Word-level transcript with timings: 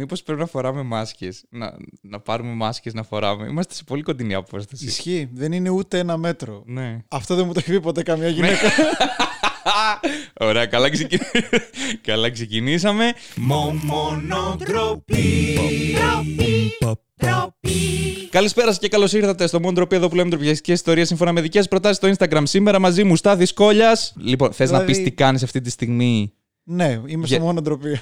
μήπως 0.00 0.22
πρέπει 0.22 0.40
να 0.40 0.46
φοράμε 0.46 0.82
μάσκες. 0.82 1.44
Να, 1.50 1.76
να 2.00 2.20
πάρουμε 2.20 2.52
μάσκες 2.52 2.94
να 2.94 3.02
φοράμε. 3.02 3.46
Είμαστε 3.46 3.74
σε 3.74 3.84
πολύ 3.84 4.02
κοντινή 4.02 4.34
απόσταση. 4.34 4.84
Ισχύει. 4.84 5.28
Δεν 5.32 5.52
είναι 5.52 5.68
ούτε 5.70 5.98
ένα 5.98 6.16
μέτρο. 6.16 6.62
Ναι. 6.66 6.98
Αυτό 7.08 7.34
δεν 7.34 7.46
μου 7.46 7.52
το 7.52 7.58
έχει 7.62 7.70
πει 7.70 7.80
ποτέ 7.80 8.02
καμιά 8.02 8.28
γυναίκα. 8.28 8.70
Ωραία, 10.40 10.66
καλά, 10.66 10.90
ξεκι... 10.90 11.18
καλά 12.08 12.30
ξεκινήσαμε. 12.30 13.12
Καλησπέρα 18.30 18.66
σας 18.66 18.78
και 18.78 18.88
καλώς 18.88 19.12
ήρθατε 19.12 19.46
στο 19.46 19.60
Μόνο 19.60 19.72
Ντροπή 19.72 19.96
εδώ 19.96 20.08
που 20.08 20.14
λέμε 20.14 20.30
τροπιαστικέ 20.30 20.72
ιστορίες 20.72 21.06
σύμφωνα 21.08 21.32
με 21.32 21.40
δικές 21.40 21.68
προτάσεις 21.68 21.96
στο 21.96 22.08
Instagram. 22.16 22.42
Σήμερα 22.44 22.78
μαζί 22.78 23.04
μου 23.04 23.16
Στάθης 23.16 23.52
Κόλιας. 23.52 24.14
Λοιπόν, 24.16 24.52
θες 24.52 24.70
να 24.70 24.78
Δηλαδή- 24.78 24.92
πεις 25.02 25.10
τι 25.10 25.14
κάνεις 25.16 25.42
αυτή 25.42 25.60
τη 25.60 25.70
στιγμή; 25.70 26.32
ναι, 26.64 27.00
είμαι 27.06 27.26
Για- 27.26 27.36
στο 27.36 27.44
μόνο 27.46 27.60
ντροπή. 27.62 27.98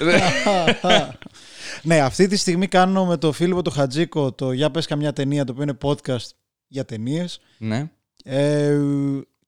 Ναι, 1.82 1.98
αυτή 2.00 2.26
τη 2.26 2.36
στιγμή 2.36 2.66
κάνω 2.66 3.06
με 3.06 3.16
το 3.16 3.32
φίλο 3.32 3.54
μου 3.54 3.62
το 3.62 3.70
Χατζίκο 3.70 4.32
το 4.32 4.52
Για 4.52 4.70
πες 4.70 4.86
καμιά 4.86 5.12
ταινία, 5.12 5.45
το 5.45 5.52
οποίο 5.52 5.62
είναι 5.64 5.78
podcast 5.82 6.28
για 6.69 6.84
ταινίες. 6.84 7.41
Ναι. 7.59 7.91
Ε, 8.24 8.77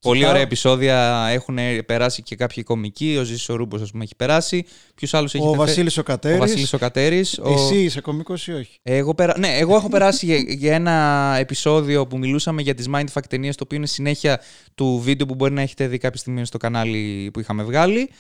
Πολύ 0.01 0.16
κοιτάω- 0.19 0.30
ωραία 0.33 0.43
επεισόδια. 0.45 1.27
Έχουν 1.30 1.59
περάσει 1.87 2.23
και 2.23 2.37
κάποιοι 2.37 2.62
κομικοί. 2.62 3.16
Ο 3.21 3.23
Ζήσης 3.23 3.48
ο 3.48 3.55
Ρούμπος, 3.55 3.83
ας 3.83 3.91
πούμε, 3.91 4.05
έχει 4.05 4.16
περάσει. 4.16 4.65
Ποιο 4.95 5.19
άλλο 5.19 5.29
έχεις 5.33 5.41
Ο 5.47 5.48
θε- 5.51 5.57
Βασίλης 5.59 5.97
ο 5.97 6.01
Ο 6.01 6.05
Κατέρης. 6.05 6.38
Βασίλης 6.38 6.73
ο 6.73 6.79
Κατέρης. 6.79 7.38
ο- 7.38 7.52
Εσύ 7.52 7.77
είσαι 7.83 8.01
κωμικός 8.01 8.47
ή 8.47 8.52
όχι; 8.52 8.79
Εγώ, 8.83 9.15
περα... 9.15 9.38
ναι, 9.38 9.49
εγώ 9.59 9.77
έχω 9.77 9.88
περάσει 9.88 10.27
για, 10.27 10.37
για 10.37 10.74
ένα 10.74 11.37
επεισόδιο 11.38 12.07
που 12.07 12.19
μιλούσαμε 12.19 12.62
για 12.62 12.74
τις 12.74 12.87
Mindfuck 12.95 13.23
ταινίες, 13.29 13.57
το 13.57 13.62
οποίο 13.65 13.77
είναι 13.77 13.87
συνέχεια 13.87 14.41
του 14.74 15.01
βίντεο 15.05 15.27
που 15.27 15.35
μπορεί 15.35 15.52
να 15.52 15.60
έχετε 15.62 15.87
δει 15.87 15.99
κάποια 15.99 16.21
στιγμή 16.21 16.45
στο 16.47 16.59
κανάλι 16.59 17.30
που 17.33 17.41
είχαμε 17.41 17.62
βγάλει. 17.62 18.10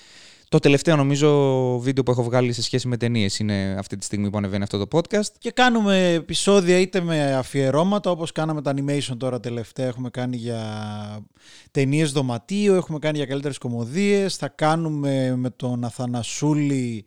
Το 0.50 0.58
τελευταίο 0.58 0.96
νομίζω 0.96 1.78
βίντεο 1.78 2.02
που 2.02 2.10
έχω 2.10 2.22
βγάλει 2.22 2.52
σε 2.52 2.62
σχέση 2.62 2.88
με 2.88 2.96
ταινίες 2.96 3.38
είναι 3.38 3.76
αυτή 3.78 3.96
τη 3.96 4.04
στιγμή 4.04 4.30
που 4.30 4.38
ανεβαίνει 4.38 4.62
αυτό 4.62 4.86
το 4.86 4.98
podcast. 4.98 5.26
Και 5.38 5.50
κάνουμε 5.50 6.12
επεισόδια 6.12 6.78
είτε 6.78 7.00
με 7.00 7.34
αφιερώματα 7.34 8.10
όπως 8.10 8.32
κάναμε 8.32 8.62
τα 8.62 8.74
animation 8.76 9.16
τώρα 9.18 9.40
τελευταία. 9.40 9.86
Έχουμε 9.86 10.10
κάνει 10.10 10.36
για 10.36 10.60
ταινίες 11.70 12.12
δωματίου, 12.12 12.74
έχουμε 12.74 12.98
κάνει 12.98 13.16
για 13.16 13.26
καλύτερες 13.26 13.58
κομμωδίες. 13.58 14.36
Θα 14.36 14.48
κάνουμε 14.48 15.36
με 15.36 15.50
τον 15.50 15.84
Αθανασούλη, 15.84 17.04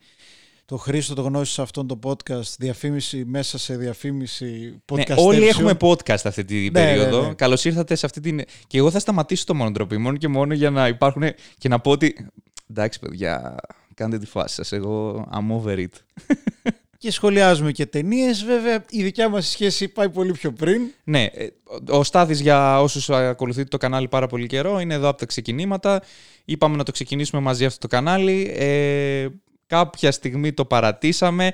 το 0.66 0.78
Χρήστο 0.78 1.14
το 1.14 1.22
γνώση 1.22 1.54
σε 1.54 1.62
αυτόν 1.62 1.88
το 1.88 2.00
podcast, 2.04 2.56
διαφήμιση 2.58 3.26
μέσα 3.26 3.58
σε 3.58 3.76
διαφήμιση 3.78 4.82
podcast. 4.92 5.08
Ναι, 5.08 5.16
όλοι 5.18 5.48
έχουμε 5.48 5.78
podcast 5.82 6.22
αυτή 6.24 6.46
την 6.46 6.62
Ναι, 6.64 6.72
περίοδο. 6.72 7.22
ναι, 7.22 7.28
ναι. 7.28 7.34
Καλώς 7.34 7.66
ήρθατε 7.66 7.96
σε 7.96 8.06
αυτή 8.06 8.20
την. 8.20 8.42
Και 8.68 8.78
εγώ 8.78 8.92
θα 8.92 9.00
σταματήσω 9.00 9.46
το 9.46 9.56
μονοτροπή 9.56 9.98
μόνο 9.98 10.18
και 10.18 10.28
μόνο 10.28 10.54
για 10.54 10.70
να 10.70 10.88
υπάρχουν 10.88 11.24
και 11.58 11.68
να 11.70 11.80
πω 11.80 11.92
ότι. 11.92 12.28
Εντάξει, 12.70 13.00
παιδιά, 13.00 13.56
κάντε 13.94 14.18
τη 14.18 14.26
φάση 14.26 14.56
σας. 14.56 14.72
Εγώ 14.72 15.26
I'm 15.34 15.62
over 15.62 15.78
it. 15.78 15.88
Και 17.04 17.12
σχολιάζουμε 17.12 17.72
και 17.72 17.86
ταινίες. 17.86 18.44
Βέβαια, 18.44 18.84
η 18.90 19.04
δικιά 19.04 19.30
μας 19.30 19.48
σχέση 19.48 19.88
πάει 19.88 20.10
πολύ 20.10 20.32
πιο 20.32 20.52
πριν. 20.52 20.82
Ναι, 21.04 21.24
ε, 21.24 21.48
ο 21.90 22.04
Στάθης 22.04 22.40
για 22.40 22.82
όσους 22.82 23.10
ακολουθείτε 23.10 23.68
το 23.68 23.78
κανάλι 23.78 24.08
πάρα 24.08 24.28
πολύ 24.28 24.48
καιρό 24.48 24.80
είναι 24.80 24.94
εδώ 24.94 25.08
από 25.08 25.18
τα 25.18 25.26
ξεκινήματα. 25.26 26.02
Είπαμε 26.46 26.76
να 26.76 26.84
το 26.84 26.92
ξεκινήσουμε 26.92 27.42
μαζί 27.42 27.66
αυτό 27.66 27.80
το 27.80 27.88
κανάλι. 27.88 28.54
Ε, 28.56 29.28
κάποια 29.68 30.12
στιγμή 30.12 30.54
το 30.54 30.66
παρατήσαμε. 30.66 31.52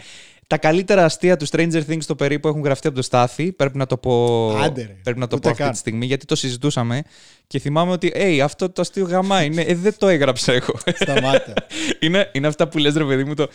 Τα 0.50 0.58
καλύτερα 0.58 1.06
αστεία 1.06 1.38
του 1.38 1.48
Stranger 1.50 1.82
Things 1.90 2.02
στο 2.02 2.16
περίπου 2.16 2.48
έχουν 2.48 2.62
γραφτεί 2.64 2.88
από 2.88 2.96
το 2.96 3.02
Στάθη. 3.02 3.52
Πρέπει 3.52 3.78
να 3.78 3.86
το 3.86 3.98
πω, 3.98 4.50
Άντε 4.50 4.82
ρε, 4.82 4.96
πρέπει 5.04 5.20
να 5.20 5.28
το 5.28 5.36
ούτε 5.36 5.46
πω 5.46 5.52
αυτή 5.52 5.64
καν. 5.64 5.72
τη 5.72 5.78
στιγμή 5.78 6.06
γιατί 6.06 6.26
το 6.26 6.36
συζητούσαμε 6.36 7.02
και 7.48 7.60
θυμάμαι 7.60 7.92
ότι 7.92 8.12
«Έι, 8.14 8.42
αυτό 8.42 8.70
το 8.70 8.82
αστείο 8.82 9.06
γαμά 9.06 9.44
είναι, 9.44 9.62
ε, 9.62 9.76
δεν 9.76 9.96
το 9.98 10.08
έγραψα 10.08 10.54
εγώ». 10.54 10.74
Σταμάτα. 10.96 11.54
είναι, 12.00 12.30
είναι 12.34 12.48
αυτά 12.48 12.68
που 12.68 12.78
λες 12.78 12.94
ρε 12.94 13.06
παιδί 13.06 13.24
μου 13.24 13.34
το 13.34 13.48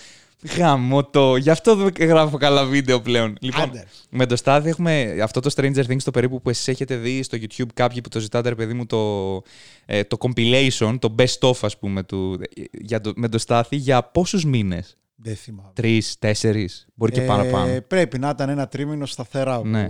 γάμο 0.57 1.05
το, 1.05 1.37
γι' 1.37 1.51
αυτό 1.51 1.75
δεν 1.75 1.93
γράφω 2.09 2.37
καλά 2.37 2.65
βίντεο 2.65 3.01
πλέον. 3.01 3.37
Λοιπόν, 3.41 3.63
Άντε. 3.63 3.87
με 4.11 4.27
το 4.27 4.37
Στάδι 4.37 4.69
έχουμε 4.69 5.17
αυτό 5.23 5.41
το 5.41 5.51
Stranger 5.57 5.85
Things 5.87 6.03
το 6.05 6.11
περίπου 6.11 6.41
που 6.43 6.51
εσείς 6.51 6.69
έχετε 6.69 6.97
δει 6.97 7.23
στο 7.23 7.39
YouTube 7.41 7.73
κάποιοι 7.75 8.01
που 8.01 8.09
το 8.09 8.21
ζητάτε 8.21 8.49
ρε 8.49 8.55
παιδί 8.55 8.75
μου 8.75 8.87
το, 8.87 9.43
ε, 9.87 10.05
το 10.05 10.17
compilation, 10.21 10.97
το 10.99 11.15
best 11.19 11.49
of 11.49 11.59
ας 11.61 11.79
πούμε 11.79 12.03
του, 12.03 12.41
για 12.71 13.01
το, 13.01 13.13
με 13.17 13.29
το 13.29 13.39
Στάθη 13.39 13.77
για 13.77 14.03
πόσους 14.03 14.45
μήνες; 14.45 14.97
Δεν 15.27 15.37
θυμάμαι. 15.37 15.71
Τρεις, 15.75 16.19
τέσσερις, 16.19 16.87
μπορεί 16.95 17.13
και 17.13 17.21
Ε, 17.23 17.27
παραπάνω. 17.27 17.81
Πρέπει 17.81 18.19
να 18.19 18.29
ήταν 18.29 18.49
ένα 18.49 18.69
τρίμηνο 18.69 19.07
σταθερά. 19.07 19.61
που- 19.61 19.67
Ναι. 19.67 19.89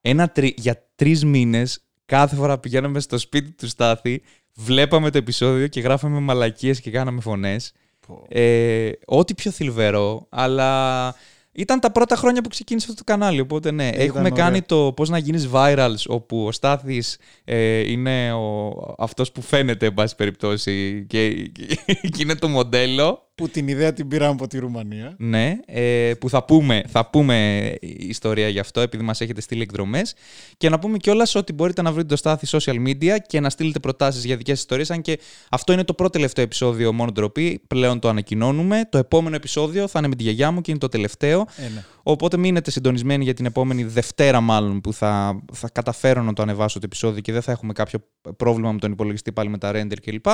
Ένα 0.00 0.28
τρι, 0.28 0.54
για 0.56 0.88
τρεις 0.94 1.24
μήνες 1.24 1.84
κάθε 2.04 2.36
φορά 2.36 2.58
πηγαίναμε 2.58 3.00
στο 3.00 3.18
σπίτι 3.18 3.50
του 3.52 3.68
Στάθη, 3.68 4.22
βλέπαμε 4.54 5.10
το 5.10 5.18
επεισόδιο 5.18 5.66
και 5.66 5.80
γράφαμε 5.80 6.20
μαλακίες 6.20 6.80
και 6.80 6.90
κάναμε 6.90 7.20
φωνές. 7.20 7.72
Πω. 8.06 8.24
Ε, 8.28 8.90
ό,τι 9.06 9.34
πιο 9.34 9.50
θλιβερό, 9.50 10.26
αλλά 10.30 11.14
ήταν 11.52 11.80
τα 11.80 11.92
πρώτα 11.92 12.16
χρόνια 12.16 12.42
που 12.42 12.48
ξεκίνησε 12.48 12.86
αυτό 12.90 13.04
το 13.04 13.12
κανάλι. 13.12 13.40
Οπότε 13.40 13.70
ναι, 13.70 13.88
Ήταν 13.88 14.00
έχουμε 14.00 14.20
ωραία. 14.20 14.44
κάνει 14.44 14.62
το 14.62 14.92
πώς 14.96 15.08
να 15.08 15.18
γίνεις 15.18 15.48
virals, 15.52 15.94
όπου 16.06 16.44
ο 16.46 16.52
Στάθης 16.52 17.18
ε, 17.44 17.90
είναι 17.90 18.32
ο, 18.32 18.72
αυτός 18.98 19.32
που 19.32 19.42
φαίνεται, 19.42 19.86
εν 19.86 19.94
πάση 19.94 20.14
περιπτώσει, 20.16 21.04
και, 21.08 21.32
και, 21.32 21.78
και 22.08 22.22
είναι 22.22 22.34
το 22.34 22.48
μοντέλο. 22.48 23.31
Που 23.34 23.48
την 23.48 23.68
ιδέα 23.68 23.92
την 23.92 24.08
πήραμε 24.08 24.32
από 24.32 24.46
τη 24.46 24.58
Ρουμανία. 24.58 25.14
Ναι, 25.18 25.58
ε, 25.66 26.12
που 26.20 26.28
θα 26.28 26.44
πούμε, 26.44 26.82
θα 26.88 27.10
πούμε 27.10 27.74
ιστορία 27.82 28.48
γι' 28.48 28.58
αυτό, 28.58 28.80
επειδή 28.80 29.04
μας 29.04 29.20
έχετε 29.20 29.40
στείλει 29.40 29.62
εκδρομές. 29.62 30.14
Και 30.56 30.68
να 30.68 30.78
πούμε 30.78 30.96
κιόλας 30.96 31.34
ότι 31.34 31.52
μπορείτε 31.52 31.82
να 31.82 31.92
βρείτε 31.92 32.08
το 32.08 32.16
Στάθη 32.16 32.46
social 32.50 32.86
media 32.86 33.16
και 33.26 33.40
να 33.40 33.50
στείλετε 33.50 33.78
προτάσεις 33.78 34.24
για 34.24 34.36
δικές 34.36 34.58
ιστορίες, 34.58 34.90
αν 34.90 35.02
και 35.02 35.18
αυτό 35.50 35.72
είναι 35.72 35.84
το 35.84 35.94
πρώτο 35.94 36.10
τελευταίο 36.10 36.44
επεισόδιο 36.44 36.92
μόνο 36.92 37.10
ντροπή, 37.12 37.62
πλέον 37.66 37.98
το 37.98 38.08
ανακοινώνουμε. 38.08 38.88
Το 38.90 38.98
επόμενο 38.98 39.36
επεισόδιο 39.36 39.88
θα 39.88 39.98
είναι 39.98 40.08
με 40.08 40.14
τη 40.14 40.22
γιαγιά 40.22 40.50
μου 40.50 40.60
και 40.60 40.70
είναι 40.70 40.80
το 40.80 40.88
τελευταίο. 40.88 41.46
Ε, 41.56 41.62
ναι. 41.62 41.84
Οπότε 42.02 42.36
μείνετε 42.36 42.70
συντονισμένοι 42.70 43.24
για 43.24 43.34
την 43.34 43.46
επόμενη 43.46 43.84
Δευτέρα, 43.84 44.40
μάλλον, 44.40 44.80
που 44.80 44.92
θα, 44.92 45.42
θα 45.52 45.68
καταφέρω 45.72 46.22
να 46.22 46.32
το 46.32 46.42
ανεβάσω 46.42 46.78
το 46.78 46.84
επεισόδιο 46.84 47.20
και 47.20 47.32
δεν 47.32 47.42
θα 47.42 47.52
έχουμε 47.52 47.72
κάποιο 47.72 47.98
πρόβλημα 48.36 48.72
με 48.72 48.78
τον 48.78 48.92
υπολογιστή 48.92 49.32
πάλι 49.32 49.48
με 49.48 49.58
τα 49.58 49.70
render 49.74 49.96
κλπ. 50.02 50.26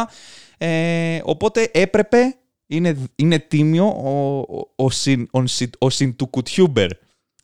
Ε, 0.59 1.20
οπότε 1.25 1.70
έπρεπε, 1.72 2.19
είναι, 2.69 2.97
είναι 3.17 3.39
τίμιο 3.39 3.87
ο, 3.87 4.39
ο, 4.59 4.71
ο, 4.84 4.91
συν, 4.91 5.29
ο, 5.31 5.47
συν- 5.47 5.75
ο 5.79 5.91
συν 5.91 6.17
του 6.17 6.27
κουτιούμπερ. 6.27 6.89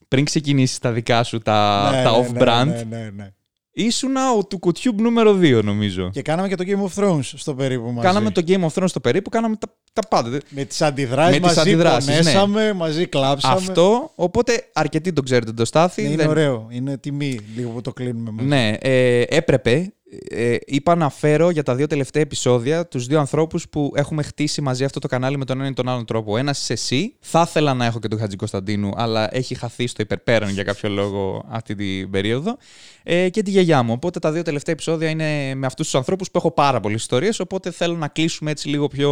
Πριν 0.08 0.24
ξεκινήσεις 0.24 0.78
τα 0.78 0.92
δικά 0.92 1.22
σου 1.22 1.38
τα, 1.38 1.90
Ναι, 1.92 2.02
τα 2.02 2.10
ναι, 2.10 2.28
off-brand, 2.28 2.66
Ναι, 2.66 2.82
ναι, 2.88 2.96
ναι, 2.98 3.10
ναι. 3.14 3.32
ήσουνα 3.72 4.32
ο 4.32 4.44
του 4.46 4.58
κουτιούμπ 4.58 5.00
νούμερο 5.00 5.38
2, 5.40 5.60
νομίζω. 5.64 6.10
Και 6.10 6.22
κάναμε 6.22 6.48
και 6.48 6.54
το 6.54 6.64
Game 6.66 6.88
of 6.90 7.02
Thrones 7.04 7.20
στο 7.22 7.54
περίπου 7.54 7.84
μαζί. 7.90 8.06
Κάναμε 8.06 8.30
το 8.30 8.42
Game 8.46 8.60
of 8.60 8.68
Thrones 8.74 8.88
στο 8.88 9.00
περίπου, 9.00 9.30
κάναμε 9.30 9.56
τα, 9.56 9.76
τα 9.92 10.02
πάντα. 10.08 10.38
Με 10.48 10.64
τις 10.64 10.82
αντιδράσεις 10.82 11.40
Με 11.40 11.46
τις 11.46 11.56
μαζί 11.56 11.70
αντιδράσεις, 11.70 12.08
ναι. 12.08 12.16
πονέσαμε, 12.16 12.72
μαζί 12.72 13.06
κλάψαμε. 13.06 13.54
Αυτό, 13.54 14.12
οπότε 14.14 14.68
αρκετοί 14.72 15.12
το 15.12 15.22
ξέρετε 15.22 15.52
το 15.52 15.64
Στάθη. 15.64 16.02
Ναι, 16.02 16.08
είναι 16.08 16.16
δεν- 16.16 16.28
ωραίο. 16.28 16.66
Είναι 16.70 16.98
τιμή 16.98 17.38
λίγο 17.56 17.70
που 17.70 17.80
το 17.80 17.92
κλείνουμε 17.92 18.30
μαζί. 18.30 18.48
Ναι, 18.48 18.70
ε, 18.80 19.20
έπρεπε. 19.28 19.92
Ε, 20.30 20.56
είπα 20.66 20.94
να 20.94 21.08
φέρω 21.10 21.50
για 21.50 21.62
τα 21.62 21.74
δύο 21.74 21.86
τελευταία 21.86 22.22
επεισόδια 22.22 22.86
τους 22.86 23.06
δύο 23.06 23.18
ανθρώπους 23.18 23.68
που 23.68 23.92
έχουμε 23.96 24.22
χτίσει 24.22 24.60
μαζί 24.60 24.84
αυτό 24.84 24.98
το 25.00 25.08
κανάλι 25.08 25.36
με 25.38 25.44
τον 25.44 25.60
ένα 25.60 25.68
ή 25.68 25.72
τον 25.72 25.88
άλλον 25.88 26.04
τρόπο. 26.06 26.36
Ένας 26.36 26.60
είσαι 26.60 26.72
εσύ. 26.72 27.14
Θα 27.20 27.44
ήθελα 27.48 27.74
να 27.74 27.84
έχω 27.84 27.98
και 27.98 28.08
τον 28.08 28.18
Χατζη 28.18 28.36
Κωνσταντίνου, 28.36 28.90
αλλά 28.96 29.34
έχει 29.36 29.54
χαθεί 29.54 29.86
στο 29.86 30.02
υπερπέραν 30.02 30.48
για 30.50 30.62
κάποιο 30.62 30.88
λόγο 30.88 31.44
αυτή 31.48 31.74
την 31.74 32.10
περίοδο. 32.10 32.56
Ε, 33.02 33.28
και 33.28 33.42
τη 33.42 33.50
γιαγιά 33.50 33.82
μου. 33.82 33.92
Οπότε 33.92 34.18
τα 34.18 34.32
δύο 34.32 34.42
τελευταία 34.42 34.74
επεισόδια 34.74 35.08
είναι 35.08 35.54
με 35.54 35.66
αυτούς 35.66 35.84
τους 35.86 35.94
ανθρώπους 35.94 36.30
που 36.30 36.38
έχω 36.38 36.50
πάρα 36.50 36.80
πολλές 36.80 37.00
ιστορίες. 37.00 37.40
Οπότε 37.40 37.70
θέλω 37.70 37.96
να 37.96 38.08
κλείσουμε 38.08 38.50
έτσι 38.50 38.68
λίγο 38.68 38.88
πιο 38.88 39.10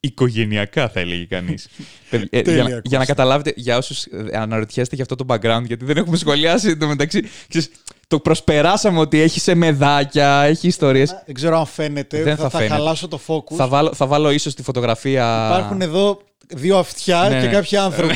οικογενειακά, 0.00 0.88
θα 0.88 1.00
έλεγε 1.00 1.24
κανείς. 1.24 1.68
για, 2.30 2.42
Τέλεια, 2.42 2.62
να- 2.62 2.68
για 2.68 2.80
να 2.82 2.96
Κώστα. 2.98 3.04
καταλάβετε, 3.04 3.52
για 3.56 3.76
όσους 3.76 4.06
αναρωτιέστε 4.32 4.94
για 4.94 5.04
αυτό 5.10 5.24
το 5.24 5.34
background, 5.34 5.62
γιατί 5.66 5.84
δεν 5.84 5.96
έχουμε 5.96 6.16
σχολιάσει 6.16 6.76
το 6.76 6.86
μεταξύ. 6.86 7.22
Ξέρεις, 7.48 7.70
το 8.10 8.20
προσπεράσαμε 8.20 8.98
ότι 8.98 9.20
έχεις 9.20 9.42
σε 9.42 9.54
μεδάκια, 9.54 10.42
έχει 10.42 10.66
ιστορίες. 10.66 11.22
Δεν 11.26 11.34
ξέρω 11.34 11.58
αν 11.58 11.66
φαίνεται. 11.66 12.22
Δεν 12.22 12.36
θα, 12.36 12.42
θα 12.42 12.48
θα 12.50 12.58
φαίνεται. 12.58 12.74
χαλάσω 12.76 13.08
το 13.08 13.20
focus. 13.26 13.54
Θα 13.56 13.68
βάλω, 13.68 13.92
θα 13.94 14.06
βάλω 14.06 14.30
ίσως 14.30 14.54
τη 14.54 14.62
φωτογραφία. 14.62 15.46
Υπάρχουν 15.50 15.80
εδώ 15.80 16.20
δύο 16.48 16.78
αυτιά 16.78 17.26
Ναι, 17.28 17.40
και 17.40 17.46
ναι. 17.46 17.52
κάποιοι 17.52 17.76
άνθρωποι. 17.76 18.14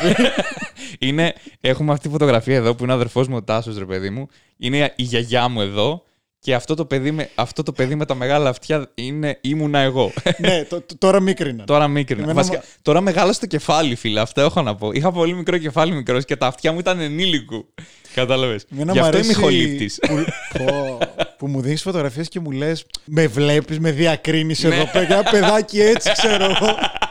είναι, 0.98 1.34
έχουμε 1.60 1.92
αυτή 1.92 2.04
τη 2.06 2.12
φωτογραφία 2.12 2.54
εδώ 2.56 2.74
που 2.74 2.82
είναι 2.82 2.92
ο 2.92 2.94
αδερφός 2.94 3.28
μου 3.28 3.36
ο 3.36 3.42
Τάσος, 3.42 3.78
ρε 3.78 3.84
παιδί 3.84 4.10
μου. 4.10 4.28
Είναι 4.56 4.92
η 4.96 5.02
γιαγιά 5.02 5.48
μου 5.48 5.60
εδώ. 5.60 6.02
Και 6.38 6.54
αυτό 6.54 6.74
το 6.74 6.84
παιδί 6.84 7.10
με, 7.10 7.28
αυτό 7.34 7.62
το 7.62 7.72
παιδί 7.72 7.94
με 7.94 8.04
τα 8.06 8.14
μεγάλα 8.14 8.48
αυτιά 8.48 8.90
είναι, 8.94 9.38
ήμουνα 9.40 9.78
εγώ. 9.78 10.12
ναι, 10.38 10.64
το- 10.68 10.80
το- 10.80 10.98
τώρα 10.98 11.20
μίκριναν. 11.20 11.66
τώρα 11.66 11.88
μίκρινα. 11.88 12.22
Εμένα 12.22 12.38
Βασικά, 12.38 12.56
μου- 12.56 12.64
τώρα 12.82 13.00
μεγάλωσε 13.00 13.40
το 13.40 13.46
κεφάλι, 13.46 13.94
φίλε. 13.94 14.20
Αυτό 14.20 14.40
έχω 14.40 14.62
να 14.62 14.74
πω. 14.74 14.90
Είχα 14.92 15.12
πολύ 15.12 15.34
μικρό 15.34 15.58
κεφάλι 15.58 15.92
μικρός 15.92 16.24
και 16.24 16.36
τα 16.36 16.46
αυτιά 16.46 16.72
μου 16.72 16.78
ήταν 16.78 17.00
ενήλικου. 17.00 17.66
Κατάλαβες. 18.14 18.64
Εμένα 18.72 18.92
Γι' 18.92 18.98
μου 18.98 19.04
αυτό 19.04 19.18
είμαι 19.18 19.26
αρέσει 19.26 19.40
ηχολήπτης. 19.40 19.98
Που, 20.06 20.24
πω, 20.64 20.98
που 21.38 21.46
μου 21.46 21.60
δίνεις 21.60 21.82
φωτογραφίες 21.82 22.28
και 22.28 22.40
μου 22.40 22.50
λες: 22.50 22.86
Με 23.04 23.26
βλέπεις, 23.26 23.78
με 23.78 23.90
διακρίνεις 23.90 24.64
εδώ 24.64 24.76
Ναι. 24.76 24.90
πέρα. 24.92 25.04
Ένα 25.14 25.22
παιδάκι 25.22 25.80
έτσι, 25.80 26.12
ξέρω 26.12 26.44
εγώ. 26.44 26.74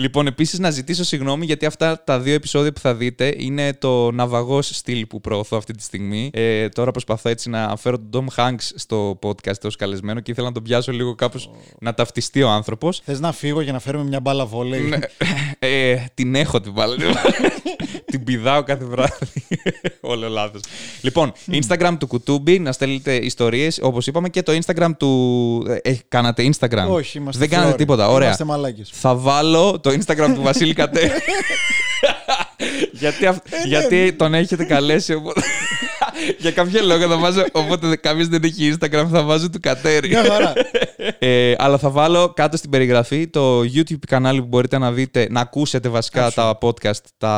Λοιπόν, 0.00 0.26
επίσης 0.26 0.58
να 0.58 0.70
ζητήσω 0.70 1.04
συγγνώμη 1.04 1.44
γιατί 1.44 1.66
αυτά 1.66 2.02
τα 2.04 2.20
δύο 2.20 2.34
επεισόδια 2.34 2.72
που 2.72 2.80
θα 2.80 2.94
δείτε 2.94 3.34
είναι 3.38 3.72
το 3.72 4.10
ναυαγός 4.10 4.70
στυλ 4.72 5.06
που 5.06 5.20
προωθώ 5.20 5.56
αυτή 5.56 5.72
τη 5.72 5.82
στιγμή. 5.82 6.30
Ε, 6.32 6.68
τώρα 6.68 6.90
προσπαθώ 6.90 7.28
έτσι 7.28 7.48
να 7.50 7.76
φέρω 7.76 7.98
τον 8.10 8.26
Tom 8.36 8.42
Hanks 8.42 8.70
στο 8.74 9.18
podcast 9.22 9.60
ως 9.64 9.76
καλεσμένο 9.76 10.20
και 10.20 10.30
ήθελα 10.30 10.46
να 10.46 10.52
τον 10.52 10.62
πιάσω 10.62 10.92
λίγο 10.92 11.14
κάπως 11.14 11.50
να 11.80 11.94
ταυτιστεί 11.94 12.42
ο 12.42 12.48
άνθρωπος. 12.48 13.00
Θες 13.04 13.20
να 13.20 13.32
φύγω 13.32 13.60
για 13.60 13.72
να 13.72 13.78
φέρουμε 13.78 14.04
μια 14.04 14.20
μπάλα 14.20 14.46
βόλεϊ; 14.46 14.80
Ναι. 14.80 14.98
ε, 15.58 15.96
την 16.14 16.34
έχω 16.34 16.60
την 16.60 16.72
μπάλα. 16.72 16.96
την 18.04 18.24
πηδάω 18.24 18.62
κάθε 18.62 18.84
βράδυ. 18.84 19.46
Όλο 20.00 20.28
λάθος. 20.28 20.60
Λοιπόν, 21.00 21.32
Instagram 21.50 21.96
του 21.98 22.06
Κουτούμπι, 22.06 22.58
να 22.58 22.72
στέλνετε 22.72 23.14
ιστορίες, 23.14 23.78
όπως 23.82 24.06
είπαμε, 24.06 24.28
και 24.28 24.42
το 24.42 24.58
Instagram 24.64 24.90
του. 24.98 25.08
Ε, 25.82 25.92
κάνατε 26.08 26.50
Instagram; 26.52 26.86
Όχι, 26.90 27.18
είμαστε 27.18 27.38
Δεν 27.40 27.48
κάνατε 27.48 27.68
φλόροι. 27.68 27.84
τίποτα. 27.84 28.08
Ωραία. 28.08 28.26
Είμαστε 28.26 28.44
μαλάκες. 28.44 28.90
Θα 28.92 29.14
βάλω 29.16 29.80
το 29.90 29.98
Instagram 30.00 30.32
του 30.34 30.42
Βασίλη 30.42 30.72
Κατέ. 30.74 31.12
γιατί, 32.92 33.26
αυ- 33.26 33.46
γιατί 33.66 34.12
τον 34.12 34.34
έχετε 34.34 34.64
καλέσει. 34.64 35.14
Οπότε... 35.14 35.40
Για 36.38 36.52
κάποιο 36.52 36.84
λόγο 36.84 37.08
θα 37.08 37.16
βάζω. 37.16 37.44
Οπότε 37.52 37.96
κάποιος 37.96 38.28
δεν 38.28 38.42
έχει 38.44 38.76
Instagram, 38.80 39.06
θα 39.10 39.22
βάζω 39.22 39.50
του 39.50 39.58
Κατέρι. 39.60 40.08
Μια 40.08 40.24
χαρά. 40.24 40.52
Ε, 41.18 41.54
αλλά 41.58 41.78
θα 41.78 41.90
βάλω 41.90 42.32
κάτω 42.32 42.56
στην 42.56 42.70
περιγραφή 42.70 43.28
το 43.28 43.60
YouTube 43.60 43.98
κανάλι 44.06 44.40
που 44.40 44.46
μπορείτε 44.46 44.78
να 44.78 44.92
δείτε, 44.92 45.26
να 45.30 45.40
ακούσετε 45.40 45.88
βασικά 45.88 46.30
τα 46.30 46.58
podcast 46.60 47.00
τα, 47.18 47.34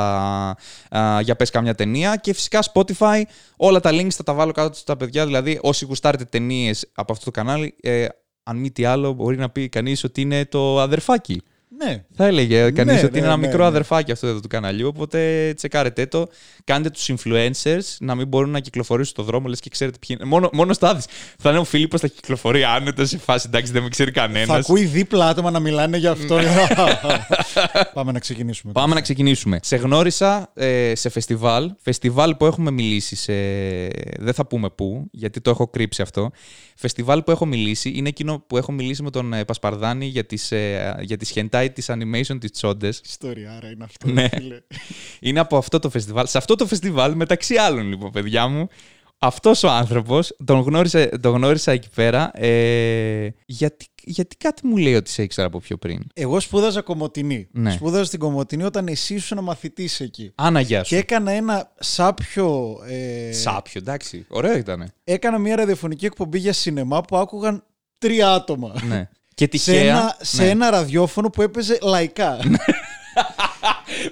α, 0.89 1.21
για 1.21 1.37
πες 1.37 1.51
κάμια 1.51 1.75
ταινία 1.75 2.17
και 2.17 2.35
φυσικά 2.35 2.61
Spotify, 2.73 3.23
όλα 3.57 3.81
τα 3.81 3.91
links 3.93 4.11
θα 4.11 4.23
τα 4.23 4.33
βάλω 4.35 4.53
κάτω 4.53 4.77
στα 4.77 4.97
παιδιά, 4.97 5.27
δηλαδή 5.27 5.59
όσοι 5.63 5.85
γουστάρετε 5.85 6.25
ταινίες 6.25 6.91
από 6.95 7.13
αυτό 7.13 7.25
το 7.25 7.31
κανάλι, 7.31 7.75
ε, 7.81 8.07
αν 8.43 8.57
μη 8.57 8.71
τι 8.71 8.85
άλλο 8.85 9.13
μπορεί 9.13 9.37
να 9.37 9.51
πει 9.51 9.69
κανείς 9.69 10.05
ότι 10.05 10.21
είναι 10.21 10.45
το 10.45 10.81
αδερφάκι. 10.81 11.43
Ναι. 11.77 12.05
Θα 12.15 12.27
έλεγε 12.27 12.71
κανείς 12.71 12.95
Ναι, 12.95 13.01
ότι 13.01 13.13
ναι, 13.13 13.19
είναι 13.19 13.27
ένα 13.27 13.37
ναι, 13.37 13.47
μικρό 13.47 13.63
ναι. 13.63 13.67
αδερφάκι 13.67 14.13
αυτό 14.13 14.27
εδώ 14.27 14.41
του 14.41 14.49
καναλιού. 14.49 14.87
Οπότε 14.89 15.53
τσεκάρετε 15.57 16.07
το. 16.07 16.29
Κάντε 16.65 16.91
τους 16.91 17.11
influencers 17.17 17.97
να 18.01 18.15
μην 18.15 18.27
μπορούν 18.27 18.51
να 18.51 18.61
κυκλοφορήσουν 18.61 19.13
στον 19.13 19.25
δρόμο, 19.25 19.49
λες 19.49 19.61
και 19.61 19.71
ξέρετε 19.71 19.99
ποιοι 20.07 20.17
είναι. 20.21 20.29
Μόνο, 20.29 20.51
μόνο 20.53 20.73
στάδι. 20.73 21.03
Θα 21.39 21.51
είναι 21.51 21.59
ο 21.59 21.65
Φίλιππος, 21.65 22.01
θα 22.01 22.07
κυκλοφορεί 22.07 22.65
άνετα 22.65 23.05
σε 23.05 23.19
φάση. 23.19 23.47
Εντάξει, 23.49 23.73
δεν 23.73 23.83
με 23.83 23.89
ξέρει 23.89 24.11
Θα 24.11 24.21
κανένα. 24.21 24.55
ακούει 24.55 24.85
δίπλα 24.85 25.29
άτομα 25.29 25.51
να 25.51 25.61
μιλάνε 25.61 25.97
για 25.97 26.11
αυτό. 26.11 26.41
Ναι. 26.41 26.67
Πάμε 27.95 28.13
να 28.13 28.19
ξεκινήσουμε. 28.19 28.73
Πάμε 28.73 28.95
να 28.95 29.01
ξεκινήσουμε. 29.01 29.59
Σε 29.63 29.77
γνώρισα 29.77 30.51
ε, 30.55 30.93
σε 30.95 31.09
φεστιβάλ. 31.09 31.73
Φεστιβάλ 31.79 32.35
που 32.35 32.47
έχουμε 32.47 32.71
μιλήσει 32.71 33.17
σε. 33.17 33.33
Δεν 34.19 34.35
θα 34.35 34.47
πούμε 34.47 34.71
πού, 34.71 35.09
γιατί 35.11 35.41
το 35.41 35.51
έχω 35.51 35.69
κρύψει 35.69 36.03
αυτό. 36.03 36.31
Φεστιβάλ 36.75 37.23
που 37.23 37.31
έχω 37.31 37.47
μιλήσει 37.47 37.93
είναι 37.95 38.09
εκείνο 38.09 38.45
που 38.47 38.57
έχω 38.57 38.73
μιλήσει 38.73 39.03
με 39.03 39.11
τον 39.11 39.33
ε, 39.33 39.45
Πασπαρδάνη 39.45 40.07
για 40.07 40.25
τις, 40.25 40.53
ε, 40.53 40.95
για 41.01 41.17
τις 41.69 41.85
χεντάι 41.85 42.01
της 42.01 42.31
animation 42.35 42.41
της 42.41 42.51
Τσόντες. 42.51 43.01
Ιστορία, 43.05 43.53
άρα 43.57 43.71
είναι 43.71 43.85
αυτό. 43.85 44.09
Ναι. 44.11 44.29
φίλε. 44.29 44.61
Είναι 45.21 45.41
από 45.41 45.57
αυτό 45.57 45.79
το 45.79 45.91
φεστιβάλ. 45.91 46.27
Σε 46.27 46.39
αυτό 46.39 46.55
το 46.55 46.67
φεστιβάλ, 46.67 47.15
μεταξύ 47.15 47.57
άλλων, 47.57 47.89
λοιπόν, 47.89 48.11
παιδιά 48.11 48.49
μου, 48.49 48.69
αυτός 49.19 49.63
ο 49.63 49.71
άνθρωπος 49.71 50.37
τον 50.45 50.61
γνώρισα, 50.61 51.09
τον 51.21 51.35
γνώρισα 51.35 51.73
εκεί 51.73 51.89
πέρα. 51.95 52.31
Ε, 52.35 53.35
γιατί, 53.47 53.87
γιατί 54.03 54.37
κάτι 54.37 54.67
μου 54.67 54.77
λέει 54.77 54.95
ότι 54.95 55.11
σε 55.11 55.23
ήξερα 55.23 55.47
από 55.47 55.59
πιο 55.59 55.77
πριν. 55.77 56.01
Εγώ 56.15 56.41
σπούδαζα 56.41 56.83
κομμωτινή. 56.83 57.49
Ναι. 57.53 57.71
Σπούδαζα 57.71 58.05
στην 58.05 58.19
κομμωτινή 58.19 58.63
όταν 58.63 58.89
εσύ 58.89 59.15
ήσουν 59.15 59.43
μαθητής 59.43 60.01
εκεί. 60.01 60.33
Άνα, 60.35 60.61
γεια 60.61 60.85
σου. 60.85 60.89
Και 60.95 61.01
έκανα 61.01 61.31
ένα 61.31 61.73
σάπιο. 61.79 62.79
Ε, 62.89 63.33
Σάπιο, 63.33 63.81
εντάξει. 63.81 64.27
Ωραίο 64.29 64.57
ήταν. 64.57 64.93
Έκανα 65.05 65.39
μια 65.39 65.57
ραδιοφωνική 65.57 66.07
εκπομπή 66.07 66.39
για 66.39 66.53
σινεμά 66.53 67.01
που 67.01 67.17
άκουγαν 67.17 67.65
τρία 67.99 68.33
άτομα. 68.33 68.75
ναι. 68.89 69.09
Και 69.47 69.59
Σε 69.59 69.71
τυχαία. 69.73 69.81
ένα, 69.83 70.17
σε 70.21 70.43
ναι. 70.43 70.49
ένα 70.49 70.71
ραδιόφωνο 70.71 71.31
που 71.31 71.43
έπαιζε 71.43 71.79
λαϊκά. 71.83 72.39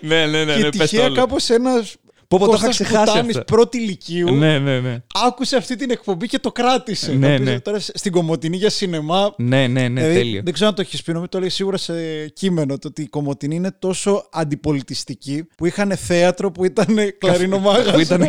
ναι, 0.01 0.27
ναι, 0.27 0.45
ναι, 0.45 0.55
και 0.55 0.59
ναι, 0.59 0.69
πες 0.69 0.79
το 0.79 0.85
τυχαία 0.85 1.05
όλο. 1.05 1.15
κάπως 1.15 1.49
ένας. 1.51 1.95
Πω, 2.29 2.39
πω, 2.39 2.47
το 2.47 2.53
είχα 2.57 2.69
ξεχάσει 2.69 3.19
αυτό. 3.19 3.41
πρώτη 3.41 3.79
ηλικίου. 3.79 4.35
Ναι, 4.35 4.59
ναι, 4.59 4.81
ναι. 4.81 5.03
Άκουσε 5.27 5.57
αυτή 5.57 5.77
την 5.77 5.91
εκπομπή 5.91 6.27
και 6.27 6.39
το 6.39 6.53
κράτησε. 6.53 7.13
Ναι, 7.13 7.27
Το 7.27 7.33
οποίο 7.33 7.45
ναι. 7.53 7.61
Τώρα 7.61 7.79
στην 7.81 8.13
Κομωτινή 8.13 8.57
για 8.57 8.71
σινεμά. 8.71 9.35
Ναι, 9.37 9.67
ναι, 9.67 9.89
ναι, 9.89 10.01
δηλαδή, 10.01 10.15
τέλειο. 10.15 10.41
δεν 10.45 10.53
ξέρω 10.53 10.69
αν 10.69 10.75
το 10.75 10.81
έχεις 10.81 11.03
πει, 11.03 11.13
νομίζω 11.13 11.29
το 11.31 11.41
λέει 11.41 11.49
σίγουρα 11.49 11.77
σε 11.77 12.29
κείμενο. 12.29 12.79
Το 12.79 12.89
ότι 12.89 13.03
η 13.03 13.09
Κομωτινή 13.09 13.55
είναι 13.55 13.71
τόσο 13.79 14.29
αντιπολιτιστική 14.33 15.49
που 15.57 15.67
είχαν 15.67 15.97
θέατρο 15.97 16.51
που 16.53 16.65
ήταν 16.65 16.97
κλαρινομάγαζο. 17.19 17.91
Που 17.91 18.01
ήταν... 18.01 18.29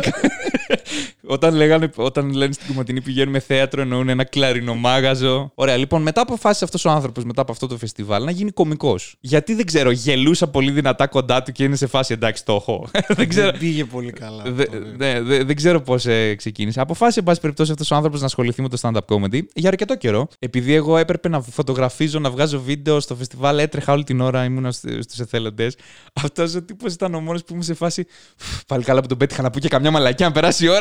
όταν, 1.26 1.54
λέγανε, 1.54 1.90
όταν 1.96 2.32
λένε 2.32 2.52
στην 2.52 2.66
Κομματινή 2.66 3.00
πηγαίνουμε 3.00 3.38
θέατρο, 3.40 3.80
εννοούν 3.82 4.08
ένα 4.08 4.24
κλαρινομάγαζο. 4.24 5.52
Ωραία, 5.54 5.76
λοιπόν, 5.76 6.02
μετά 6.02 6.20
αποφάσισε 6.20 6.64
αυτός 6.64 6.84
ο 6.84 6.90
άνθρωπος 6.90 7.24
μετά 7.24 7.40
από 7.42 7.52
αυτό 7.52 7.66
το 7.66 7.76
φεστιβάλ 7.76 8.24
να 8.24 8.30
γίνει 8.30 8.50
κωμικός. 8.50 9.14
Γιατί 9.20 9.54
δεν 9.54 9.66
ξέρω, 9.66 9.90
γελούσα 9.90 10.48
πολύ 10.48 10.70
δυνατά 10.70 11.06
κοντά 11.06 11.42
του 11.42 11.52
και 11.52 11.64
είναι 11.64 11.76
σε 11.76 11.86
φάση 11.86 12.12
εντάξει, 12.12 12.44
το 12.44 12.52
έχω. 12.54 12.88
δεν 13.08 13.28
ξέρω. 13.28 13.50
Δεν 13.50 13.60
πήγε 13.60 13.84
πολύ 13.84 14.12
καλά. 14.12 14.42
Δε- 14.46 14.62
αυτό, 14.62 14.78
βέβαια. 14.78 15.12
ναι, 15.12 15.20
δε- 15.22 15.44
δεν 15.44 15.56
ξέρω 15.56 15.80
πώς 15.80 16.06
ξεκίνησε. 16.36 16.80
Αποφάσισε, 16.80 17.18
εν 17.18 17.24
πάση 17.24 17.40
περιπτώσει, 17.40 17.70
αυτός 17.70 17.90
ο 17.90 17.94
άνθρωπος 17.94 18.20
να 18.20 18.26
ασχοληθεί 18.26 18.62
με 18.62 18.68
το 18.68 18.78
stand-up 18.80 19.14
comedy 19.14 19.40
για 19.54 19.68
αρκετό 19.68 19.96
καιρό. 19.96 20.28
Επειδή 20.38 20.74
εγώ 20.74 20.96
έπρεπε 20.96 21.28
να 21.28 21.40
φωτογραφίζω, 21.40 22.18
να 22.18 22.30
βγάζω 22.30 22.60
βίντεο 22.60 23.00
στο 23.00 23.14
φεστιβάλ, 23.14 23.58
έτρεχα 23.58 23.92
όλη 23.92 24.04
την 24.04 24.20
ώρα, 24.20 24.44
ήμουν 24.44 24.72
στους 24.72 25.18
εθελοντές. 25.18 25.76
Αυτός 26.12 26.54
ο 26.54 26.62
τύπος 26.62 26.92
ήταν 26.92 27.14
ο 27.14 27.20
μόνος 27.20 27.40
που 27.40 27.46
ήμουν 27.52 27.62
σε 27.64 27.74
φάση. 27.74 28.06
«Φου, 28.36 28.60
Πάλι 28.66 28.84
καλά 28.84 29.00
που 29.00 29.06
τον 29.06 29.18
πέτυχα 29.18 29.42
να 29.42 29.50
πω 29.50 29.58
και 29.58 29.68
καμιά 29.68 29.90
μαλακιά 29.90 30.26
να 30.26 30.32
περάσει 30.32 30.64
η 30.64 30.68
ώρα. 30.68 30.79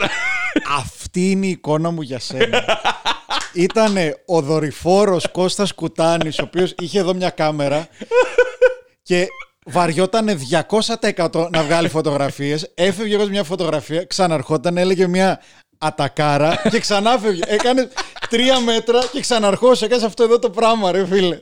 Αυτή 0.77 1.31
είναι 1.31 1.45
η 1.45 1.49
εικόνα 1.49 1.91
μου 1.91 2.01
για 2.01 2.19
σένα. 2.19 2.63
Ήταν 3.53 3.95
ο 4.25 4.41
δορυφόρος 4.41 5.31
Κώστας 5.31 5.73
Κουτάνης, 5.73 6.39
ο 6.39 6.43
οποίος 6.43 6.73
είχε 6.79 6.99
εδώ 6.99 7.13
μια 7.13 7.29
κάμερα 7.29 7.87
και 9.03 9.27
βαριότανε 9.65 10.37
200% 11.25 11.49
να 11.51 11.63
βγάλει 11.63 11.89
φωτογραφίες. 11.89 12.71
Έφευγε 12.75 13.15
εγώ 13.15 13.27
μια 13.27 13.43
φωτογραφία, 13.43 14.05
ξαναρχόταν, 14.05 14.77
έλεγε 14.77 15.07
μια 15.07 15.41
ατακάρα 15.77 16.61
και 16.69 16.79
ξανάφευγε. 16.79 17.41
Έκανες 17.47 17.87
τρία 18.29 18.59
μέτρα 18.59 18.99
και 19.11 19.19
ξαναρχούσε. 19.19 19.85
Έκανες 19.85 20.03
αυτό 20.03 20.23
εδώ 20.23 20.39
το 20.39 20.49
πράγμα, 20.49 20.91
ρε 20.91 21.05
φίλε. 21.05 21.41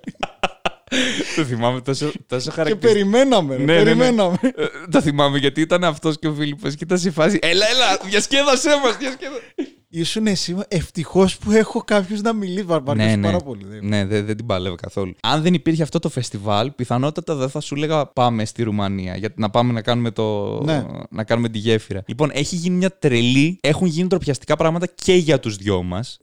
Το 1.35 1.43
θυμάμαι 1.43 1.81
τόσο, 1.81 2.11
τόσο 2.27 2.49
Και 2.49 2.55
χαρακτηριστικό. 2.55 2.93
περιμέναμε, 2.93 3.55
ρε, 3.55 3.63
Ναι, 3.63 3.73
ναι, 3.73 3.77
ναι. 3.79 3.83
περιμέναμε. 3.83 4.37
Ε, 4.41 4.49
Το 4.91 5.01
θυμάμαι 5.01 5.37
γιατί 5.37 5.61
ήταν 5.61 5.83
αυτός 5.83 6.19
και 6.19 6.27
ο 6.27 6.33
Φίλιππος 6.33 6.75
και 6.75 6.83
ήταν 6.83 6.97
σε 6.99 7.11
φάση. 7.11 7.39
Έλα, 7.41 7.65
έλα, 7.69 7.97
διασκέδασέ 8.09 8.69
μας, 8.83 8.97
διασκέδασέ 8.97 9.41
Ήσουν 9.89 10.27
εσύ, 10.27 10.55
ευτυχώς 10.67 11.37
που 11.37 11.51
έχω 11.51 11.83
κάποιους 11.83 12.21
να 12.21 12.33
μιλήσει. 12.33 12.63
Βαρβαριέσαι 12.63 13.17
πάρα 13.17 13.37
πολύ. 13.37 13.65
δεν- 13.67 13.79
Ναι, 13.87 14.05
δεν, 14.05 14.25
δεν 14.25 14.37
την 14.37 14.45
παλεύω 14.45 14.75
καθόλου. 14.75 15.13
Αν 15.21 15.41
δεν 15.41 15.53
υπήρχε 15.53 15.83
αυτό 15.83 15.99
το 15.99 16.09
φεστιβάλ, 16.09 16.71
πιθανότατα 16.71 17.35
δεν 17.35 17.49
θα 17.49 17.59
σου 17.59 17.75
έλεγα 17.75 18.05
πάμε 18.07 18.45
στη 18.45 18.63
Ρουμανία. 18.63 19.15
Γιατί 19.17 19.41
να 19.41 19.49
πάμε 19.49 19.73
να 19.73 19.81
κάνουμε, 19.81 20.11
το... 20.11 20.59
Ναι. 20.63 20.85
να 21.09 21.23
κάνουμε 21.23 21.49
τη 21.49 21.57
γέφυρα. 21.57 22.01
Λοιπόν, 22.07 22.29
έχει 22.33 22.55
γίνει 22.55 22.75
μια 22.75 22.97
τρελή. 22.97 23.57
Έχουν 23.61 23.87
γίνει 23.87 24.07
τροπιαστικά 24.07 24.55
πράγματα 24.55 24.87
και 25.03 25.13
για 25.13 25.39
τους 25.39 25.55
δυο 25.55 25.83
μας. 25.83 26.17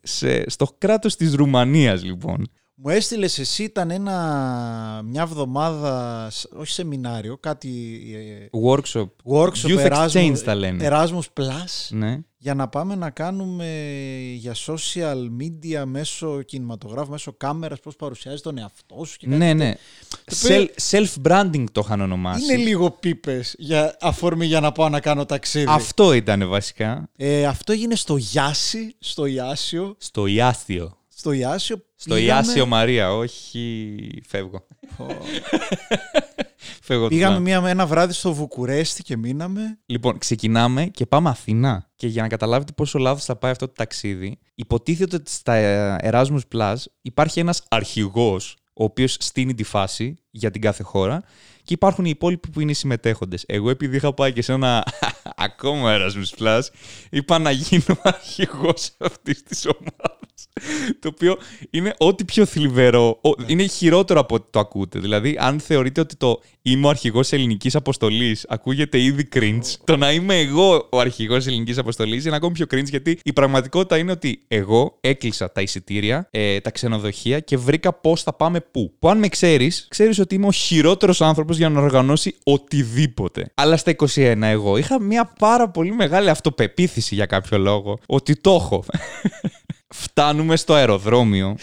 Στο 0.46 0.66
κράτος 0.78 1.16
της 1.16 1.34
Ρουμανίας, 1.34 2.04
λοιπόν. 2.04 2.48
Μου 2.76 2.88
έστειλες 2.90 3.38
εσύ, 3.38 3.62
ήταν 3.62 3.90
ένα, 3.90 5.02
μια 5.04 5.22
εβδομάδα, 5.22 6.28
σ- 6.30 6.46
όχι 6.56 6.72
σεμινάριο, 6.72 7.36
κάτι 7.38 8.00
ε, 8.14 8.58
Workshop. 8.68 9.06
workshop 9.24 9.66
Youth 9.68 9.92
Erasmus, 9.92 10.08
Exchange 10.10 10.38
τα 10.44 10.54
λένε. 10.54 10.88
Erasmus 10.90 11.40
Plus 11.40 11.88
Ναι. 11.90 12.18
για 12.38 12.54
να 12.54 12.68
πάμε 12.68 12.94
να 12.94 13.10
κάνουμε 13.10 13.66
για 14.34 14.54
social 14.66 15.16
media 15.40 15.82
μέσω 15.86 16.42
κινηματογράφου, 16.42 17.10
μέσω 17.10 17.32
κάμερας, 17.36 17.80
πώς 17.80 17.96
παρουσιάζεις 17.96 18.40
τον 18.40 18.58
εαυτό 18.58 19.04
σου 19.04 19.16
και 19.18 19.26
κάτι 19.26 19.38
Ναι, 19.38 19.46
τέτοιο. 19.52 19.64
ναι. 19.64 19.74
Το 20.24 20.36
οποίο 20.44 20.66
Self- 20.90 21.04
Self-branding 21.22 21.64
το 21.72 21.82
είχαν 21.84 22.00
ονομάσει. 22.00 22.44
Είναι 22.44 22.56
λίγο 22.62 22.90
πίπες 22.90 23.54
για 23.58 23.96
αφορμή 24.00 24.46
για 24.46 24.60
να 24.60 24.72
πάω 24.72 24.88
να 24.88 25.00
κάνω 25.00 25.24
ταξίδι. 25.26 25.66
Αυτό 25.68 26.12
ήταν 26.12 26.48
βασικά. 26.48 27.08
Ε, 27.16 27.46
αυτό 27.46 27.72
έγινε 27.72 27.94
στο 27.94 28.16
Γιάσι, 28.16 28.94
στο 28.98 29.26
Ιάσιο. 29.26 29.94
Στο 29.98 30.26
Ιάστιο. 30.26 30.98
Στο 31.16 31.32
Ιάσιο. 31.32 31.76
Στο 31.96 32.14
πήγαμε- 32.14 32.44
Ιάσιο 32.46 32.66
Μαρία, 32.66 33.14
όχι. 33.14 33.96
Φεύγω. 34.26 34.66
Φεύγω 36.82 37.08
Πήγαμε 37.08 37.36
τουλάχιστον. 37.36 37.42
μια, 37.62 37.70
ένα 37.70 37.86
βράδυ 37.86 38.12
στο 38.12 38.32
Βουκουρέστι 38.34 39.02
και 39.02 39.16
μείναμε. 39.16 39.78
Λοιπόν, 39.86 40.18
ξεκινάμε 40.18 40.84
και 40.86 41.06
πάμε 41.06 41.28
Αθηνά. 41.28 41.90
Και 41.96 42.06
για 42.06 42.22
να 42.22 42.28
καταλάβετε 42.28 42.72
πόσο 42.72 42.98
λάθος 42.98 43.24
θα 43.24 43.36
πάει 43.36 43.50
αυτό 43.50 43.66
το 43.66 43.72
ταξίδι, 43.72 44.38
υποτίθεται 44.54 45.16
ότι 45.16 45.30
στα 45.30 45.54
ε, 45.54 45.98
Erasmus 46.12 46.38
Plus 46.54 46.74
υπάρχει 47.02 47.40
ένας 47.40 47.62
αρχηγός, 47.68 48.56
ο 48.74 48.84
οποίος 48.84 49.16
στείνει 49.20 49.54
τη 49.54 49.62
φάση 49.62 50.14
για 50.30 50.50
την 50.50 50.60
κάθε 50.60 50.82
χώρα, 50.82 51.22
και 51.64 51.74
υπάρχουν 51.74 52.04
οι 52.04 52.10
υπόλοιποι 52.12 52.48
που 52.50 52.60
είναι 52.60 52.70
οι 52.70 52.74
συμμετέχοντες. 52.74 53.44
Εγώ, 53.46 53.70
επειδή 53.70 53.96
είχα 53.96 54.12
πάει 54.14 54.32
και 54.32 54.42
σε 54.42 54.52
ένα 54.52 54.84
ακόμα 55.36 55.96
Erasmus 55.98 56.42
Plus, 56.42 56.60
είπα 57.10 57.38
να 57.38 57.50
γίνω 57.50 57.98
αρχηγός 58.02 58.90
αυτής 58.98 59.42
της 59.42 59.66
ομάδας. 59.66 60.22
Το 61.00 61.08
οποίο 61.08 61.36
είναι 61.70 61.94
ό,τι 61.98 62.24
πιο 62.24 62.44
θλιβερό. 62.46 63.18
ο- 63.22 63.28
Ναι. 63.40 63.44
Είναι 63.48 63.66
χειρότερο 63.66 64.20
από 64.20 64.34
ό,τι 64.34 64.46
το 64.50 64.58
ακούτε. 64.58 64.98
Δηλαδή, 64.98 65.36
αν 65.40 65.60
θεωρείτε 65.60 66.00
ότι 66.00 66.16
το 66.16 66.40
είμαι 66.62 66.86
ο 66.86 66.88
αρχηγός 66.88 67.32
ελληνικής 67.32 67.74
αποστολής 67.74 68.46
ακούγεται 68.48 69.00
ήδη 69.00 69.28
cringe, 69.34 69.60
το 69.84 69.96
να 69.96 70.12
είμαι 70.12 70.38
εγώ 70.38 70.88
ο 70.90 70.98
αρχηγός 70.98 71.46
ελληνικής 71.46 71.78
αποστολής 71.78 72.24
είναι 72.24 72.36
ακόμη 72.36 72.52
πιο 72.52 72.66
cringe 72.70 72.88
γιατί 72.88 73.18
η 73.24 73.32
πραγματικότητα 73.32 73.98
είναι 73.98 74.10
ότι 74.12 74.44
εγώ 74.48 74.96
έκλεισα 75.00 75.52
τα 75.52 75.60
εισιτήρια, 75.60 76.28
ε, 76.30 76.60
τα 76.60 76.70
ξενοδοχεία 76.70 77.40
και 77.40 77.56
βρήκα 77.56 77.92
πώς 77.92 78.22
θα 78.22 78.32
πάμε 78.32 78.60
πού. 78.60 78.92
Που 78.98 79.08
αν 79.08 79.18
με 79.18 79.28
ξέρεις, 79.28 79.86
ξέρεις 79.90 80.18
ότι 80.18 80.34
είμαι 80.34 80.46
ο 80.46 80.52
χειρότερος 80.52 81.20
άνθρωπος 81.20 81.53
για 81.56 81.68
να 81.68 81.80
οργανώσει 81.80 82.36
οτιδήποτε. 82.44 83.52
Αλλά 83.54 83.76
στα 83.76 83.94
21 84.14 84.42
εγώ 84.42 84.76
είχα 84.76 85.00
μια 85.00 85.32
πάρα 85.38 85.68
πολύ 85.70 85.92
μεγάλη 85.92 86.30
αυτοπεποίθηση 86.30 87.14
για 87.14 87.26
κάποιο 87.26 87.58
λόγο 87.58 87.98
ότι 88.06 88.36
το 88.36 88.54
έχω. 88.54 88.84
Φτάνουμε 90.02 90.56
στο 90.56 90.74
αεροδρόμιο 90.74 91.56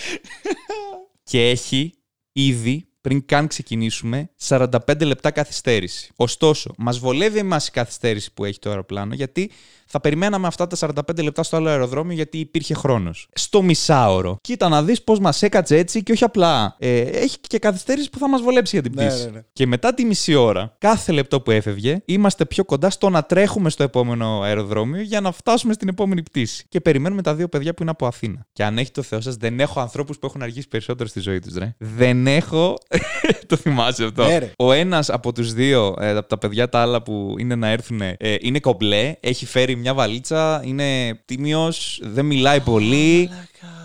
και 1.31 1.49
έχει 1.49 1.93
ήδη 2.31 2.85
πριν 3.01 3.25
καν 3.25 3.47
ξεκινήσουμε 3.47 4.29
45 4.47 4.69
λεπτά 5.01 5.31
καθυστέρηση. 5.31 6.11
Ωστόσο, 6.15 6.73
μας 6.77 6.99
βολεύει 6.99 7.39
εμάς 7.39 7.67
η 7.67 7.71
καθυστέρηση 7.71 8.33
που 8.33 8.45
έχει 8.45 8.59
το 8.59 8.69
αεροπλάνο 8.69 9.13
γιατί 9.13 9.51
θα 9.91 9.99
περιμέναμε 9.99 10.47
αυτά 10.47 10.67
τα 10.67 10.77
45 10.79 11.23
λεπτά 11.23 11.43
στο 11.43 11.55
άλλο 11.57 11.69
αεροδρόμιο 11.69 12.13
γιατί 12.15 12.37
υπήρχε 12.37 12.73
χρόνος. 12.73 13.27
Στο 13.33 13.61
μισάωρο. 13.61 14.37
Κοίτα 14.41 14.69
να 14.69 14.83
δεις 14.83 15.03
πώς 15.03 15.19
μας 15.19 15.41
έκατσε 15.41 15.77
έτσι 15.77 16.03
και 16.03 16.11
όχι 16.11 16.23
απλά. 16.23 16.75
Ε, 16.79 16.99
έχει 16.99 17.37
και 17.47 17.59
καθυστέρηση 17.59 18.09
που 18.09 18.17
θα 18.19 18.29
μας 18.29 18.41
βολέψει 18.41 18.79
για 18.79 18.89
την 18.89 18.91
Ναι, 19.01 19.07
πτήση. 19.07 19.25
ναι, 19.25 19.31
ναι. 19.31 19.41
Και 19.53 19.67
μετά 19.67 19.93
τη 19.93 20.05
μισή 20.05 20.33
ώρα, 20.35 20.75
κάθε 20.77 21.11
λεπτό 21.11 21.41
που 21.41 21.51
έφευγε, 21.51 22.01
είμαστε 22.05 22.45
πιο 22.45 22.65
κοντά 22.65 22.89
στο 22.89 23.09
να 23.09 23.23
τρέχουμε 23.23 23.69
στο 23.69 23.83
επόμενο 23.83 24.41
αεροδρόμιο 24.41 25.01
για 25.01 25.21
να 25.21 25.31
φτάσουμε 25.31 25.73
στην 25.73 25.87
επόμενη 25.87 26.23
πτήση. 26.23 26.65
Και 26.69 26.81
περιμένουμε 26.81 27.21
τα 27.21 27.35
δύο 27.35 27.47
παιδιά 27.47 27.73
που 27.73 27.81
είναι 27.81 27.91
από 27.91 28.05
Αθήνα. 28.07 28.45
Και 28.53 28.63
αν 28.63 28.77
έχει 28.77 28.91
το 28.91 29.01
Θεό 29.01 29.21
σας, 29.21 29.35
δεν 29.35 29.59
έχω 29.59 29.79
ανθρώπους 29.79 30.19
που 30.19 30.25
έχουν 30.25 30.41
αργήσει 30.41 30.67
περισσότερο 30.67 31.09
στη 31.09 31.19
ζωή 31.19 31.39
τους, 31.39 31.55
ρε. 31.55 31.75
Δεν 31.77 32.27
έχω. 32.27 32.77
το 33.47 33.55
θυμάσαι 33.55 34.03
αυτό. 34.03 34.25
Ναι, 34.25 34.37
ρε. 34.37 34.51
Ο 34.57 34.71
ένας 34.71 35.09
από 35.09 35.33
τους 35.33 35.53
δύο, 35.53 35.95
ε, 35.99 36.09
από 36.17 36.27
τα 36.29 36.37
παιδιά 36.37 36.69
τα 36.69 36.79
άλλα 36.79 37.01
που 37.01 37.35
είναι 37.37 37.55
να 37.55 37.67
έρθουν, 37.67 38.01
ε, 38.01 38.15
είναι 38.39 38.59
κομπλέ, 38.59 39.15
έχει 39.19 39.45
φέρει 39.45 39.75
μια 39.81 39.93
βαλίτσα, 39.93 40.61
είναι 40.65 41.19
τίμιος, 41.25 41.99
δεν 42.03 42.25
μιλάει 42.25 42.59
πολύ. 42.59 43.29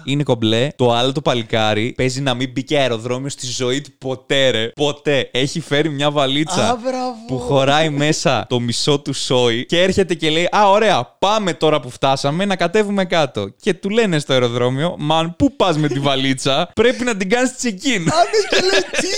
Είναι 0.09 0.23
κομπλέ. 0.23 0.69
Το 0.77 0.93
άλλο 0.93 1.13
το 1.13 1.21
παλικάρι 1.21 1.93
παίζει 1.97 2.21
να 2.21 2.35
μην 2.35 2.51
μπήκε 2.53 2.79
αεροδρόμιο 2.79 3.29
στη 3.29 3.47
ζωή 3.47 3.81
του 3.81 3.91
ποτέ, 3.99 4.51
ρε. 4.51 4.69
Ποτέ. 4.69 5.29
Έχει 5.33 5.61
φέρει 5.61 5.89
μια 5.89 6.11
βαλίτσα 6.11 6.69
Α, 6.69 6.77
μπράβο. 6.83 7.15
που 7.27 7.39
χωράει 7.39 7.89
μέσα 7.91 8.47
το 8.49 8.61
μισό 8.61 8.99
του 9.01 9.13
σόι 9.13 9.67
και 9.67 9.83
έρχεται 9.83 10.15
και 10.15 10.31
λέει 10.31 10.49
Α, 10.57 10.71
ωραία, 10.71 11.05
πάμε 11.19 11.55
τώρα 11.55 11.81
που 11.81 11.91
φτάσαμε 11.91 12.45
να 12.45 12.57
κατέβουμε 12.57 13.05
κάτω. 13.05 13.49
Και 13.61 13.75
του 13.75 13.91
λένε 13.91 14.19
στο 14.19 14.33
αεροδρόμιο, 14.33 14.95
Μαν, 14.99 15.37
πού 15.37 15.57
πας 15.57 15.77
με 15.79 15.89
τη 15.89 15.99
βαλίτσα, 15.99 16.71
πρέπει 16.75 17.05
να 17.05 17.17
την 17.17 17.29
κάνεις 17.31 17.51
check-in. 17.63 18.01
Άντε 18.01 18.39
και 18.51 18.61
λέει 18.61 18.81
τι! 19.01 19.09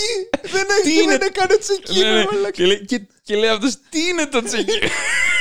Δεν 0.51 0.65
Τι 0.83 0.89
έχει 0.89 1.01
είναι- 1.03 1.17
δεν 1.17 1.27
έκανε 1.33 1.57
τσεκίνο. 1.57 2.09
Ναι, 2.09 2.19
ναι. 2.19 2.49
και, 2.53 2.65
λέει, 2.65 2.85
και, 2.85 3.01
και 3.23 3.35
λέει 3.35 3.49
αυτός, 3.49 3.73
τι 3.89 3.99
είναι 4.11 4.25
το 4.25 4.37
check-in; 4.51 4.87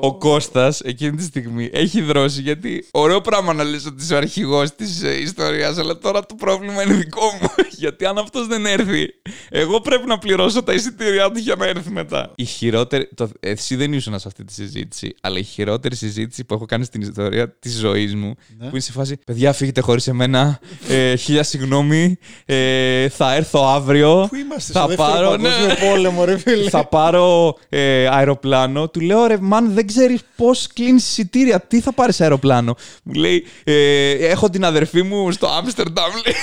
Ο 0.00 0.14
Κώστας 0.18 0.80
εκείνη 0.80 1.16
τη 1.16 1.22
στιγμή 1.22 1.70
έχει 1.72 2.00
δρώσει 2.02 2.40
γιατί 2.40 2.84
ωραίο 2.90 3.20
πράγμα 3.20 3.52
να 3.52 3.64
λες 3.64 3.86
ότι 3.86 4.02
είσαι 4.02 4.14
ο 4.14 4.16
αρχηγός 4.16 4.74
της 4.74 5.02
ε, 5.02 5.20
ιστορίας 5.20 5.78
αλλά 5.78 5.98
τώρα 5.98 6.26
το 6.26 6.34
πρόβλημα 6.34 6.82
είναι 6.82 6.94
δικό 6.94 7.24
μου 7.40 7.48
γιατί 7.82 8.04
αν 8.06 8.18
αυτός 8.18 8.46
δεν 8.46 8.66
έρθει 8.66 9.08
εγώ 9.48 9.80
πρέπει 9.80 10.06
να 10.06 10.18
πληρώσω 10.18 10.62
τα 10.62 10.72
εισιτήριά 10.72 11.30
του 11.30 11.38
για 11.38 11.54
να 11.54 11.66
έρθει 11.66 11.90
μετά. 11.90 12.32
Η 12.34 12.44
χειρότερη, 12.44 13.08
το, 13.14 13.28
εσύ 13.40 13.76
δεν 13.76 13.92
ήσουν 13.92 14.18
σε 14.18 14.28
αυτή 14.28 14.44
τη 14.44 14.52
συζήτηση 14.52 15.14
αλλά 15.20 15.38
η 15.38 15.42
χειρότερη 15.42 15.96
συζήτηση 15.96 16.44
που 16.44 16.54
έχω 16.54 16.64
κάνει 16.64 16.84
στην 16.84 17.00
ιστορία 17.00 17.56
της 17.58 17.78
ζωής 17.78 18.14
μου 18.14 18.34
Ναι. 18.58 18.64
που 18.64 18.70
είναι 18.70 18.80
σε 18.80 18.92
φάση 18.92 19.16
παιδιά 19.26 19.52
φύγετε 19.52 19.80
χωρίς 19.80 20.06
εμένα 20.06 20.58
ε, 20.88 21.14
χίλια 21.16 21.42
συγγνώμη 21.42 22.18
ε, 22.44 23.08
θα 23.08 23.34
έρθω 23.34 23.64
αύριο 23.66 24.26
Πού 24.28 24.36
είμαστε 24.36 24.72
θα 24.72 24.78
στο 24.78 24.88
δεύτερο 24.88 25.08
πάρω, 25.12 25.36
ναι. 25.36 25.48
παγκόσμιο 25.48 25.88
πόλεμο, 25.90 26.24
ρε 26.24 26.38
φίλε. 26.38 26.70
θα 26.70 26.84
πάρω 26.88 27.56
ε, 27.68 28.06
αεροπλάνο. 28.06 28.88
Του 28.88 29.00
λέω 29.00 29.26
ρε, 29.26 29.36
μαν, 29.40 29.73
δεν 29.74 29.86
ξέρεις 29.86 30.20
πώς 30.36 30.66
κλείνεις 30.74 31.08
εισιτήρια. 31.08 31.60
Τι 31.60 31.80
θα 31.80 31.92
πάρεις 31.92 32.20
αεροπλάνο. 32.20 32.76
Μου 33.02 33.12
λέει, 33.12 33.46
ε, 33.64 34.10
έχω 34.10 34.50
την 34.50 34.64
αδερφή 34.64 35.02
μου 35.02 35.30
στο 35.32 35.46
Άμστερνταμ. 35.46 36.10
λέει. 36.24 36.34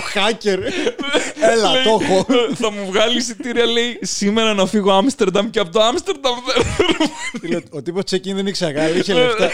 Ο 0.00 0.02
hacker. 0.14 0.58
Έλα, 1.52 1.72
Λέει, 1.72 1.82
το 1.82 1.98
έχω. 2.00 2.26
Θα 2.54 2.70
μου 2.72 2.86
βγάλει 2.86 3.16
εισιτήρια, 3.16 3.66
λέει, 3.66 3.98
σήμερα 4.00 4.54
να 4.54 4.66
φύγω 4.66 4.92
Άμστερνταμ 4.92 5.50
και 5.50 5.58
από 5.58 5.70
το 5.70 5.80
Άμστερνταμ 5.80 6.34
δεν 6.46 6.64
Φίλε, 7.40 7.60
Ο 7.70 7.82
τύπος 7.82 8.02
check-in 8.10 8.34
δεν 8.34 8.46
ήξερα 8.46 8.72
καλά, 8.72 8.88
είχε 8.88 9.12
λεφτά. 9.12 9.50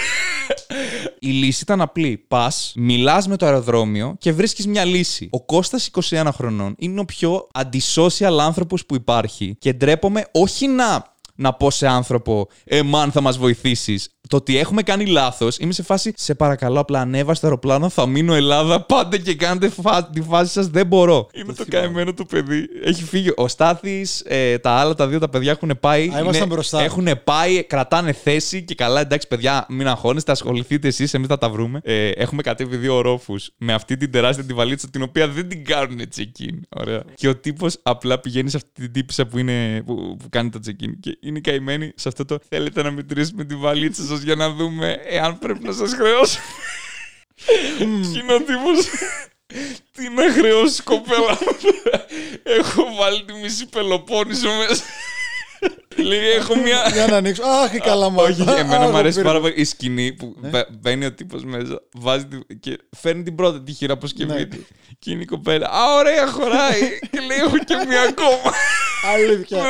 Η 1.19 1.29
λύση 1.29 1.59
ήταν 1.63 1.81
απλή. 1.81 2.25
Πας, 2.29 2.73
μιλάς 2.77 3.29
με 3.29 3.37
το 3.37 3.47
αεροδρόμιο 3.47 4.17
και 4.19 4.33
βρίσκεις 4.33 4.67
μια 4.67 4.85
λύση. 4.85 5.29
Ο 5.31 5.45
Κώστας 5.45 5.91
21 6.11 6.29
χρονών 6.33 6.75
είναι 6.79 7.01
ο 7.01 7.05
πιο 7.05 7.49
αντισocial 7.59 8.39
άνθρωπος 8.41 8.87
που 8.87 8.95
υπάρχει 8.95 9.57
και 9.59 9.73
ντρέπομαι 9.73 10.25
όχι 10.33 10.67
να, 10.67 11.15
να 11.37 11.53
πω 11.53 11.71
σε 11.71 11.87
άνθρωπο, 11.87 12.49
εμάν 12.65 13.13
θα 13.13 13.21
μας 13.21 13.39
βοηθήσεις. 13.39 14.16
Το 14.29 14.37
ότι 14.37 14.59
έχουμε 14.59 14.83
κάνει 14.83 15.07
λάθος, 15.07 15.59
είμαι 15.59 15.73
σε 15.73 15.83
φάση. 15.83 16.13
Σε 16.17 16.35
παρακαλώ, 16.35 16.81
απλά 16.81 17.01
ανέβα 17.01 17.35
στο 17.35 17.47
αεροπλάνο, 17.47 17.89
θα 17.89 18.07
μείνω 18.07 18.35
Ελλάδα. 18.35 18.81
Πάντε 18.81 19.19
και 19.19 19.35
κάντε 19.35 19.69
φα... 19.69 20.05
τη 20.05 20.23
φάση 20.23 20.53
σας, 20.53 20.69
δεν 20.69 20.87
μπορώ. 20.87 21.29
Είμαι 21.35 21.53
το 21.53 21.65
καημένο 21.69 22.15
του 22.15 22.27
παιδί. 22.27 22.67
Έχει 22.85 23.05
φύγει. 23.05 23.33
Ο 23.37 23.49
Στάθης, 23.49 24.23
ε, 24.27 24.59
τα 24.59 24.71
άλλα 24.71 24.95
τα 24.95 25.09
δύο 25.09 25.19
τα 25.19 25.29
παιδιά 25.29 25.51
έχουν 25.51 25.73
πάει. 25.81 26.05
ήμασταν 26.05 26.49
μπροστά. 26.49 26.83
Έχουν 26.83 27.09
πάει, 27.25 27.63
κρατάνε 27.63 28.13
θέση 28.13 28.63
και 28.63 28.75
καλά, 28.75 29.01
εντάξει, 29.01 29.29
παιδιά, 29.29 29.67
μην 29.69 29.89
αγχώνεστε, 29.89 30.33
ασχοληθείτε 30.33 30.89
εσείς, 30.89 31.15
εμείς 31.15 31.29
θα 31.29 31.39
τα 31.39 31.49
βρούμε. 31.51 31.81
Ε, 31.83 32.09
έχουμε 32.09 32.43
κατέβει 32.43 32.77
δύο 32.77 32.95
ορόφους 32.97 33.51
με 33.57 33.73
αυτή 33.73 33.97
την 33.97 34.11
τεράστια 34.11 34.45
τη 34.45 34.53
βαλίτσα, 34.53 34.89
την 34.89 35.03
οποία 35.03 35.29
δεν 35.29 35.49
την 35.49 35.65
κάνουν 35.65 36.01
check-in. 36.17 36.59
Ωραία. 36.69 37.03
Και 37.15 37.29
ο 37.29 37.37
τύπος 37.37 37.79
απλά 37.83 38.19
πηγαίνει 38.21 38.51
σε 38.51 38.57
αυτή 38.57 38.71
την 38.73 38.93
τύπησα 38.93 39.27
που, 39.27 39.39
είναι, 39.39 39.83
που, 39.87 39.95
που 39.95 40.29
κάνει 40.29 40.51
το 40.51 40.61
check-in 40.67 40.93
και 41.01 41.19
είναι 41.21 41.41
καημένη 41.41 41.93
σε 41.95 42.09
αυτό 42.09 42.25
το. 42.25 42.39
Θέλετε 42.49 42.83
να 42.83 42.91
μετρήσουμε 42.91 43.45
τη 43.45 43.57
βαλίτσα 43.57 44.03
σας 44.03 44.16
για 44.23 44.35
να 44.35 44.51
δούμε 44.51 45.01
εάν 45.09 45.39
πρέπει 45.39 45.65
να 45.65 45.73
σας 45.73 45.93
χρεώσω. 45.95 46.39
Και 47.77 47.83
είναι 48.19 48.33
ο 48.35 48.39
τύπος, 48.39 48.87
Τι 49.93 50.09
να 50.09 50.33
χρεώσει 50.33 50.83
κοπέλα. 50.83 51.39
Έχω 52.43 52.95
βάλει 52.99 53.25
τη 53.25 53.33
μισή 53.33 53.67
Πελοπόννησο 53.67 54.49
μέσα. 54.69 54.83
Λέει, 55.97 56.29
έχω 56.31 56.55
μια. 56.57 56.91
Για 56.93 57.07
να 57.07 57.17
ανοίξω. 57.17 57.43
Αχ, 57.43 57.73
η 57.75 57.79
καλαμάτα. 57.79 58.29
Όχι, 58.29 58.41
εμένα 58.43 58.85
Αχ, 58.85 58.91
μου 58.91 58.97
αρέσει 58.97 59.17
πήρα. 59.19 59.29
πάρα 59.29 59.41
πολύ 59.41 59.53
η 59.57 59.65
σκηνή 59.65 60.13
που 60.13 60.37
μπα- 60.39 60.67
μπαίνει 60.81 61.05
ο 61.05 61.13
τύπος 61.13 61.45
μέσα, 61.45 61.83
βάζει 61.93 62.27
τη- 62.27 62.57
και 62.57 62.79
φέρνει 63.01 63.23
την 63.23 63.35
πρώτη 63.35 63.61
τη 63.63 63.73
χειραποσκευή 63.73 64.33
Ναι. 64.33 64.45
του. 64.45 64.67
Και 64.99 65.11
είναι 65.11 65.23
η 65.23 65.25
κοπέλα. 65.25 65.67
Α, 65.67 65.95
ωραία, 65.99 66.27
χωράει. 66.27 66.81
και 67.11 67.21
λέει, 67.21 67.39
έχω 67.39 67.59
και 67.59 67.75
μία 67.89 68.03
ακόμα. 68.03 68.53
Αλήθεια. 69.15 69.65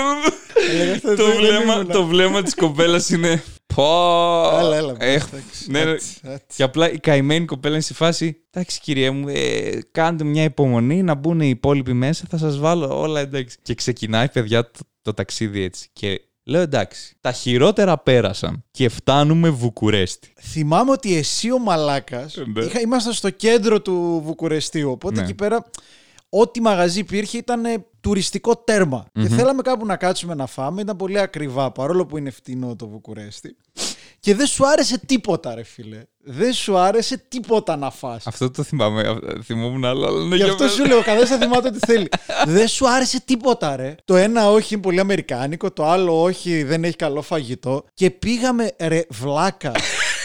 Έλεγα, 0.71 0.93
αυτό 0.93 1.15
το, 1.17 1.27
δεν 1.27 1.37
βλέμμα, 1.37 1.75
ήμουνα. 1.75 1.93
το 1.95 2.05
βλέμμα 2.07 2.43
της 2.43 2.55
κοπέλας 2.55 3.11
είναι. 3.11 3.43
Πω. 3.77 4.59
Έλα, 4.59 4.77
έλα. 4.77 4.95
Έχω- 4.99 5.29
εντάξει, 5.33 5.71
ναι, 5.71 5.85
ναι. 5.85 5.91
έτσι, 5.91 6.17
έτσι. 6.23 6.45
Και 6.57 6.63
απλά 6.63 6.91
η 6.93 6.99
καημένη 6.99 7.45
κοπέλα 7.45 7.75
είναι 7.75 7.83
στη 7.83 7.95
φάση. 7.95 8.37
Εντάξει, 8.51 8.81
κυρία 8.81 9.13
μου, 9.13 9.29
ε, 9.29 9.79
κάντε 9.91 10.25
μια 10.25 10.43
υπομονή 10.43 11.03
να 11.03 11.15
μπουν 11.15 11.41
οι 11.41 11.49
υπόλοιποι 11.49 11.93
μέσα. 11.93 12.25
Θα 12.29 12.39
σας 12.39 12.59
βάλω 12.59 13.01
όλα 13.01 13.21
εντάξει. 13.21 13.57
Και 13.63 13.75
ξεκινάει, 13.75 14.29
παιδιά, 14.29 14.65
το, 14.71 14.79
το 15.03 15.15
ταξίδι 15.15 15.63
έτσι. 15.63 15.89
Και 15.93 16.21
λέω 16.45 16.61
εντάξει, 16.61 17.17
τα 17.21 17.33
χειρότερα 17.33 17.99
πέρασαν. 17.99 18.65
Και 18.71 18.89
φτάνουμε 18.89 19.49
Βουκουρέστι. 19.49 20.33
Θυμάμαι 20.41 20.91
ότι 20.91 21.17
εσύ 21.17 21.53
ο 21.53 21.59
Μαλάκας. 21.59 22.37
Ναι. 22.55 22.81
Ήμασταν 22.83 23.13
στο 23.13 23.31
κέντρο 23.31 23.81
του 23.83 24.21
Βουκουρεστίου. 24.25 24.91
Οπότε 24.91 25.15
Ναι. 25.17 25.23
εκεί 25.23 25.35
πέρα, 25.35 25.65
ό,τι 26.29 26.61
μαγαζί 26.61 26.99
υπήρχε 26.99 27.39
ήταν 27.39 27.65
ε, 27.65 27.85
τουριστικό 28.07 28.57
τέρμα. 28.57 29.07
Και 29.13 29.29
θέλαμε 29.29 29.63
κάπου 29.63 29.87
να 29.87 29.97
κάτσουμε 29.97 30.35
να 30.35 30.47
φάμε. 30.47 30.81
Ήταν 30.81 30.97
πολύ 30.97 31.19
ακριβά 31.19 31.71
παρόλο 31.73 32.07
που 32.07 32.19
είναι 32.19 32.31
φτηνό 32.31 32.77
το 32.77 32.89
Βουκουρέστι. 32.89 33.57
Και 34.21 34.35
δεν 34.35 34.47
σου 34.47 34.67
άρεσε 34.69 34.99
τίποτα, 35.07 35.55
ρε 35.55 35.63
φίλε. 35.63 36.03
Δεν 36.19 36.53
σου 36.53 36.77
άρεσε 36.79 37.25
τίποτα 37.29 37.77
να 37.77 37.91
φας. 37.91 38.27
Αυτό 38.27 38.51
το 38.51 38.63
θυμάμαι. 38.63 39.01
α, 39.09 39.17
Θυμόμουν 39.45 39.85
άλλο, 39.85 40.07
αλλά 40.07 40.21
είναι 40.23 40.37
Γι' 40.37 40.43
για 40.43 40.53
αυτό 40.53 40.65
μένα. 40.65 40.77
σου 40.77 40.85
λέω, 40.87 40.99
ο 40.99 41.03
καθένα 41.03 41.27
θα 41.27 41.39
θυμάται 41.39 41.69
ό,τι 41.69 41.79
θέλει. 41.87 42.09
δεν 42.47 42.69
σου 42.69 42.89
άρεσε 42.89 43.21
τίποτα, 43.25 43.77
ρε. 43.77 43.95
Το 44.05 44.17
ένα 44.17 44.51
όχι 44.51 44.75
είναι 44.75 44.83
πολύ 44.83 45.01
αμερικάνικο, 45.01 45.71
το 45.73 45.85
άλλο 45.87 46.23
όχι 46.23 46.63
δεν 46.63 46.85
έχει 46.85 46.97
καλό 46.97 47.23
φαγητό. 47.23 47.85
Και 47.95 48.11
πήγαμε, 48.11 48.73
ρε, 48.79 49.03
βλάκα. 49.09 49.73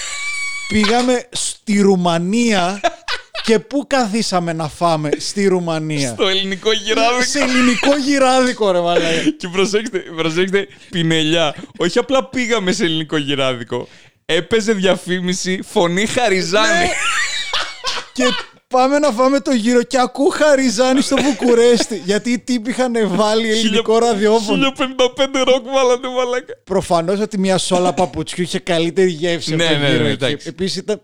πήγαμε 0.73 1.23
στη 1.31 1.81
Ρουμανία 1.81 2.81
και 3.43 3.60
πού 3.60 3.83
καθίσαμε 3.88 4.53
να 4.53 4.67
φάμε 4.67 5.10
στη 5.17 5.48
Ρουμανία; 5.48 6.10
Στο 6.10 6.27
ελληνικό 6.27 6.71
γυράδι. 6.71 7.24
Σε 7.25 7.39
ελληνικό 7.39 7.98
γυράδικο, 7.98 8.71
ρε, 8.71 8.79
μαλάκα. 8.79 9.07
Και 9.38 9.48
προσέξτε, 9.48 10.00
προσέξτε, 10.00 10.67
πινελιά. 10.89 11.55
Όχι 11.77 12.00
απλά 12.00 12.25
πήγαμε 12.25 12.71
σε 12.71 12.83
ελληνικό 12.83 13.17
γυράδικο. 13.17 13.88
Έπαιζε 14.25 14.74
διαφήμιση 14.74 15.60
φωνή 15.63 16.05
Χαριζάνη. 16.05 16.88
και 18.13 18.24
Πάμε 18.67 19.00
να 19.00 19.12
φάμε 19.12 19.39
το 19.39 19.51
γύρο 19.51 19.83
και 19.83 20.00
ακού 20.00 20.29
Χαριζάνη 20.29 21.01
στο 21.01 21.15
Βουκουρέστι. 21.15 22.01
γιατί 22.05 22.31
οι 22.31 22.39
τύποι 22.39 22.69
είχαν 22.69 22.93
βάλει 23.07 23.50
ελληνικό 23.50 23.98
ραδιόφωνο. 24.00 24.74
1055 24.77 25.43
ροκ 25.43 25.65
βάλανε 25.74 26.07
μαλάκα. 26.17 26.53
Προφανώς 26.63 27.19
ότι 27.19 27.38
μια 27.38 27.57
σόλα 27.57 27.93
παπουτσιού 27.93 28.43
είχε 28.43 28.60
καλύτερη 28.60 29.10
γεύση 29.10 29.55
Ναι, 29.55 29.63
από 29.65 29.74
το 29.74 29.79
ναι, 29.79 29.88
γύρο 29.89 30.03
ναι, 30.03 30.10
εκεί. 30.10 30.25
εντάξει. 30.25 30.48
Επίσης 30.48 30.75
ήταν, 30.77 31.01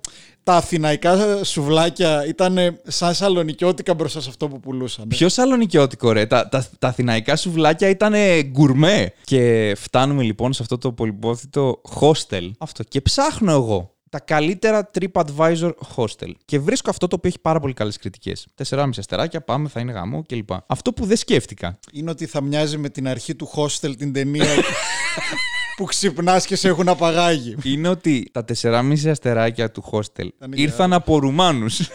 τα 0.47 0.55
αθηναϊκά 0.55 1.43
σουβλάκια 1.43 2.25
ήταν 2.27 2.79
σαν 2.87 3.13
σαλονικιώτικα 3.13 3.93
μπροστά 3.93 4.21
σε 4.21 4.29
αυτό 4.29 4.47
που 4.47 4.59
πουλούσαν. 4.59 5.07
Πιο 5.07 5.29
σαλονικιώτικο, 5.29 6.11
ρε; 6.11 6.25
Τα, 6.25 6.49
τα, 6.49 6.67
τα 6.79 6.87
αθηναϊκά 6.87 7.35
σουβλάκια 7.35 7.89
ήταν 7.89 8.13
γκουρμέ. 8.41 9.13
Και 9.23 9.73
φτάνουμε 9.77 10.23
λοιπόν 10.23 10.53
σε 10.53 10.61
αυτό 10.61 10.77
το 10.77 10.91
πολυπόθητο 10.91 11.81
hostel. 11.99 12.51
Αυτό. 12.57 12.83
Και 12.83 13.01
ψάχνω 13.01 13.51
εγώ 13.51 13.95
τα 14.09 14.19
καλύτερα 14.19 14.89
TripAdvisor 14.99 15.71
hostel. 15.95 16.31
Και 16.45 16.59
βρίσκω 16.59 16.89
αυτό 16.89 17.07
το 17.07 17.15
οποίο 17.15 17.29
έχει 17.29 17.39
πάρα 17.39 17.59
πολύ 17.59 17.73
καλές 17.73 17.97
κριτικές. 17.97 18.47
4,5 18.69 18.89
αστεράκια, 18.97 19.41
πάμε, 19.41 19.69
θα 19.69 19.79
είναι 19.79 19.91
γαμό 19.91 20.23
κλπ. 20.27 20.49
Αυτό 20.67 20.93
που 20.93 21.05
δεν 21.05 21.17
σκέφτηκα. 21.17 21.79
Είναι 21.91 22.09
ότι 22.09 22.25
θα 22.25 22.41
μοιάζει 22.41 22.77
με 22.77 22.89
την 22.89 23.07
αρχή 23.07 23.35
του 23.35 23.49
hostel 23.55 23.97
την 23.97 24.13
ταινία 24.13 24.45
που 25.77 25.83
ξυπνάς 25.83 26.45
και 26.45 26.55
σε 26.55 26.67
έχουν 26.67 26.89
απαγάγει. 26.89 27.55
είναι 27.63 27.87
ότι 27.87 28.29
τα 28.31 28.45
4,5 28.61 29.07
αστεράκια 29.09 29.71
του 29.71 29.83
hostel 29.91 30.27
Ήταν 30.35 30.51
ήρθαν 30.51 30.93
από 30.93 31.17
Ρουμάνους. 31.19 31.89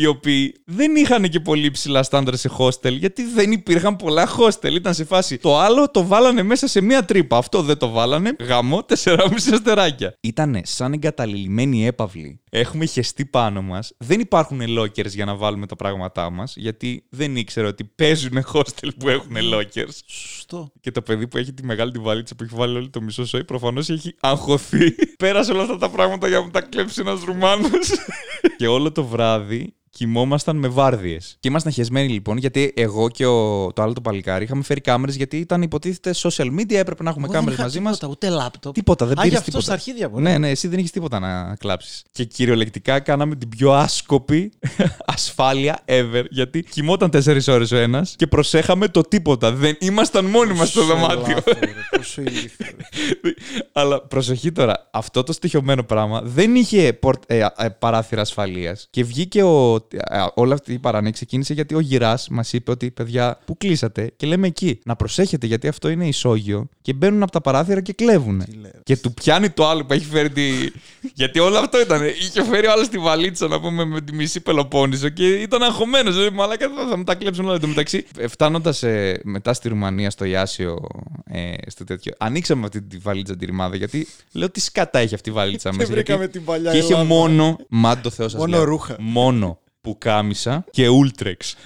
Οι 0.00 0.06
οποίοι 0.06 0.54
δεν 0.64 0.96
είχαν 0.96 1.28
και 1.28 1.40
πολύ 1.40 1.70
ψηλά 1.70 2.02
στάνταρ 2.02 2.36
σε 2.36 2.50
hostel, 2.58 2.92
γιατί 2.92 3.22
δεν 3.24 3.52
υπήρχαν 3.52 3.96
πολλά 3.96 4.28
hostel. 4.38 4.72
Ήταν 4.72 4.94
σε 4.94 5.04
φάση. 5.04 5.38
Το 5.38 5.58
άλλο 5.58 5.90
το 5.90 6.06
βάλανε 6.06 6.42
μέσα 6.42 6.66
σε 6.66 6.80
μία 6.80 7.04
τρύπα. 7.04 7.36
Αυτό 7.36 7.62
δεν 7.62 7.76
το 7.76 7.88
βάλανε. 7.88 8.36
Γαμό 8.40 8.84
4,5 9.04 9.16
αστεράκια. 9.52 10.14
Ήτανε 10.20 10.60
σαν 10.64 10.92
εγκαταλειμμένοι 10.92 11.86
έπαυλοι. 11.86 12.40
Έχουμε 12.50 12.84
χεστεί 12.84 13.26
πάνω 13.26 13.62
μας. 13.62 13.92
Δεν 13.98 14.20
υπάρχουν 14.20 14.60
lockers 14.78 15.10
για 15.10 15.24
να 15.24 15.34
βάλουμε 15.34 15.66
τα 15.66 15.76
πράγματά 15.76 16.30
μας, 16.30 16.54
γιατί 16.56 17.04
δεν 17.10 17.36
ήξερα 17.36 17.68
ότι 17.68 17.84
παίζουν 17.84 18.44
hostel 18.52 18.88
που 18.98 19.08
έχουν 19.08 19.36
lockers. 19.52 19.98
Σωστό. 20.06 20.72
Και 20.80 20.90
το 20.90 21.02
παιδί 21.02 21.26
που 21.26 21.36
έχει 21.36 21.52
τη 21.52 21.64
μεγάλη 21.64 21.90
τη 21.90 21.98
βαλίτσα 21.98 22.34
που 22.34 22.42
έχει 22.44 22.54
βάλει 22.54 22.76
όλο 22.76 22.90
το 22.90 23.00
μισό 23.00 23.26
σόι, 23.26 23.44
προφανώς 23.44 23.88
έχει 23.88 24.14
αγχωθεί. 24.20 24.94
Πέρασε 25.18 25.52
όλα 25.52 25.62
αυτά 25.62 25.76
τα 25.76 25.88
πράγματα 25.88 26.28
για 26.28 26.38
να 26.38 26.44
μου 26.44 26.50
τα 26.50 26.60
κλέψει 26.60 27.00
ένας 27.00 27.24
Ρουμάνος. 27.24 27.90
και 28.58 28.66
όλο 28.66 28.92
το 28.92 29.04
βράδυ 29.04 29.74
κοιμόμασταν 29.90 30.56
με 30.56 30.68
βάρδιες. 30.68 31.36
Και 31.40 31.48
ήμασταν 31.48 31.72
χεσμένοι 31.72 32.08
λοιπόν, 32.12 32.36
γιατί 32.36 32.72
εγώ 32.76 33.08
και 33.08 33.26
ο, 33.26 33.72
το 33.72 33.82
άλλο 33.82 33.92
το 33.92 34.00
παλικάρι 34.00 34.44
είχαμε 34.44 34.62
φέρει 34.62 34.80
κάμερες, 34.80 35.16
γιατί 35.16 35.36
ήταν 35.36 35.62
υποτίθεται 35.62 36.14
social 36.16 36.46
media, 36.46 36.72
έπρεπε 36.74 37.02
να 37.02 37.10
έχουμε 37.10 37.24
Εγώ 37.24 37.32
δεν 37.32 37.40
κάμερες 37.40 37.54
είχα 37.54 37.62
μαζί 37.62 37.80
μας. 37.80 37.98
τίποτα, 37.98 38.12
Ούτε 38.12 38.28
λάπτοπ. 38.28 38.74
Τίποτα, 38.74 39.06
δεν 39.06 39.18
Α, 39.18 39.22
πήρες 39.22 39.30
γι' 39.30 39.36
αυτός 39.44 39.44
τίποτα. 39.64 39.78
στα 39.78 39.90
αρχίδια 39.90 40.08
μου. 40.10 40.20
Ναι, 40.20 40.38
ναι, 40.38 40.50
εσύ 40.50 40.68
δεν 40.68 40.78
έχει 40.78 40.90
τίποτα 40.90 41.18
να 41.18 41.56
κλάψεις. 41.56 42.02
Και 42.12 42.24
κυριολεκτικά 42.24 43.00
κάναμε 43.00 43.34
την 43.36 43.48
πιο 43.48 43.72
άσκοπη 43.72 44.52
ασφάλεια 45.14 45.78
ever. 45.86 46.24
Γιατί 46.30 46.62
κοιμόταν 46.62 47.10
4 47.12 47.38
ώρες 47.48 47.70
ο 47.72 47.76
ένας 47.76 48.14
και 48.18 48.26
προσέχαμε 48.26 48.88
το 48.88 49.00
τίποτα. 49.00 49.52
Δεν 49.52 49.76
ήμασταν 49.80 50.24
μόνοι 50.24 50.52
μας 50.54 50.68
στο 50.68 50.80
Πόσο 50.80 50.92
δωμάτιο. 50.94 51.34
λάθος, 51.34 51.54
ρε, 51.60 51.72
Πόσο 51.96 52.20
ηλίθιο. 52.20 52.66
ρε. 52.76 53.30
Αλλά 53.72 54.00
προσοχή 54.02 54.52
τώρα, 54.52 54.88
αυτό 54.92 55.22
το 55.22 55.32
στοιχειωμένο 55.32 55.82
πράγμα 55.84 56.20
δεν 56.24 56.54
είχε 56.54 56.92
πορ- 56.92 57.24
ε, 57.26 57.46
ε, 57.56 57.68
παράθυρα 57.68 58.20
ασφαλείας. 58.20 58.86
Και 58.90 59.04
βγήκε 59.04 59.42
ο. 59.42 59.79
Ε, 59.90 60.24
όλη 60.34 60.52
αυτή 60.52 60.72
η 60.72 60.78
παράνοια 60.78 61.10
ξεκίνησε 61.10 61.52
γιατί 61.52 61.74
ο 61.74 61.80
γυράς 61.80 62.28
μας 62.28 62.52
είπε 62.52 62.70
ότι 62.70 62.90
παιδιά, 62.90 63.38
πού 63.44 63.56
κλείσατε; 63.56 64.12
Και 64.16 64.26
λέμε 64.26 64.46
εκεί. 64.46 64.80
Να 64.84 64.96
προσέχετε 64.96 65.46
γιατί 65.46 65.68
αυτό 65.68 65.88
είναι 65.88 66.06
ισόγειο 66.06 66.68
και 66.82 66.92
μπαίνουν 66.92 67.22
από 67.22 67.32
τα 67.32 67.40
παράθυρα 67.40 67.80
και 67.80 67.92
κλέβουν. 67.92 68.44
Τι 68.44 68.52
λέω. 68.52 68.70
Και 68.82 68.96
του 68.96 69.14
πιάνει 69.14 69.50
το 69.50 69.68
άλλο 69.68 69.84
που 69.84 69.92
έχει 69.92 70.04
φέρει 70.04 70.30
τη. 70.30 70.42
γιατί 71.20 71.38
όλο 71.38 71.58
αυτό 71.58 71.80
ήταν. 71.80 72.04
Είχε 72.04 72.44
φέρει 72.44 72.66
ο 72.66 72.72
άλλος 72.72 72.88
τη 72.88 72.98
βαλίτσα 72.98 73.48
να 73.48 73.60
πούμε 73.60 73.84
με 73.84 74.00
τη 74.00 74.14
μισή 74.14 74.40
Πελοπόννησο 74.40 75.08
και 75.08 75.28
ήταν 75.28 75.62
αγχωμένος. 75.62 76.14
Δηλαδή, 76.14 76.34
μαλάκα 76.36 76.68
θα, 76.76 76.86
θα 76.88 76.96
μου 76.96 77.04
τα 77.04 77.14
κλέψουν 77.14 77.44
όλα. 77.44 77.54
Εν 77.54 77.60
τω 77.60 77.66
μεταξύ, 77.66 78.04
φτάνοντας 78.28 78.84
μετά 79.22 79.52
στη 79.52 79.68
Ρουμανία, 79.68 80.10
στο 80.10 80.24
Ιάσιο, 80.24 80.78
ε, 81.24 81.52
στο 81.66 81.84
τέτοιο, 81.84 82.12
ανοίξαμε 82.18 82.64
αυτή 82.64 82.82
τη 82.82 82.96
βαλίτσα 82.96 83.36
τη 83.36 83.44
ρημάδα 83.44 83.76
γιατί 83.76 84.06
λέω 84.32 84.50
τι 84.50 84.60
σκατά 84.60 84.98
έχει 84.98 85.14
αυτή 85.14 85.28
η 85.28 85.32
βαλίτσα 85.32 85.70
Και 85.70 85.76
μέσα. 85.76 85.92
βρήκαμε 85.92 86.18
γιατί- 86.18 86.32
την 86.32 86.44
παλιά 86.44 86.70
Και 86.70 86.76
είχε 86.78 86.86
Ελλάδα. 86.86 87.04
μόνο. 87.04 87.56
Μάντ 87.68 88.02
το 88.02 88.10
Θεός 88.10 88.30
σας. 88.30 88.40
Μόνο 88.40 88.64
ρούχα. 88.64 88.96
Μόνο 88.98 89.58
που 89.80 89.96
κάμισα 89.98 90.64
και 90.70 90.88
ούλτρεξ. 90.88 91.56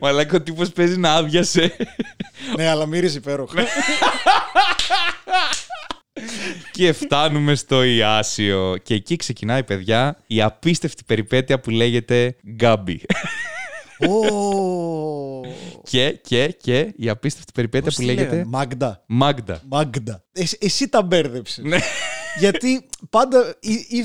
Μαλάκα 0.00 0.36
ο 0.36 0.42
τύπος 0.42 0.70
παίζει 0.70 0.98
να 0.98 1.14
άδειασε 1.14 1.76
Ναι, 2.56 2.68
αλλά 2.68 2.86
μύριζε 2.86 3.18
υπέροχα. 3.18 3.64
Και 6.72 6.92
φτάνουμε 6.92 7.54
στο 7.54 7.82
Ιάσιο. 7.82 8.76
Και 8.82 8.94
εκεί 8.94 9.16
ξεκινάει, 9.16 9.64
παιδιά, 9.64 10.18
η 10.26 10.42
απίστευτη 10.42 11.02
περιπέτεια 11.06 11.60
που 11.60 11.70
λέγεται 11.70 12.36
Γκάμπι. 12.56 13.00
Ω, 14.08 15.40
και, 15.82 16.10
και, 16.10 16.46
και 16.62 16.92
η 16.96 17.08
απίστευτη 17.08 17.52
περιπέτεια 17.52 17.86
πώς 17.86 17.94
που 17.94 18.00
τη 18.00 18.06
λέγεται 18.06 18.30
λέγανε, 18.30 18.44
Μάγντα. 18.48 19.02
Μάγντα. 19.06 19.62
Μάγντα. 19.68 20.24
Εσύ, 20.32 20.58
εσύ 20.60 20.88
τα 20.88 21.02
μπέρδεψες. 21.02 21.64
Ναι. 22.34 22.40
Γιατί 22.48 22.86
πάντα 23.10 23.54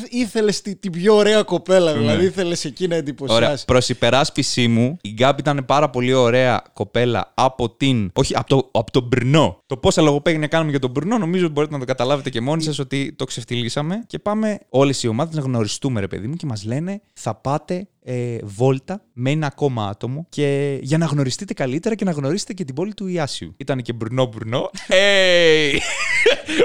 ήθελες 0.10 0.62
την 0.62 0.91
πιο 0.91 1.15
ωραία 1.15 1.43
κοπέλα, 1.43 1.93
δηλαδή 1.93 2.17
Ναι. 2.17 2.24
ήθελες 2.27 2.65
εκεί 2.65 2.81
να 2.88 2.96
Ωραία. 2.96 2.98
εντυπωσιάσει. 3.00 3.65
Προς 3.65 3.89
υπεράσπιση 3.89 4.67
μου, 4.67 4.98
η 5.01 5.10
Γκάμπι 5.10 5.39
ήταν 5.39 5.65
πάρα 5.65 5.89
πολύ 5.89 6.13
ωραία 6.13 6.63
κοπέλα 6.74 7.31
από 7.36 7.69
την. 7.69 8.12
Όχι, 8.13 8.36
από 8.36 8.48
το, 8.48 8.69
από 8.72 8.91
τον 8.91 9.03
Μπρνό. 9.03 9.60
Το 9.65 9.77
πόσα 9.77 10.01
λογοπαίγνια 10.01 10.48
κάνουμε 10.48 10.69
για 10.72 10.79
τον 10.79 10.89
Μπρνό, 10.89 11.17
νομίζω 11.17 11.43
ότι 11.43 11.53
μπορείτε 11.53 11.74
να 11.74 11.79
το 11.79 11.86
καταλάβετε 11.86 12.29
και 12.29 12.41
μόνοι 12.41 12.63
σας 12.63 12.79
ότι 12.79 13.13
το 13.17 13.25
ξεφτυλίσαμε. 13.25 14.03
Και 14.07 14.19
πάμε 14.19 14.59
όλες 14.70 15.03
οι 15.03 15.07
ομάδες 15.07 15.35
να 15.35 15.42
γνωριστούμε, 15.42 16.00
ρε 16.00 16.07
παιδί 16.07 16.27
μου, 16.27 16.35
και 16.35 16.46
μας 16.46 16.63
λένε 16.63 17.01
θα 17.13 17.35
πάτε 17.35 17.87
ε, 18.09 18.37
βόλτα 18.43 19.01
με 19.13 19.31
ένα 19.31 19.48
ακόμα 19.48 19.87
άτομο 19.87 20.25
και 20.29 20.79
για 20.81 20.98
να 20.98 21.05
γνωριστείτε 21.05 21.53
καλύτερα 21.53 21.96
και 21.96 22.05
να 22.05 22.11
γνωρίσετε 22.11 22.53
και 22.53 22.63
την 22.63 22.75
πόλη 22.75 22.93
του 22.93 23.07
Ιάσιου. 23.07 23.53
Ήταν 23.57 23.81
και 23.81 23.93
Μπρνό 23.93 24.25
Μπρνό. 24.25 24.70
Hey! 24.87 25.77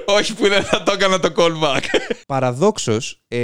Όχι 0.17 0.35
που 0.35 0.49
δεν 0.49 0.63
θα 0.63 0.83
το 0.83 0.93
έκανα 0.93 1.21
το 1.21 1.33
callback. 1.37 1.83
Παραδόξως, 2.27 3.23
ε, 3.29 3.39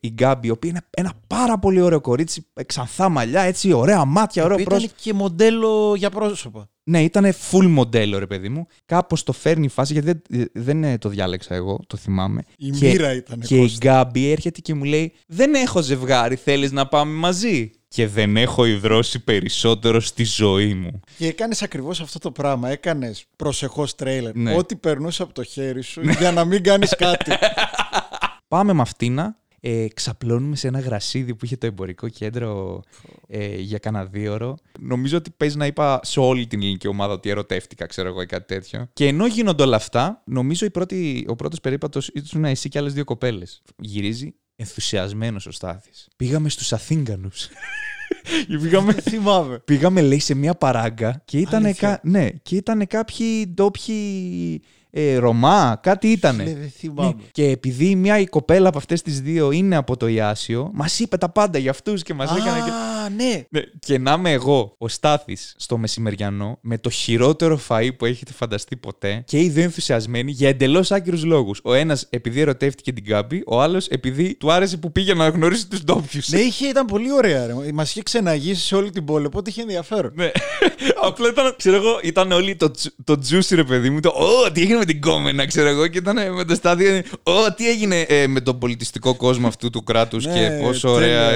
η 0.00 0.08
Γκάμπη, 0.08 0.46
η 0.46 0.50
οποία 0.50 0.70
είναι 0.70 0.80
ένα 0.90 1.12
πάρα 1.26 1.58
πολύ 1.58 1.80
ωραίο 1.80 2.00
κορίτσι, 2.00 2.46
ε, 2.54 2.62
ξανθά 2.64 3.08
μαλλιά, 3.08 3.40
έτσι, 3.40 3.72
ωραία 3.72 4.04
μάτια, 4.04 4.44
ωραίο 4.44 4.56
πρόσωπο. 4.56 4.84
Ήταν 4.84 4.96
και 5.00 5.12
μοντέλο 5.12 5.94
για 5.96 6.10
πρόσωπα. 6.10 6.68
Ναι, 6.90 7.02
ήταν 7.02 7.32
full 7.50 7.66
μοντέλο, 7.66 8.18
ρε 8.18 8.26
παιδί 8.26 8.48
μου. 8.48 8.66
Κάπως 8.86 9.22
το 9.22 9.32
φέρνει 9.32 9.64
η 9.64 9.68
φάση, 9.68 9.92
γιατί 9.92 10.20
δεν, 10.28 10.48
δεν 10.52 10.84
ε, 10.84 10.98
το 10.98 11.08
διάλεξα 11.08 11.54
εγώ, 11.54 11.80
το 11.86 11.96
θυμάμαι. 11.96 12.42
Η 12.56 12.70
Και- 12.70 12.86
μοίρα 12.88 13.14
ήταν. 13.14 13.40
Και 13.40 13.56
η 13.56 13.72
Γκάμπη 13.78 14.30
έρχεται 14.30 14.60
και 14.60 14.74
μου 14.74 14.84
λέει: 14.84 15.12
Δεν 15.26 15.54
έχω 15.54 15.82
ζευγάρι, 15.82 16.36
θέλεις 16.36 16.72
να 16.72 16.86
πάμε 16.86 17.12
μαζί; 17.12 17.70
Και 17.88 18.06
δεν 18.06 18.36
έχω 18.36 18.64
υδρώσει 18.64 19.24
περισσότερο 19.24 20.00
στη 20.00 20.24
ζωή 20.24 20.74
μου. 20.74 21.00
Και 21.18 21.26
έκανες 21.26 21.62
ακριβώς 21.62 22.00
αυτό 22.00 22.18
το 22.18 22.30
πράγμα. 22.30 22.70
Έκανες 22.70 23.24
προσεχώς 23.36 23.94
τρέιλερ. 23.94 24.34
Ναι. 24.34 24.54
Ό,τι 24.54 24.76
περνούσε 24.76 25.22
από 25.22 25.32
το 25.32 25.42
χέρι 25.42 25.82
σου 25.82 26.00
για 26.18 26.32
να 26.32 26.44
μην 26.44 26.62
κάνεις 26.62 26.96
κάτι. 26.96 27.30
Πάμε 28.48 28.72
με 28.72 28.82
αυτήνα. 28.82 29.36
Ε, 29.60 29.86
ξαπλώνουμε 29.94 30.56
σε 30.56 30.68
ένα 30.68 30.80
γρασίδι 30.80 31.34
που 31.34 31.44
είχε 31.44 31.56
το 31.56 31.66
εμπορικό 31.66 32.08
κέντρο 32.08 32.82
ε, 33.26 33.56
για 33.56 33.78
κανένα 33.78 34.04
δύο 34.04 34.32
ώρο. 34.32 34.56
Νομίζω 34.80 35.16
ότι 35.16 35.30
παίζει 35.36 35.56
να 35.56 35.66
είπα 35.66 36.00
σε 36.02 36.20
όλη 36.20 36.46
την 36.46 36.60
ελληνική 36.62 36.88
ομάδα 36.88 37.12
ότι 37.12 37.30
ερωτεύτηκα, 37.30 37.86
ξέρω 37.86 38.08
εγώ, 38.08 38.22
ή 38.22 38.26
κάτι 38.26 38.54
τέτοιο. 38.54 38.88
Και 38.92 39.06
ενώ 39.06 39.26
γίνονται 39.26 39.62
όλα 39.62 39.76
αυτά, 39.76 40.22
νομίζω 40.26 40.66
η 40.66 40.70
πρώτη, 40.70 41.24
ο 41.28 41.36
πρώτος 41.36 41.60
περίπατος 41.60 42.08
ήταν 42.08 42.44
εσύ 42.44 42.68
και 42.68 42.78
άλλες 42.78 42.92
δύο 42.92 43.04
κοπέλες. 43.04 43.62
Γυρίζει 43.78 44.34
ενθουσιασμένος 44.56 45.46
ο 45.46 45.50
Στάθης. 45.50 46.08
Πήγαμε 46.16 46.48
στους 46.48 46.72
Αθήγκανου. 46.72 47.30
πήγαμε, 48.62 48.92
Δεν 48.92 49.02
θυμάμαι. 49.02 49.58
πήγαμε, 49.58 50.00
λέει, 50.00 50.18
σε 50.18 50.34
μια 50.34 50.54
παράγκα 50.54 51.22
και 51.24 51.38
ήταν, 51.38 51.64
Αλήθεια. 51.64 51.88
κα, 51.88 52.00
ναι, 52.10 52.28
και 52.30 52.56
ήταν 52.56 52.86
κάποιοι 52.86 53.46
ντόπιοι 53.54 54.62
ε, 54.90 55.16
Ρωμά, 55.16 55.78
κάτι 55.82 56.08
ήτανε. 56.08 56.42
Ναι, 56.42 56.54
δεν 56.54 56.72
θυμάμαι. 56.76 57.14
Ναι. 57.16 57.22
Και 57.32 57.44
επειδή 57.48 57.94
μια 57.94 58.18
η 58.18 58.26
κοπέλα 58.26 58.68
από 58.68 58.78
αυτές 58.78 59.02
τις 59.02 59.20
δύο 59.20 59.50
είναι 59.50 59.76
από 59.76 59.96
το 59.96 60.06
Ιάσιο, 60.06 60.70
μας 60.72 60.98
είπε 60.98 61.16
τα 61.16 61.28
πάντα 61.28 61.58
για 61.58 61.70
αυτούς 61.70 62.02
και 62.02 62.14
μας 62.14 62.30
έκανε. 62.36 62.58
Και... 62.64 62.70
Α, 62.70 63.08
ναι. 63.16 63.44
Ναι, 63.48 63.60
και 63.78 63.98
να 63.98 64.12
είμαι 64.12 64.30
εγώ, 64.32 64.74
ο 64.78 64.88
Στάθης, 64.88 65.54
στο 65.58 65.76
μεσημεριανό, 65.78 66.58
με 66.60 66.78
το 66.78 66.90
χειρότερο 66.90 67.60
φαΐ 67.68 67.88
που 67.98 68.04
έχετε 68.04 68.32
φανταστεί 68.32 68.76
ποτέ 68.76 69.22
και 69.26 69.38
οι 69.40 69.48
δύο 69.48 69.62
ενθουσιασμένοι 69.62 70.30
για 70.30 70.48
εντελώς 70.48 70.90
άκυρους 70.90 71.24
λόγους. 71.24 71.60
Ο 71.64 71.72
ένας 71.74 72.06
επειδή 72.10 72.40
ερωτεύτηκε 72.40 72.92
την 72.92 73.04
Γκάμπη, 73.04 73.42
ο 73.46 73.60
άλλος 73.60 73.86
επειδή 73.86 74.34
του 74.34 74.52
άρεσε 74.52 74.76
που 74.76 74.92
πήγε 74.92 75.14
να 75.14 75.28
γνωρίσει 75.28 75.68
τους 75.68 75.84
ντόπιους. 75.84 76.28
Ναι, 76.28 76.38
είχε, 76.40 76.66
ήταν 76.66 76.86
πολύ 76.86 77.12
ωραία. 77.12 77.46
Μας 77.72 77.90
είχε 77.90 78.02
ξεναγήσει 78.02 78.66
σε 78.66 78.74
όλη 78.76 78.90
την 78.90 79.04
πόλη, 79.04 79.26
οπότε 79.26 79.50
είχε 79.50 79.60
ενδιαφέρον. 79.62 80.12
Ναι. 80.14 80.30
Απλά 81.06 81.28
ήταν, 81.28 81.54
ξέρω 81.56 81.76
εγώ, 81.76 81.98
ήταν 82.02 82.32
όλοι 82.32 82.56
το, 82.56 82.70
τζου- 82.70 82.94
το 83.04 83.18
juicy 83.30 83.54
ρε 83.54 83.64
παιδί 83.64 83.90
μου. 83.90 84.00
Το, 84.00 84.08
Ω, 84.08 84.52
τι 84.52 84.60
έγινε 84.60 84.78
με 84.80 84.84
την 84.84 85.00
κόμενα, 85.00 85.46
ξέρω 85.46 85.68
εγώ. 85.68 85.86
Και 85.86 85.98
ήταν 85.98 86.34
με 86.34 86.44
το 86.44 86.54
στάδιο. 86.54 87.02
Ω, 87.22 87.54
τι 87.56 87.68
έγινε 87.68 88.00
ε, 88.00 88.26
με 88.26 88.40
τον 88.40 88.58
πολιτιστικό 88.58 89.14
κόσμο 89.16 89.46
αυτού 89.46 89.70
του 89.70 89.82
κράτους 89.84 90.26
Ναι, 90.26 90.32
και 90.32 90.58
πόσο 90.62 90.90
ωραία. 90.90 91.30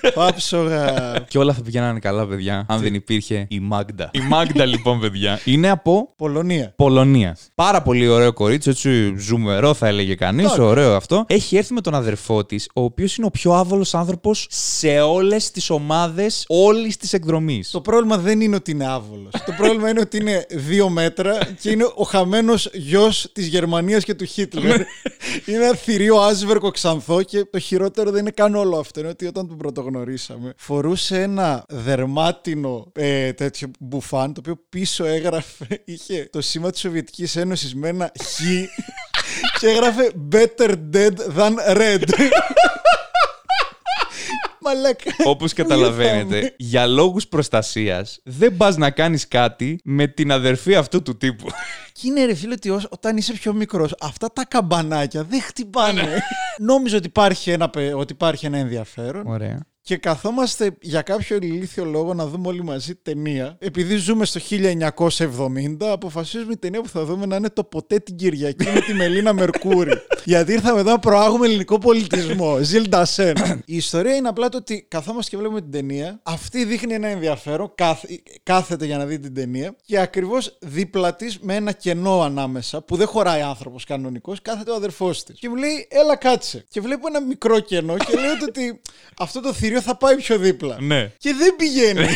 Τέλεια. 0.00 0.14
Πάψογα. 0.14 1.18
Και 1.28 1.38
όλα 1.38 1.52
θα 1.52 1.62
πηγαίνανε 1.62 1.98
καλά, 1.98 2.26
παιδιά, 2.26 2.64
αν 2.68 2.80
δεν 2.80 2.94
υπήρχε 2.94 3.46
η 3.48 3.60
Μάγδα. 3.60 4.10
Η 4.12 4.20
Μάγδα, 4.20 4.64
λοιπόν, 4.64 5.00
παιδιά, 5.00 5.40
είναι 5.44 5.70
από 5.70 6.12
Πολωνία. 6.16 6.72
Πολωνίας. 6.76 7.50
Πάρα 7.54 7.82
πολύ 7.82 8.08
ωραίο 8.08 8.32
κορίτσι, 8.32 8.70
έτσι 8.70 9.14
ζουμερό 9.18 9.74
θα 9.74 9.86
έλεγε 9.86 10.14
κανείς. 10.14 10.44
Εντάξει. 10.44 10.60
Ωραίο 10.62 10.94
αυτό. 10.94 11.24
Έχει 11.28 11.56
έρθει 11.56 11.72
με 11.72 11.80
τον 11.80 11.94
αδερφό 11.94 12.44
της, 12.44 12.68
ο 12.74 12.82
οποίος 12.82 13.16
είναι 13.16 13.26
ο 13.26 13.30
πιο 13.30 13.52
άβολος 13.52 13.94
άνθρωπος 13.94 14.46
σε 14.50 15.00
όλες 15.00 15.50
τις 15.50 15.70
ομάδες 15.70 16.44
όλης 16.48 16.96
της 16.96 17.12
εκδρομής. 17.12 17.70
Το 17.70 17.80
πρόβλημα 17.80 18.18
δεν 18.18 18.40
είναι 18.40 18.56
ότι 18.56 18.70
είναι 18.70 18.86
άβολος. 18.86 19.30
το 19.46 19.52
πρόβλημα 19.56 19.88
είναι 19.90 20.00
ότι 20.00 20.16
είναι 20.16 20.46
δύο 20.50 20.88
μέτρα 20.88 21.38
και 21.60 21.70
είναι 21.70 21.84
ο 21.94 22.04
χαμένος 22.04 22.70
γιος 22.72 23.30
της 23.32 23.46
Γερμανίας 23.46 24.04
και 24.04 24.14
του 24.14 24.24
Χίτλερ. 24.24 24.80
είναι 25.46 25.64
ένα 25.64 25.74
θηρίο 25.74 26.16
άσβερκο 26.16 26.70
ξανθό 26.70 27.22
και 27.22 27.44
το 27.50 27.58
χειρότερο 27.58 28.10
δεν 28.10 28.20
είναι 28.20 28.30
καν 28.30 28.54
όλο 28.54 28.78
αυτό. 28.78 29.00
Είναι 29.00 29.08
ότι 29.08 29.26
όταν 29.26 29.48
τον 29.48 29.56
πρωτογνωρίσαμε, 29.90 30.52
φορούσε 30.56 31.22
ένα 31.22 31.64
δερμάτινο 31.68 32.92
ε, 32.94 33.32
τέτοιο 33.32 33.70
μπουφάν, 33.80 34.32
το 34.32 34.40
οποίο 34.40 34.58
πίσω 34.68 35.04
έγραφε, 35.04 35.82
είχε 35.84 36.28
το 36.32 36.40
σήμα 36.40 36.70
της 36.70 36.80
Σοβιετικής 36.80 37.36
Ένωσης 37.36 37.74
με 37.74 37.88
ένα 37.88 38.12
χ 38.22 38.40
και 39.60 39.66
έγραφε 39.66 40.10
Better 40.32 40.74
dead 40.94 41.14
than 41.38 41.76
red. 41.76 42.02
Μαλάκα. 44.62 45.10
Όπως 45.24 45.52
καταλαβαίνετε, 45.52 46.34
Γελάμε. 46.36 46.54
για 46.56 46.86
λόγους 46.86 47.26
προστασίας 47.28 48.20
δεν 48.24 48.56
πας 48.56 48.76
να 48.76 48.90
κάνεις 48.90 49.28
κάτι 49.28 49.80
με 49.84 50.06
την 50.06 50.32
αδερφή 50.32 50.74
αυτού 50.74 51.02
του 51.02 51.16
τύπου. 51.16 51.46
Και 51.92 52.06
είναι 52.08 52.24
ρε 52.24 52.34
φίλε 52.34 52.52
ότι 52.52 52.70
ως- 52.70 52.86
όταν 52.90 53.16
είσαι 53.16 53.32
πιο 53.32 53.52
μικρός 53.52 53.94
αυτά 54.00 54.32
τα 54.32 54.44
καμπανάκια 54.44 55.24
δεν 55.24 55.40
χτυπάνε. 55.42 56.22
Νόμιζα 56.58 56.96
ότι 56.96 57.06
υπάρχει, 57.06 57.50
ένα, 57.50 57.70
πε- 57.70 57.94
ότι 57.94 58.12
υπάρχει 58.12 58.46
ένα 58.46 58.58
ενδιαφέρον 58.58 59.26
Ωραία. 59.26 59.66
Και 59.82 59.96
καθόμαστε 59.96 60.76
για 60.80 61.02
κάποιο 61.02 61.36
ηλίθιο 61.36 61.84
λόγο 61.84 62.14
να 62.14 62.26
δούμε 62.26 62.48
όλοι 62.48 62.64
μαζί 62.64 62.94
ταινία. 62.94 63.56
Επειδή 63.60 63.96
ζούμε 63.96 64.24
στο 64.24 64.40
1970, 64.50 65.76
αποφασίζουμε 65.80 66.52
η 66.52 66.56
ταινία 66.56 66.80
που 66.80 66.88
θα 66.88 67.04
δούμε 67.04 67.26
να 67.26 67.36
είναι 67.36 67.50
το 67.50 67.64
ποτέ 67.64 67.98
την 67.98 68.16
Κυριακή 68.16 68.64
με 68.74 68.80
τη 68.80 68.94
Μελίνα 68.94 69.32
Μερκούρη. 69.32 69.92
Γιατί 70.24 70.52
ήρθαμε 70.52 70.80
εδώ 70.80 70.90
να 70.90 70.98
προάγουμε 70.98 71.46
ελληνικό 71.46 71.78
πολιτισμό. 71.78 72.58
Ζιλ 72.62 72.88
Ντασέν. 72.88 73.36
η 73.64 73.76
ιστορία 73.76 74.14
είναι 74.16 74.28
απλά 74.28 74.48
το 74.48 74.56
ότι 74.56 74.86
καθόμαστε 74.88 75.30
και 75.30 75.36
βλέπουμε 75.36 75.60
την 75.60 75.70
ταινία. 75.70 76.20
Αυτή 76.22 76.64
δείχνει 76.64 76.94
ένα 76.94 77.08
ενδιαφέρον. 77.08 77.72
Κάθ- 77.74 78.04
κάθεται 78.42 78.84
για 78.86 78.98
να 78.98 79.04
δει 79.06 79.18
την 79.18 79.34
ταινία. 79.34 79.76
Και 79.84 79.98
ακριβώς 80.00 80.58
δίπλα 80.60 81.14
της, 81.16 81.38
με 81.40 81.54
ένα 81.54 81.72
κενό 81.72 82.20
ανάμεσα, 82.22 82.82
που 82.82 82.96
δεν 82.96 83.06
χωράει 83.06 83.40
άνθρωπος 83.40 83.84
κανονικός, 83.84 84.42
κάθεται 84.42 84.70
ο 84.70 84.74
αδερφός 84.74 85.24
της. 85.24 85.38
Και 85.38 85.48
μου 85.48 85.54
λέει, 85.54 85.86
Έλα 85.90 86.16
κάτσε. 86.16 86.64
Και 86.68 86.80
βλέπω 86.80 87.06
ένα 87.08 87.20
μικρό 87.20 87.60
κενό 87.60 87.96
και 87.96 88.16
λέω 88.16 88.32
ότι 88.48 88.80
αυτό 89.18 89.40
το 89.40 89.52
θηρίο 89.52 89.69
θα 89.78 89.96
πάει 89.96 90.16
πιο 90.16 90.38
δίπλα. 90.38 90.76
Ναι. 90.80 91.12
Και 91.18 91.34
δεν 91.38 91.56
πηγαίνει. 91.56 92.06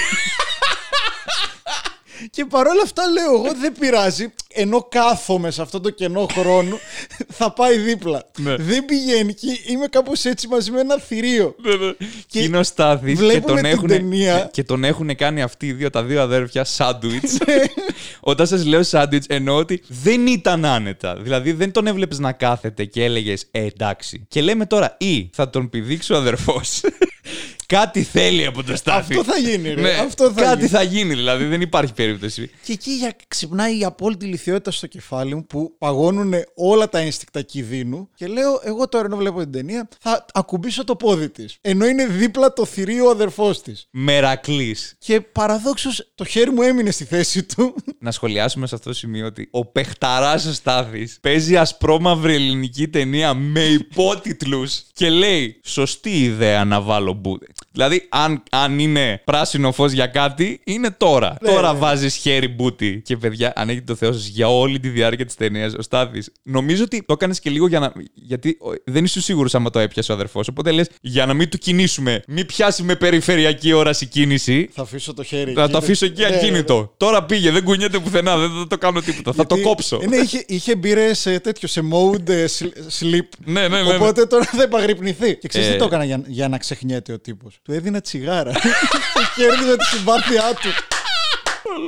Και 2.30 2.44
παρόλα 2.44 2.82
αυτά 2.82 3.02
λέω 3.08 3.34
εγώ 3.34 3.54
δεν 3.60 3.72
πειράζει, 3.78 4.32
ενώ 4.52 4.86
κάθομαι 4.90 5.50
σε 5.50 5.62
αυτό 5.62 5.80
το 5.80 5.90
κενό 5.90 6.26
χρόνου, 6.32 6.78
θα 7.28 7.52
πάει 7.52 7.78
δίπλα. 7.78 8.30
Ναι. 8.38 8.56
Δεν 8.56 8.84
πηγαίνει 8.84 9.34
και 9.34 9.46
είμαι 9.66 9.86
κάπως 9.86 10.24
έτσι 10.24 10.48
μαζί 10.48 10.70
με 10.70 10.80
ένα 10.80 10.98
θηρίο. 10.98 11.54
Και 12.26 12.42
είναι 12.42 12.58
ο 12.58 12.62
Στάθης 12.62 13.18
και 13.18 13.24
βλέπουμε 13.24 13.46
τον, 13.46 13.56
την 13.56 13.64
έχουν, 13.64 13.88
ταινία. 13.88 14.48
και 14.52 14.64
τον 14.64 14.84
έχουν 14.84 15.16
κάνει 15.16 15.42
αυτοί 15.42 15.66
οι 15.66 15.72
δύο, 15.72 15.90
τα 15.90 16.02
δύο 16.02 16.22
αδέρφια 16.22 16.64
σάντουιτς. 16.64 17.38
Ναι. 17.46 17.54
Όταν 18.20 18.46
σας 18.46 18.64
λέω 18.64 18.82
σάντουιτς 18.82 19.26
εννοώ 19.28 19.56
ότι 19.56 19.82
δεν 19.88 20.26
ήταν 20.26 20.64
άνετα. 20.64 21.16
Δηλαδή 21.16 21.52
δεν 21.52 21.72
τον 21.72 21.86
έβλεπες 21.86 22.18
να 22.18 22.32
κάθεται 22.32 22.84
και 22.84 23.04
έλεγες 23.04 23.46
ε, 23.50 23.64
εντάξει. 23.64 24.26
Και 24.28 24.42
λέμε 24.42 24.66
τώρα 24.66 24.96
ή 24.98 25.30
θα 25.32 25.50
τον 25.50 25.68
πηδήξει 25.68 26.12
ο 26.12 26.16
αδερφός. 26.16 26.80
Κάτι 27.66 28.02
θέλει 28.02 28.46
από 28.46 28.62
το 28.62 28.76
Στάθη. 28.76 29.18
Αυτό 29.18 29.32
θα 29.32 29.38
γίνει, 29.38 29.74
ρε. 29.74 29.80
Ναι, 29.80 29.90
Αυτό 29.90 30.32
θα 30.32 30.42
κάτι 30.42 30.56
γίνει. 30.56 30.68
θα 30.68 30.82
γίνει, 30.82 31.14
δηλαδή 31.14 31.44
δεν 31.44 31.60
υπάρχει 31.60 31.92
περίπτωση. 31.92 32.50
Και 32.64 32.72
εκεί 32.72 32.90
για, 32.90 33.16
ξυπνάει 33.28 33.78
η 33.78 33.84
απόλυτη 33.84 34.26
λιθιότητα 34.26 34.70
στο 34.70 34.86
κεφάλι 34.86 35.34
μου 35.34 35.46
που 35.46 35.74
παγώνουν 35.78 36.34
όλα 36.54 36.88
τα 36.88 36.98
ένστικτα 36.98 37.42
κινδύνου 37.42 38.08
και 38.14 38.26
λέω 38.26 38.60
εγώ 38.64 38.88
τώρα 38.88 39.04
ενώ 39.04 39.16
βλέπω 39.16 39.40
την 39.40 39.52
ταινία 39.52 39.88
θα 40.00 40.24
ακουμπήσω 40.32 40.84
το 40.84 40.96
πόδι 40.96 41.28
της. 41.30 41.56
Ενώ 41.60 41.86
είναι 41.86 42.06
δίπλα 42.06 42.52
το 42.52 42.64
θηρίο 42.64 43.06
ο 43.06 43.10
αδερφός 43.10 43.62
της. 43.62 43.86
Μερακλής. 43.90 44.94
Και 44.98 45.20
παραδόξως 45.20 46.12
το 46.14 46.24
χέρι 46.24 46.50
μου 46.50 46.62
έμεινε 46.62 46.90
στη 46.90 47.04
θέση 47.04 47.42
του. 47.42 47.74
Να 47.98 48.10
σχολιάσουμε 48.10 48.66
σε 48.66 48.74
αυτό 48.74 48.88
το 48.88 48.94
σημείο 48.94 49.26
ότι 49.26 49.48
ο 49.50 49.64
παιχταράς 49.66 50.46
ο 50.46 50.52
Στάθης 50.52 51.18
παίζει 51.20 51.56
ασπρόμαυρη 51.56 52.34
ελληνική 52.34 52.88
ταινία 52.88 53.34
με 53.34 53.64
υπότιτλους 53.64 54.82
και 54.92 55.10
λέει 55.10 55.60
σωστή 55.64 56.22
ιδέα 56.22 56.64
να 56.64 56.80
βάλω 56.80 57.12
μπούτε. 57.12 57.46
Δηλαδή 57.72 58.06
αν, 58.08 58.42
αν 58.50 58.78
είναι 58.78 59.20
πράσινο 59.24 59.72
φως 59.72 59.92
για 59.92 60.06
κάτι 60.06 60.60
είναι 60.64 60.90
τώρα. 60.90 61.36
Ναι, 61.42 61.50
τώρα 61.50 61.72
ναι. 61.72 61.78
βάζεις 61.78 62.14
χέρι 62.14 62.48
μπούτι. 62.48 63.02
Και 63.04 63.16
παιδιά 63.16 63.52
αν 63.56 63.68
έχετε 63.68 63.84
το 63.84 63.94
Θεός 63.94 64.16
σας 64.16 64.26
για 64.26 64.48
όλη 64.48 64.80
τη 64.80 64.88
διάρκεια 64.88 65.24
της 65.26 65.34
ταινίας 65.34 65.72
ο 65.78 65.82
Στάθης 65.82 66.30
νομίζω 66.42 66.84
ότι 66.84 67.02
το 67.06 67.12
έκανες 67.12 67.40
και 67.40 67.50
λίγο 67.50 67.66
για 67.66 67.78
να... 67.80 67.92
γιατί 68.14 68.56
ο, 68.60 68.70
δεν 68.84 69.04
είσαι 69.04 69.20
σίγουρος 69.20 69.54
άμα 69.54 69.70
το 69.70 69.78
έπιασε 69.78 70.12
ο 70.12 70.14
αδερφός 70.14 70.48
οπότε 70.48 70.70
λες 70.70 70.88
για 71.00 71.26
να 71.26 71.34
μην 71.34 71.48
του 71.48 71.58
κινήσουμε 71.58 72.22
μην 72.28 72.46
πιάσει 72.46 72.82
με 72.82 72.96
περιφερειακή 72.96 73.72
όραση 73.72 74.06
κίνηση 74.06 74.68
Θα 74.72 74.82
αφήσω 74.82 75.14
το 75.14 75.22
χέρι 75.22 75.52
θα 75.52 75.62
εκεί. 75.62 75.72
το 75.72 75.78
αφήσω 75.78 76.06
εκεί 76.06 76.20
Ναι, 76.20 76.28
ναι, 76.28 76.34
ναι. 76.34 76.40
ακίνητο. 76.40 76.94
Τώρα 76.96 77.24
πήγε, 77.24 77.50
δεν 77.50 77.64
κουνιέται 77.64 77.98
πουθενά, 77.98 78.36
δεν 78.36 78.50
θα 78.50 78.66
το 78.66 78.78
κάνω 78.78 79.00
τίποτα. 79.00 79.32
Θα 79.32 79.46
το 79.46 79.54
Γιατί- 79.54 79.70
κόψω. 79.70 79.98
Ε, 80.02 80.06
ναι, 80.06 80.16
είχε, 80.16 80.44
είχε 80.46 80.76
μπήρε 80.76 81.14
σε 81.14 81.40
τέτοιο, 81.40 81.68
σε 81.68 81.80
mode 81.92 82.28
ε, 82.28 82.44
sl- 82.58 82.64
sleep. 83.00 83.28
Ναι, 83.44 83.60
ναι, 83.60 83.68
ναι, 83.68 83.82
ναι. 83.82 83.94
Οπότε 83.94 84.26
τώρα 84.26 84.44
θα 84.44 84.62
επαγρυπνηθεί. 84.62 85.36
Και 85.36 85.48
ξέρεις 85.48 85.68
Ε. 85.68 85.72
τι 85.72 85.78
το 85.78 85.84
έκανα 85.84 86.04
για, 86.04 86.22
για 86.26 86.48
να 86.48 86.58
ξεχνιέται 86.58 87.12
ο 87.12 87.18
τύπος; 87.18 87.43
Του 87.62 87.72
έδινα 87.72 88.00
τσιγάρα. 88.00 88.52
και 89.14 89.42
κέρδιζα 89.42 89.76
τη 89.76 89.84
συμπάθειά 89.84 90.54
του. 90.54 90.93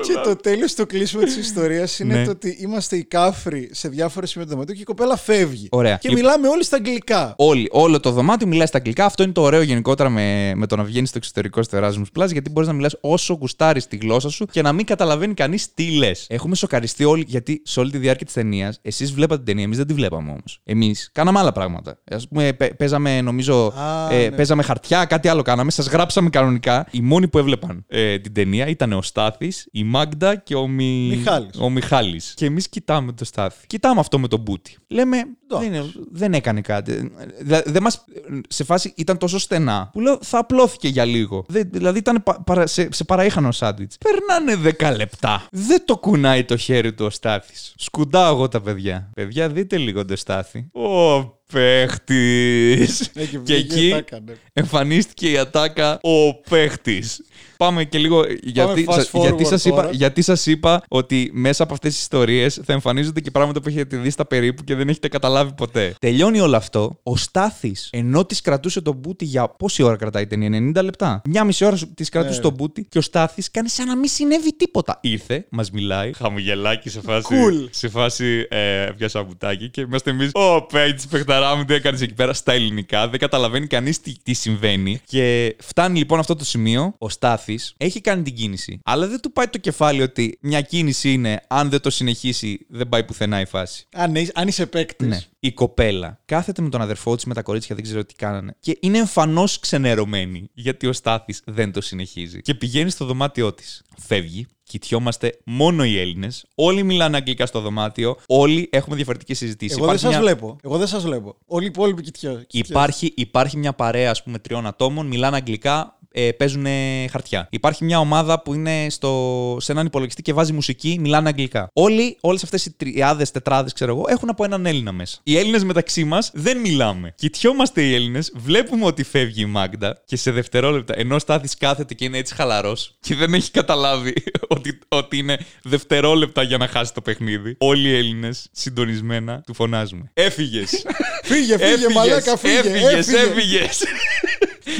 Και 0.07 0.13
το 0.25 0.37
τέλος 0.37 0.75
το 0.75 0.87
κλείσιμο 0.87 1.23
της 1.23 1.37
ιστορίας 1.47 1.99
είναι 1.99 2.15
Ναι. 2.15 2.25
το 2.25 2.31
ότι 2.31 2.57
είμαστε 2.61 2.97
οι 2.97 3.05
κάφροι 3.05 3.69
σε 3.73 3.89
διάφορες 3.89 4.31
σημεία 4.31 4.47
του 4.47 4.53
δωματίου 4.53 4.75
και 4.75 4.81
η 4.81 4.85
κοπέλα 4.85 5.17
φεύγει. 5.17 5.69
Ωραία. 5.71 5.97
Και 5.97 6.09
Λοιπόν- 6.09 6.25
μιλάμε 6.25 6.49
όλοι 6.49 6.65
στα 6.65 6.77
αγγλικά. 6.77 7.35
Όλοι, 7.39 7.69
όλο 7.71 8.01
το 8.01 8.11
δωμάτιο 8.11 8.47
μιλάει 8.47 8.67
στα 8.67 8.77
αγγλικά. 8.77 9.05
Αυτό 9.05 9.23
είναι 9.23 9.33
το 9.33 9.41
ωραίο 9.43 9.63
γενικότερα 9.63 10.09
με, 10.09 10.53
με 10.55 10.67
το 10.67 10.77
να 10.77 10.83
βγαίνεις 10.85 11.09
στο 11.09 11.19
εξωτερικό 11.19 11.63
στο 11.63 11.79
Erasmus 11.83 12.21
Plus, 12.23 12.33
γιατί 12.33 12.51
μπορείς 12.51 12.69
να 12.69 12.75
μιλάς 12.75 12.97
όσο 13.01 13.35
γουστάρεις 13.35 13.87
τη 13.87 13.97
γλώσσα 13.97 14.29
σου 14.31 14.47
και 14.47 14.63
να 14.63 14.73
μην 14.73 14.87
καταλαβαίνει 14.87 15.35
κανείς 15.35 15.75
τι 15.75 15.91
λες. 15.97 16.27
Έχουμε 16.29 16.55
σοκαριστεί 16.55 17.05
όλοι, 17.05 17.25
γιατί 17.29 17.61
σε 17.65 17.81
όλη 17.81 17.91
τη 17.91 17.99
διάρκεια 17.99 18.25
της 18.27 18.35
ταινίας, 18.35 18.79
εσείς 18.83 19.13
βλέπατε 19.13 19.37
την 19.37 19.47
ταινία, 19.47 19.65
εμείς 19.65 19.77
δεν 19.77 19.87
τη 19.87 19.93
βλέπαμε 19.93 20.31
όμως. 20.31 20.61
Εμείς 20.65 21.11
κάναμε 21.13 21.39
άλλα 21.39 21.53
πράγματα. 21.53 21.91
Α 22.11 22.17
πούμε, 22.29 22.53
πε- 22.53 22.75
παίζαμε, 22.75 23.21
νομίζω, 23.21 23.67
Α, 23.77 24.15
ε, 24.15 24.29
ναι. 24.29 24.37
παίζαμε 24.37 24.63
χαρτιά, 24.63 25.05
κάτι 25.05 25.29
άλλο 25.29 25.43
κάναμε. 25.43 25.71
Σας 25.71 25.87
γράψαμε 25.89 26.29
κανονικά. 26.31 26.87
Οι 26.91 27.01
μόνοι 27.01 27.29
που 27.29 27.39
έβλεπαν 27.39 27.85
ε, 27.89 28.19
την 28.19 28.33
ταινία 28.33 28.67
ήταν 28.67 28.93
ο 28.93 29.03
Στάθης, 29.03 29.66
η 29.73 29.85
Μάγδα 29.85 30.37
και 30.37 30.55
ο, 30.55 30.67
Μι... 30.67 31.07
Μιχάλης. 31.17 31.59
ο 31.59 31.71
Μιχάλης. 31.71 32.33
Και 32.37 32.45
εμείς 32.47 32.69
κοιτάμε 32.69 33.13
το 33.13 33.25
Στάθη. 33.25 33.67
Κοιτάμε 33.67 34.01
αυτό 34.01 34.19
με 34.19 34.29
τον 34.29 34.41
Μπούτι. 34.41 34.77
Λέμε, 34.89 35.17
Εντάξει. 35.51 35.69
δεν, 35.71 35.75
είναι- 35.81 35.93
δεν 36.13 36.35
έκανε 36.35 36.61
κάτι. 36.61 37.13
Δηλα- 37.41 37.63
Δεν 37.67 37.83
μας, 37.83 38.05
σε 38.49 38.65
φάση 38.65 38.93
ήταν 38.97 39.19
τόσο 39.19 39.39
στενά 39.39 39.91
που 39.93 40.01
λέω 40.01 40.19
θα 40.23 40.39
απλώθηκε 40.39 40.89
για 40.89 41.05
λίγο. 41.05 41.45
Δεν- 41.49 41.69
δηλαδή 41.73 41.99
ήταν 41.99 42.23
πα- 42.23 42.43
παρα- 42.45 42.67
σε, 42.67 42.89
σε 42.93 43.05
παραήχανο 43.05 43.53
σάντουιτς. 43.53 43.97
Περνάνε 43.99 44.75
10 44.79 44.97
λεπτά. 44.97 45.47
Δεν 45.51 45.83
το 45.85 45.97
κουνάει 45.97 46.45
το 46.45 46.57
χέρι 46.57 46.93
του 46.95 47.05
ο 47.05 47.11
Στάθης. 47.11 47.73
Σκουντάω 47.77 48.35
εγώ 48.35 48.49
τα 48.49 48.61
παιδιά. 48.61 49.11
Παιδιά, 49.15 49.49
δείτε 49.49 49.77
λίγο 49.77 50.05
το 50.05 50.17
Στάθη. 50.17 50.69
Ο 50.73 51.19
παίχτης. 51.53 53.11
Ναι, 53.15 53.23
και 53.25 53.29
και 53.31 53.39
βγήκε, 53.39 53.75
εκεί 53.75 53.91
τα 53.91 53.97
έκανε. 53.97 54.37
εμφανίστηκε 54.53 55.31
η 55.31 55.39
ατάκα 55.39 55.99
ο 56.03 56.35
παίχτης. 56.51 57.21
Πάμε 57.57 57.85
και 57.85 57.99
λίγο. 57.99 58.25
Γιατί, 58.43 58.85
fast 58.89 58.93
σα- 59.13 59.19
γιατί, 59.21 59.43
forward 59.45 59.49
σας 59.49 59.65
είπα, 59.65 59.77
τώρα. 59.77 59.91
γιατί 59.93 60.23
σας 60.23 60.47
είπα 60.47 60.83
ότι 60.89 61.31
μέσα 61.35 61.63
από 61.63 61.73
αυτές 61.75 61.93
τις 61.93 62.01
ιστορίες 62.01 62.61
θα 62.65 62.73
εμφανίζονται 62.73 63.21
και 63.21 63.31
πράγματα 63.31 63.61
που 63.61 63.69
έχετε 63.69 63.97
δει 63.97 64.11
στα 64.11 64.27
περίπου 64.27 64.65
και 64.65 64.75
δεν 64.75 64.89
έχετε 64.89 65.09
καταλάβει 65.09 65.53
ποτέ. 65.57 65.95
Τελειώνει 66.01 66.41
όλο 66.41 66.57
αυτό. 66.57 66.99
Ο 67.03 67.17
Στάθης, 67.17 67.89
ενώ 67.93 68.25
της 68.25 68.41
κρατούσε 68.41 68.81
τον 68.81 68.95
μπούτι 68.97 69.25
για 69.25 69.49
πόση 69.49 69.83
ώρα 69.83 69.97
κρατάει 69.97 70.23
η 70.23 70.27
ταινία, 70.27 70.49
90 70.49 70.83
λεπτά; 70.83 71.23
Μια 71.25 71.45
μισή 71.45 71.65
ώρα 71.65 71.77
της 71.95 72.09
κρατούσε 72.09 72.37
Ναι. 72.37 72.43
τον 72.43 72.53
μπούτι 72.53 72.87
και 72.89 72.99
ο 72.99 73.01
Στάθης 73.01 73.51
κάνει 73.51 73.69
σαν 73.69 73.87
να 73.87 73.97
μην 73.97 74.09
συνέβη 74.09 74.57
τίποτα. 74.57 74.99
Ήρθε, 75.03 75.47
μας 75.51 75.71
μιλάει, 75.71 76.13
χαμογελάκι 76.13 76.89
σε 76.91 77.01
φάση. 77.01 77.27
Cool. 77.31 77.69
Σε 77.71 77.89
φάση 77.89 78.47
ε, 78.51 78.89
πιάσα 78.97 79.23
μπουτάκι 79.23 79.71
και 79.71 79.81
είμαστε 79.81 80.11
εμείς. 80.11 80.31
Ω, 80.35 80.63
Πέιτ, 80.67 81.01
παιχταρά 81.39 81.57
μου, 81.57 81.65
τι 81.65 81.75
έκανες 81.75 82.01
εκεί 82.01 82.15
πέρα 82.15 82.33
στα 82.33 82.53
ελληνικά. 82.53 83.09
Δεν 83.09 83.21
καταλαβαίνει 83.21 83.67
κανείς 83.67 84.01
τι, 84.01 84.15
τι 84.23 84.33
συμβαίνει. 84.35 85.01
Και 85.07 85.57
φτάνει 85.61 85.99
λοιπόν 85.99 86.19
αυτό 86.19 86.35
το 86.37 86.45
σημείο. 86.45 86.95
Ο 86.99 87.09
Στάθης 87.09 87.75
έχει 87.77 88.01
κάνει 88.01 88.23
την 88.23 88.35
κίνηση. 88.35 88.81
Αλλά 88.85 89.07
δεν 89.07 89.21
του 89.21 89.33
πάει 89.33 89.47
το 89.49 89.59
κεφάλι 89.59 90.03
ότι 90.03 90.39
μια 90.41 90.61
κίνηση 90.61 91.13
είναι 91.13 91.41
αν 91.49 91.71
δεν 91.71 91.81
το 91.81 91.91
συνεχίσει, 91.91 92.67
δεν 92.69 92.89
πάει 92.89 93.05
πουθενά 93.05 93.41
η 93.41 93.47
φάση. 93.47 93.87
Αν, 93.95 94.15
είσαι- 94.15 94.33
αν 94.35 94.49
είσαι 94.49 94.67
παίκτης. 94.67 95.09
Ναι. 95.09 95.21
Η 95.41 95.53
κοπέλα 95.53 96.21
κάθεται 96.25 96.63
με 96.63 96.69
τον 96.69 96.81
αδερφό 96.81 97.15
της, 97.15 97.25
με 97.25 97.35
τα 97.35 97.43
κορίτσια, 97.43 97.75
δεν 97.75 97.85
ξέρω 97.85 98.05
τι 98.05 98.15
κάνανε. 98.15 98.57
Και 98.61 98.79
είναι 98.81 98.99
εμφανώς 98.99 99.59
ξενερωμένη, 99.59 100.51
γιατί 100.55 100.87
ο 100.87 100.93
Στάθης 100.93 101.43
δεν 101.47 101.73
το 101.73 101.81
συνεχίζει. 101.81 102.41
Και 102.41 102.55
πηγαίνει 102.55 102.91
στο 102.91 103.05
δωμάτιό 103.05 103.53
της. 103.53 103.83
Φεύγει, 103.99 104.47
κοιτιόμαστε 104.69 105.39
μόνο 105.45 105.85
οι 105.85 105.99
Έλληνες. 105.99 106.47
Όλοι 106.55 106.83
μιλάνε 106.83 107.17
αγγλικά 107.17 107.47
στο 107.47 107.61
δωμάτιο. 107.61 108.17
Όλοι 108.27 108.69
έχουμε 108.73 108.97
διαφορετικές 108.97 109.39
συζητήσεις. 109.39 109.77
Εγώ 109.77 109.87
δεν 109.87 109.99
σας 109.99 110.17
βλέπω. 110.17 110.57
Εγώ 110.63 110.79
δεν 110.79 110.87
σας 110.87 111.03
βλέπω. 111.05 111.37
Όλοι 111.47 111.65
οι 111.65 111.69
υπόλοιποι 111.69 112.03
κοιτιώ. 112.03 112.45
Υπάρχει, 112.51 113.13
υπάρχει 113.17 113.57
μια 113.57 113.73
παρέα, 113.73 114.11
ας 114.11 114.23
πούμε, 114.23 114.39
τριών 114.39 114.67
ατόμων, 114.67 115.07
μιλάνε 115.07 115.37
αγγλικά, 115.37 115.96
ε, 116.19 116.33
παίζουν 116.33 116.67
χαρτιά. 117.11 117.49
Υπάρχει 117.51 117.85
μια 117.85 117.99
ομάδα 117.99 118.43
που 118.43 118.55
είναι 118.55 118.87
στο, 118.91 119.57
σε 119.61 119.73
έναν 119.73 119.87
υπολογιστή 119.87 120.23
και 120.23 120.33
βάζει 120.33 120.53
μουσική, 120.53 120.97
μιλάνε 121.01 121.29
αγγλικά. 121.29 121.71
Όλοι, 121.73 122.17
όλες 122.21 122.43
αυτές 122.43 122.67
οι 122.67 122.73
τριάδες, 122.73 123.31
τετράδες, 123.31 123.73
ξέρω 123.73 123.93
εγώ, 123.93 124.05
έχουν 124.09 124.29
από 124.29 124.45
έναν 124.45 124.67
Έλληνα 124.67 124.93
μέσα. 124.93 125.19
Οι 125.23 125.39
Έλληνες 125.39 125.65
μεταξύ 125.65 126.05
μας 126.05 126.31
δεν 126.35 126.59
μιλάμε. 126.59 127.15
Κοιτιόμαστε 127.17 127.83
οι 127.83 127.95
Έλληνες, 127.95 128.33
βλέπουμε 128.35 128.85
ότι 128.85 129.03
φεύγει 129.03 129.43
η 129.43 129.47
Μάγδα 129.47 130.03
και 130.05 130.17
σε 130.17 130.31
δευτερόλεπτα, 130.31 130.95
ενώ 130.97 131.19
στάθης 131.19 131.57
κάθεται 131.57 131.95
και 131.95 132.05
είναι 132.05 132.19
έτσι 132.19 132.35
χαλαρός 132.35 132.97
και 133.01 133.15
δεν 133.15 133.35
έχει 133.35 133.51
καταλάβει 133.51 134.15
ότι, 134.57 134.79
ότι 134.89 135.17
είναι 135.17 135.39
δευτερόλεπτα 135.63 136.43
για 136.43 136.57
να 136.57 136.69
χάσει 136.69 136.95
το 136.95 137.01
παιχνίδι. 137.01 137.57
Όλοι 137.59 137.89
οι 137.89 137.97
Έλληνες 137.97 138.49
συντονισμένα 138.53 139.43
του 139.47 139.55
φωνάζουμε. 139.55 140.11
Έφυγες. 140.13 140.71
φύγε, 141.25 141.59
φύγε, 141.59 141.89
μαλάκα, 141.95 142.37
φύγε. 142.37 142.59
Έφυγε, 142.59 143.17
έφυγες. 143.17 143.85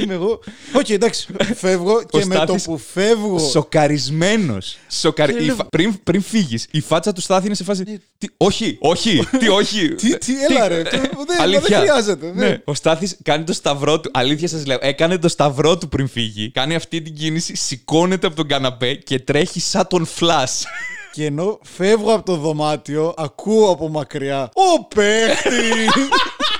Είμαι 0.03 0.15
εγώ. 0.15 0.41
Οκ, 0.73 0.89
εντάξει. 0.89 1.27
Φεύγω 1.57 2.03
και 2.11 2.25
με 2.25 2.45
το 2.47 2.55
που 2.65 2.79
φεύγω. 2.93 3.39
Σοκαρισμένος. 3.39 4.77
Σοκαρι... 4.91 5.41
λέω- 5.41 5.55
φα- 5.55 5.65
Πριν, 5.69 6.03
πριν 6.03 6.23
φύγεις, 6.23 6.67
η 6.71 6.81
φάτσα 6.81 7.13
του 7.13 7.21
Στάθη 7.21 7.47
είναι 7.47 7.55
σε 7.55 7.65
φάση. 7.65 7.85
Τι... 8.19 8.27
Όχι, 8.37 8.77
όχι, 8.81 9.29
τι 9.39 9.49
όχι. 9.49 9.89
Τι, 10.01 10.19
τι, 10.19 10.33
έλα 10.51 10.69
ρε. 10.69 10.83
το- 10.83 10.91
δεν- 11.27 11.41
Αλήθεια. 11.41 11.79
Δεν 11.79 11.89
χρειάζεται. 11.89 12.27
Ναι. 12.35 12.47
δεν. 12.47 12.63
Ο 12.65 12.75
Στάθης 12.75 13.17
κάνει 13.23 13.45
το 13.45 13.53
σταυρό 13.53 14.01
του. 14.01 14.11
Αλήθεια 14.15 14.49
σας 14.49 14.67
λέω. 14.67 14.79
Έκανε 14.81 15.19
το 15.19 15.29
σταυρό 15.29 15.79
του 15.79 15.89
πριν 15.89 16.09
φύγει. 16.09 16.51
Κάνει 16.51 16.75
αυτή 16.75 17.03
την 17.03 17.15
κίνηση, 17.15 17.57
σηκώνεται 17.57 18.27
από 18.27 18.37
τον 18.37 18.47
καναπέ 18.49 18.95
και 18.95 19.19
τρέχει 19.19 19.61
σαν 19.61 19.87
τον 19.89 20.07
Flash. 20.21 20.63
Και 21.13 21.25
ενώ 21.25 21.59
φεύγω 21.77 22.13
από 22.13 22.25
το 22.25 22.37
δωμάτιο, 22.37 23.15
ακούω 23.17 23.71
από 23.71 23.89
μακριά. 23.89 24.51
Ο 24.55 24.85
παίχτης! 24.95 25.93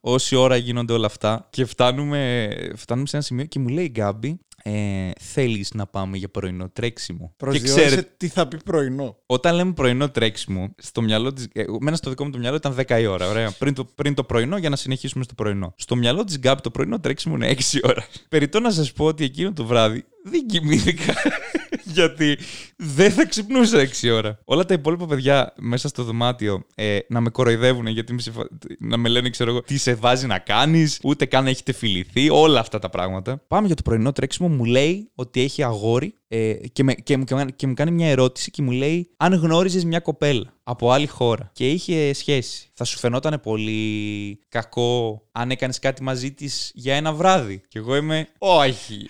Όση 0.00 0.36
ώρα 0.36 0.56
γίνονται 0.56 0.92
όλα 0.92 1.06
αυτά 1.06 1.46
και 1.50 1.64
φτάνουμε, 1.64 2.50
φτάνουμε 2.76 3.06
σε 3.06 3.16
ένα 3.16 3.24
σημείο 3.24 3.44
και 3.44 3.58
μου 3.58 3.68
λέει 3.68 3.84
η 3.84 3.90
Γκάμπη, 3.90 4.40
ε, 4.62 5.10
θέλεις 5.20 5.74
να 5.74 5.86
πάμε 5.86 6.16
για 6.16 6.28
πρωινό 6.28 6.70
τρέξιμο. 6.72 7.26
και 7.26 7.34
Προσδιορίσε 7.36 7.86
ξέρετε, 7.86 8.14
τι 8.16 8.28
θα 8.28 8.48
πει 8.48 8.56
πρωινό. 8.64 9.16
Όταν 9.26 9.54
λέμε 9.54 9.72
πρωινό 9.72 10.10
τρέξιμο, 10.10 10.74
στο 10.78 11.02
μυαλό 11.02 11.32
τη. 11.32 11.44
Εμένα 11.52 11.96
στο 11.96 12.10
δικό 12.10 12.24
μου 12.24 12.30
το 12.30 12.38
μυαλό 12.38 12.56
ήταν 12.56 12.76
10 12.88 13.00
η 13.00 13.06
ώρα. 13.06 13.28
Ωραία. 13.28 13.50
Πριν 13.58 13.74
το, 13.74 13.84
πριν 13.84 14.14
το 14.14 14.24
πρωινό 14.24 14.56
για 14.56 14.68
να 14.68 14.76
συνεχίσουμε 14.76 15.24
στο 15.24 15.34
πρωινό. 15.34 15.74
Στο 15.76 15.96
μυαλό 15.96 16.24
της 16.24 16.38
Γκάμπ 16.38 16.58
το 16.58 16.70
πρωινό 16.70 17.00
τρέξιμο 17.00 17.34
είναι 17.34 17.54
6 17.72 17.78
ώρα. 17.82 18.06
Περιτώ 18.28 18.60
να 18.60 18.70
σας 18.70 18.92
πω 18.92 19.04
ότι 19.04 19.24
εκείνο 19.24 19.52
το 19.52 19.64
βράδυ 19.64 20.04
δεν 20.24 20.46
κοιμήθηκα. 20.46 21.14
γιατί 21.94 22.38
δεν 22.76 23.10
θα 23.12 23.24
ξυπνούσα 23.26 23.88
6 24.02 24.10
ώρα. 24.12 24.38
Όλα 24.44 24.64
τα 24.64 24.74
υπόλοιπα 24.74 25.06
παιδιά 25.06 25.52
μέσα 25.58 25.88
στο 25.88 26.02
δωμάτιο 26.02 26.64
ε, 26.74 26.98
να 27.08 27.20
με 27.20 27.30
κοροϊδεύουν 27.30 27.86
γιατί 27.86 28.12
με 28.12 28.20
συμφα- 28.20 28.48
να 28.78 28.96
με 28.96 29.08
λένε, 29.08 29.30
ξέρω 29.30 29.50
εγώ, 29.50 29.62
τι 29.62 29.76
σε 29.78 29.94
βάζει 29.94 30.26
να 30.26 30.38
κάνεις, 30.38 30.98
ούτε 31.02 31.24
καν 31.26 31.44
να 31.44 31.50
έχετε 31.50 31.72
φιληθεί, 31.72 32.30
όλα 32.30 32.60
αυτά 32.60 32.78
τα 32.78 32.88
πράγματα. 32.88 33.42
Πάμε 33.48 33.66
για 33.66 33.76
το 33.76 33.82
πρωινό 33.82 34.12
τρέξιμο. 34.12 34.48
Μου 34.48 34.64
λέει 34.64 35.10
ότι 35.14 35.40
έχει 35.40 35.62
αγόρι 35.62 36.14
ε, 36.28 36.52
και, 36.72 36.82
με, 36.84 36.94
και, 36.94 37.16
μου, 37.16 37.24
και, 37.24 37.34
μου- 37.34 37.46
και 37.56 37.66
μου 37.66 37.74
κάνει 37.74 37.90
μια 37.90 38.08
ερώτηση 38.08 38.50
και 38.50 38.62
μου 38.62 38.70
λέει 38.70 39.10
αν 39.16 39.34
γνώριζες 39.34 39.84
μια 39.84 40.00
κοπέλα 40.00 40.52
από 40.62 40.90
άλλη 40.90 41.06
χώρα 41.06 41.50
και 41.52 41.70
είχε 41.70 42.12
σχέση. 42.12 42.70
Θα 42.74 42.84
σου 42.84 42.98
φαινόταν 42.98 43.40
πολύ 43.42 44.38
κακό 44.48 45.22
αν 45.32 45.50
έκανες 45.50 45.78
κάτι 45.78 46.02
μαζί 46.02 46.32
της 46.32 46.70
για 46.74 46.94
ένα 46.94 47.12
βράδυ; 47.12 47.60
Και 47.68 47.78
εγώ 47.78 47.96
είμαι 47.96 48.28
όχι. 48.38 49.08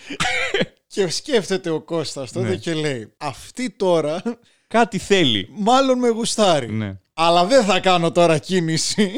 Και 0.86 1.08
σκέφτεται 1.08 1.70
ο 1.70 1.80
Κώστας 1.80 2.32
τότε 2.32 2.48
Ναι. 2.48 2.54
και 2.56 2.74
λέει 2.74 3.12
Αυτή 3.16 3.70
τώρα 3.70 4.22
κάτι 4.68 4.98
θέλει. 4.98 5.48
μάλλον 5.50 5.98
με 5.98 6.08
γουστάρει. 6.08 6.72
Ναι. 6.72 6.96
Αλλά 7.14 7.44
δεν 7.44 7.64
θα 7.64 7.80
κάνω 7.80 8.12
τώρα 8.12 8.38
κίνηση. 8.38 9.12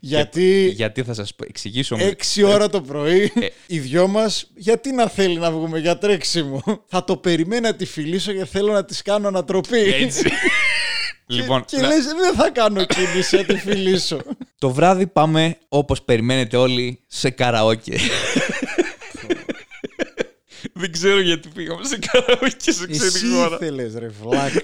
γιατί 0.00 0.72
Γιατί 0.74 1.02
θα 1.02 1.14
σας 1.14 1.34
πω- 1.34 1.48
εξηγήσω. 1.48 1.96
έξι 2.00 2.42
ώρα 2.42 2.68
το 2.68 2.80
πρωί 2.80 3.32
Ε. 3.40 3.46
οι 3.66 3.78
δυο 3.78 4.06
μας 4.08 4.46
γιατί 4.54 4.92
να 4.92 5.08
θέλει 5.08 5.38
να 5.38 5.50
βγούμε 5.50 5.78
για 5.78 5.98
τρέξιμο; 5.98 6.62
θα 6.86 7.04
το 7.04 7.16
περιμένω 7.16 7.68
να 7.68 7.74
τη 7.74 7.84
φιλήσω 7.84 8.32
και 8.32 8.44
θέλω 8.44 8.72
να 8.72 8.84
της 8.84 9.02
κάνω 9.02 9.28
ανατροπή. 9.28 9.78
Έτσι. 9.78 10.30
λοιπόν, 11.26 11.64
και 11.64 11.76
να- 11.76 11.86
λες 11.88 12.04
δεν 12.04 12.34
θα 12.34 12.50
κάνω 12.50 12.84
κίνηση 12.84 13.36
να 13.36 13.44
τη 13.44 13.56
φιλήσω. 13.58 14.20
το 14.58 14.70
βράδυ 14.70 15.06
πάμε 15.06 15.56
όπως 15.68 16.02
περιμένετε 16.02 16.56
όλοι 16.56 17.00
σε 17.06 17.30
καραόκε. 17.30 17.96
Δεν 20.80 20.92
ξέρω 20.92 21.20
γιατί 21.20 21.48
πήγαμε 21.48 21.84
σε 21.84 21.98
καραόκε 22.10 22.72
σε 22.72 22.86
Εσύ 22.90 23.08
ξένη 23.10 23.34
χώρα. 23.34 23.58
ήθελες 23.60 23.94
ρε 23.94 24.08
βλάκα. 24.22 24.60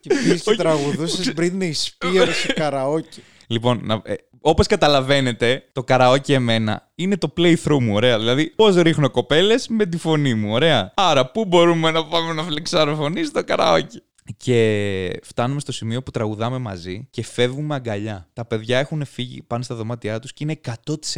και 0.00 0.08
πήγες 0.08 0.42
και 0.42 0.48
Όχι. 0.50 0.58
τραγουδούσες 0.58 1.32
Britney 1.36 1.70
Spears 1.72 2.28
σε 2.42 2.52
καραόκι. 2.52 3.22
Λοιπόν, 3.46 3.80
να, 3.84 4.00
ε, 4.04 4.14
όπως 4.40 4.66
καταλαβαίνετε, 4.66 5.64
το 5.72 5.84
καραόκι 5.84 6.32
εμένα 6.32 6.90
είναι 6.94 7.16
το 7.16 7.32
playthrough 7.36 7.78
μου, 7.80 7.94
ωραία. 7.94 8.18
Δηλαδή, 8.18 8.46
πώς 8.56 8.76
ρίχνω 8.76 9.10
κοπέλες 9.10 9.68
με 9.68 9.86
τη 9.86 9.96
φωνή 9.96 10.34
μου, 10.34 10.52
ωραία. 10.52 10.92
Άρα, 10.96 11.30
πού 11.30 11.44
μπορούμε 11.44 11.90
να 11.90 12.04
πάμε 12.06 12.32
να 12.32 12.42
φλεξάρω 12.42 12.94
φωνή; 12.94 13.24
Στο 13.24 13.44
καραόκι. 13.44 14.02
Και 14.36 15.20
φτάνουμε 15.22 15.60
στο 15.60 15.72
σημείο 15.72 16.02
που 16.02 16.10
τραγουδάμε 16.10 16.58
μαζί 16.58 17.06
και 17.10 17.24
φεύγουμε 17.24 17.74
αγκαλιά. 17.74 18.28
Τα 18.32 18.44
παιδιά 18.44 18.78
έχουν 18.78 19.04
φύγει, 19.04 19.42
πάνε 19.42 19.64
στα 19.64 19.74
δωμάτια 19.74 20.18
τους 20.18 20.32
και 20.32 20.44
είναι 20.44 20.60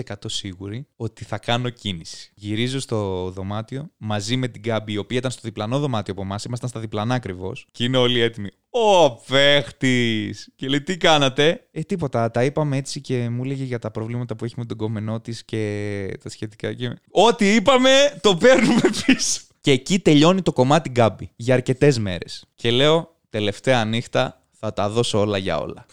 100% 0.06 0.14
σίγουροι 0.26 0.86
ότι 0.96 1.24
θα 1.24 1.38
κάνω 1.38 1.68
κίνηση. 1.68 2.32
Γυρίζω 2.34 2.80
στο 2.80 3.30
δωμάτιο 3.30 3.90
μαζί 3.96 4.36
με 4.36 4.48
την 4.48 4.60
Γκάμπη, 4.60 4.92
η 4.92 4.96
οποία 4.96 5.18
ήταν 5.18 5.30
στο 5.30 5.40
διπλανό 5.44 5.78
δωμάτιο 5.78 6.12
από 6.12 6.22
εμάς, 6.22 6.44
ήμασταν 6.44 6.68
στα 6.68 6.80
διπλανά 6.80 7.14
ακριβώς. 7.14 7.66
Και 7.72 7.84
είναι 7.84 7.96
όλοι 7.96 8.20
έτοιμοι. 8.20 8.48
Ο 8.70 9.10
παίχτης! 9.10 10.48
Και 10.56 10.68
λέει, 10.68 10.82
τι 10.82 10.96
κάνατε; 10.96 11.66
Ε, 11.70 11.80
τίποτα. 11.80 12.30
Τα 12.30 12.44
είπαμε 12.44 12.76
έτσι 12.76 13.00
και 13.00 13.28
μου 13.28 13.44
έλεγε 13.44 13.64
για 13.64 13.78
τα 13.78 13.90
προβλήματα 13.90 14.36
που 14.36 14.44
έχει 14.44 14.54
με 14.56 14.64
τον 14.64 14.76
κομμενό 14.76 15.20
της 15.20 15.44
και 15.44 16.16
τα 16.22 16.28
σχετικά. 16.28 16.72
Και... 16.72 16.94
Ό,τι 17.10 17.54
είπαμε, 17.54 17.90
το 18.20 18.36
παίρνουμε 18.36 18.80
πίσω. 19.06 19.40
Και 19.68 19.74
εκεί 19.74 19.98
τελειώνει 19.98 20.42
το 20.42 20.52
κομμάτι 20.52 20.88
Γκάμπη 20.90 21.30
για 21.36 21.54
αρκετές 21.54 21.98
μέρες. 21.98 22.44
Και 22.54 22.70
λέω, 22.70 23.14
τελευταία 23.30 23.84
νύχτα 23.84 24.42
θα 24.60 24.72
τα 24.72 24.88
δώσω 24.88 25.20
όλα 25.20 25.38
για 25.38 25.58
όλα. 25.58 25.86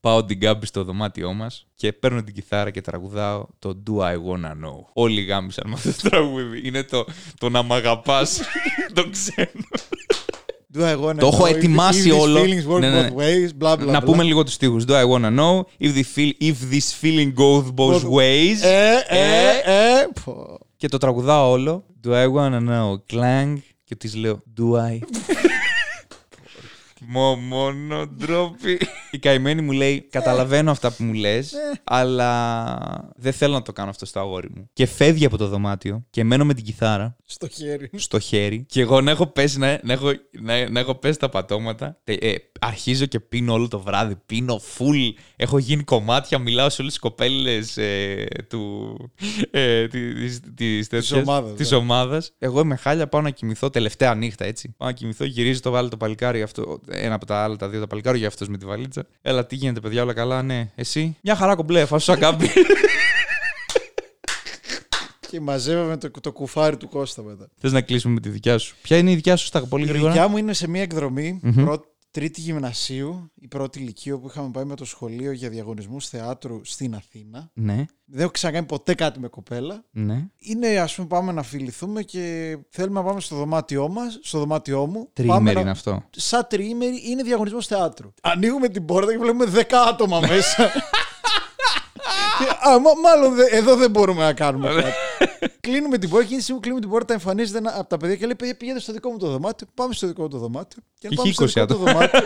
Πάω 0.00 0.24
την 0.24 0.36
Γκάμπη 0.38 0.66
στο 0.66 0.84
δωμάτιό 0.84 1.32
μας 1.32 1.66
και 1.74 1.92
παίρνω 1.92 2.22
την 2.22 2.34
κιθάρα 2.34 2.70
και 2.70 2.80
τραγουδάω 2.80 3.46
το 3.58 3.82
Do 3.86 3.92
I 4.02 4.12
Wanna 4.14 4.50
Know. 4.50 4.84
Όλοι 4.92 5.22
γάμισαν 5.22 5.64
με 5.68 5.74
αυτό 5.74 6.02
το 6.02 6.08
τραγούδι. 6.10 6.60
Είναι 6.64 6.82
το, 6.82 7.04
το 7.38 7.48
να 7.48 7.62
μ' 7.62 7.72
αγαπάς. 7.72 8.40
το 8.94 9.08
ξένο. 9.10 9.64
Do 10.78 10.80
I 10.80 11.04
wanna 11.10 11.16
Το 11.18 11.26
έχω 11.26 11.44
know 11.44 11.46
if- 11.48 11.54
ετοιμάσει 11.54 12.10
if 12.10 12.14
these 12.16 12.20
όλο. 12.20 12.40
feelings 12.42 12.72
work 12.74 12.80
Ναι, 12.80 12.90
ναι, 12.90 13.00
ναι. 13.02 13.08
both 13.14 13.18
ways, 13.20 13.48
blah, 13.64 13.72
blah, 13.78 13.86
να 13.86 13.98
blah. 13.98 14.04
πούμε 14.04 14.22
λίγο 14.22 14.42
τους 14.44 14.52
στίχους. 14.54 14.84
Do 14.88 14.92
I 14.92 15.04
wanna 15.08 15.38
know 15.38 15.60
if, 15.80 15.92
the 15.94 16.02
feel, 16.16 16.32
if 16.40 16.54
this 16.72 17.02
feeling 17.02 17.32
goes 17.38 17.64
both 17.74 18.02
Both- 18.02 18.10
ways. 18.10 18.62
Ε, 18.62 18.94
ε, 19.08 19.48
ε. 19.64 20.08
πω. 20.24 20.58
Και 20.76 20.88
το 20.88 20.98
τραγουδάω 20.98 21.50
όλο. 21.50 21.84
Do 22.04 22.10
I 22.10 22.32
wanna 22.34 22.68
know 22.68 22.94
clang. 23.12 23.56
Και 23.84 23.96
της 23.96 24.14
λέω 24.14 24.42
Do 24.56 24.72
I; 24.90 24.98
Μο, 27.08 27.34
μόνο 27.36 28.06
ντροπή. 28.06 28.78
Η 29.10 29.18
καημένη 29.18 29.62
μου 29.62 29.72
λέει: 29.72 30.00
Καταλαβαίνω 30.10 30.70
αυτά 30.70 30.92
που 30.92 31.04
μου 31.04 31.12
λες, 31.12 31.54
αλλά 31.84 33.12
δεν 33.16 33.32
θέλω 33.32 33.52
να 33.54 33.62
το 33.62 33.72
κάνω 33.72 33.90
αυτό 33.90 34.06
στο 34.06 34.20
αγόρι 34.20 34.50
μου. 34.54 34.70
Και 34.72 34.86
φεύγει 34.86 35.24
από 35.24 35.36
το 35.36 35.48
δωμάτιο 35.48 36.04
και 36.10 36.24
μένω 36.24 36.44
με 36.44 36.54
την 36.54 36.64
κιθάρα 36.64 37.16
Στο 37.24 37.48
χέρι. 37.48 37.90
στο 37.94 38.18
χέρι 38.18 38.64
και 38.68 38.80
εγώ 38.80 39.00
να 39.00 39.10
έχω 39.10 39.26
πέσει, 39.26 39.58
να, 39.58 39.80
να 39.82 39.92
έχω, 39.92 40.10
να, 40.40 40.70
να 40.70 40.80
έχω 40.80 40.94
πέσει 40.94 41.18
τα 41.18 41.28
πατώματα. 41.28 42.00
Τε- 42.04 42.24
ε, 42.24 42.34
αρχίζω 42.60 43.06
και 43.06 43.20
πίνω 43.20 43.52
όλο 43.52 43.68
το 43.68 43.80
βράδυ. 43.80 44.16
Πίνω 44.26 44.60
full. 44.78 45.12
Έχω 45.36 45.58
γίνει 45.58 45.82
κομμάτια. 45.82 46.38
Μιλάω 46.38 46.68
σε 46.70 46.80
όλες 46.80 46.92
τις 46.92 47.02
κοπέλες 47.02 47.76
ε, 47.76 48.26
του. 48.48 48.96
Ε, 49.50 49.86
της, 49.88 50.40
της, 50.54 50.88
τέτοιας- 50.88 51.12
ομάδας, 51.22 51.54
της 51.56 51.70
ναι. 51.70 51.76
ομάδας. 51.76 52.32
Εγώ 52.38 52.60
είμαι 52.60 52.76
χάλια, 52.76 53.06
πάω 53.08 53.20
να 53.20 53.30
κοιμηθώ 53.30 53.70
τελευταία 53.70 54.14
νύχτα 54.14 54.44
έτσι. 54.44 54.74
Πάω 54.76 54.88
να 54.88 54.94
κοιμηθώ, 54.94 55.24
γυρίζει 55.24 55.60
το 55.60 55.70
βάλει 55.70 55.88
το 55.88 55.96
παλικάρι 55.96 56.42
αυτό. 56.42 56.80
Ένα 56.98 57.14
από 57.14 57.26
τα 57.26 57.36
άλλα, 57.36 57.56
τα 57.56 57.68
δύο 57.68 57.80
τα 57.80 57.86
παλικάρι 57.86 58.18
για 58.18 58.28
αυτός 58.28 58.48
με 58.48 58.58
τη 58.58 58.66
βαλίτσα. 58.66 59.06
Έλα, 59.22 59.46
τι 59.46 59.56
γίνεται, 59.56 59.80
παιδιά, 59.80 60.02
όλα 60.02 60.12
καλά, 60.12 60.42
ναι. 60.42 60.70
Εσύ, 60.74 61.16
μια 61.22 61.34
χαρά 61.36 61.54
κομπλέ, 61.54 61.84
φάσου 61.84 62.12
αγκάμπι. 62.12 62.48
Και 65.30 65.40
μαζεύαμε 65.40 65.96
το, 65.96 66.10
το 66.20 66.32
κουφάρι 66.32 66.76
του 66.76 66.88
Κώστα 66.88 67.22
μετά. 67.22 67.48
Θες 67.60 67.72
να 67.72 67.80
κλείσουμε 67.80 68.14
με 68.14 68.20
τη 68.20 68.28
δικιά 68.28 68.58
σου. 68.58 68.76
Ποια 68.82 68.96
είναι 68.96 69.10
η 69.10 69.14
δικιά 69.14 69.36
σου 69.36 69.46
στα 69.46 69.66
πολύ 69.66 69.84
Η 69.84 69.88
γρήγορα; 69.88 70.12
δικιά 70.12 70.28
μου 70.28 70.36
είναι 70.36 70.52
σε 70.52 70.68
μια 70.68 70.82
εκδρομή. 70.82 71.40
Μμμ. 71.42 71.64
Πρώτη 71.64 71.88
τρίτη 72.16 72.40
γυμνασίου, 72.40 73.30
η 73.40 73.48
πρώτη 73.48 73.78
ηλικία 73.78 74.16
που 74.18 74.26
είχαμε 74.28 74.50
πάει 74.50 74.64
με 74.64 74.76
το 74.76 74.84
σχολείο 74.84 75.32
για 75.32 75.48
διαγωνισμούς 75.48 76.08
θεάτρου 76.08 76.60
στην 76.64 76.94
Αθήνα. 76.94 77.50
Ναι, 77.54 77.84
Δεν 78.04 78.20
έχω 78.20 78.30
ξανακάνει 78.30 78.66
ποτέ 78.66 78.94
κάτι 78.94 79.20
με 79.20 79.28
κοπέλα. 79.28 79.84
ναι. 79.90 80.24
Είναι, 80.38 80.68
ας 80.78 80.94
πούμε, 80.94 81.06
πάμε 81.08 81.32
να 81.32 81.42
φιληθούμε 81.42 82.02
και 82.02 82.56
θέλουμε 82.70 83.00
να 83.00 83.06
πάμε 83.06 83.20
στο 83.20 83.36
δωμάτιό 83.36 83.88
μας, 83.88 84.18
στο 84.22 84.38
δωμάτιό 84.38 84.86
μου. 84.86 84.92
Πάμε 84.92 85.10
Τριήμερη 85.12 85.54
να- 85.54 85.60
είναι 85.60 85.70
αυτό. 85.70 86.04
Σαν 86.10 86.46
τριήμερη 86.48 87.02
είναι 87.10 87.22
διαγωνισμός 87.22 87.66
θεάτρου. 87.66 88.12
Ανοίγουμε 88.22 88.68
την 88.68 88.84
πόρτα 88.84 89.12
και 89.12 89.18
βλέπουμε 89.18 89.44
10 89.44 89.62
άτομα 89.88 90.20
μέσα. 90.20 90.70
Και, 92.38 92.68
Α, 92.68 92.78
μα- 92.78 92.94
μάλλον 93.02 93.34
δε- 93.34 93.56
εδώ 93.56 93.76
δεν 93.76 93.90
μπορούμε 93.90 94.22
να 94.24 94.32
κάνουμε 94.32 94.68
κάτι. 94.68 94.92
κλείνουμε 95.60 95.98
την 95.98 96.08
πόρτα, 96.08 96.24
εκείνη 96.24 96.36
τη 96.38 96.42
στιγμή 96.42 96.60
που 96.60 96.66
κλείνουμε 96.66 96.80
την 96.80 96.90
πόρτα, 96.90 97.12
εμφανίζεται 97.14 97.58
ένα 97.58 97.78
από 97.78 97.88
τα 97.88 97.96
παιδιά 97.96 98.16
και 98.16 98.24
λέει: 98.24 98.34
«Παιδιά, 98.34 98.56
Πηγαίνετε 98.56 98.82
στο 98.82 98.92
δικό 98.92 99.10
μου 99.10 99.18
το 99.18 99.28
δωμάτιο. 99.30 99.66
Πάμε 99.74 99.94
στο 99.94 100.06
δικό 100.06 100.22
μου 100.22 100.28
το 100.28 100.38
δωμάτιο. 100.38 100.82
Και 100.98 101.08
Είχε 101.10 101.16
πάμε 101.16 101.32
στο 101.32 101.44
20 101.44 101.46
δικό 101.46 101.66
του 101.66 101.74
άτομα. 101.74 101.92
δωμάτιο. 101.92 102.20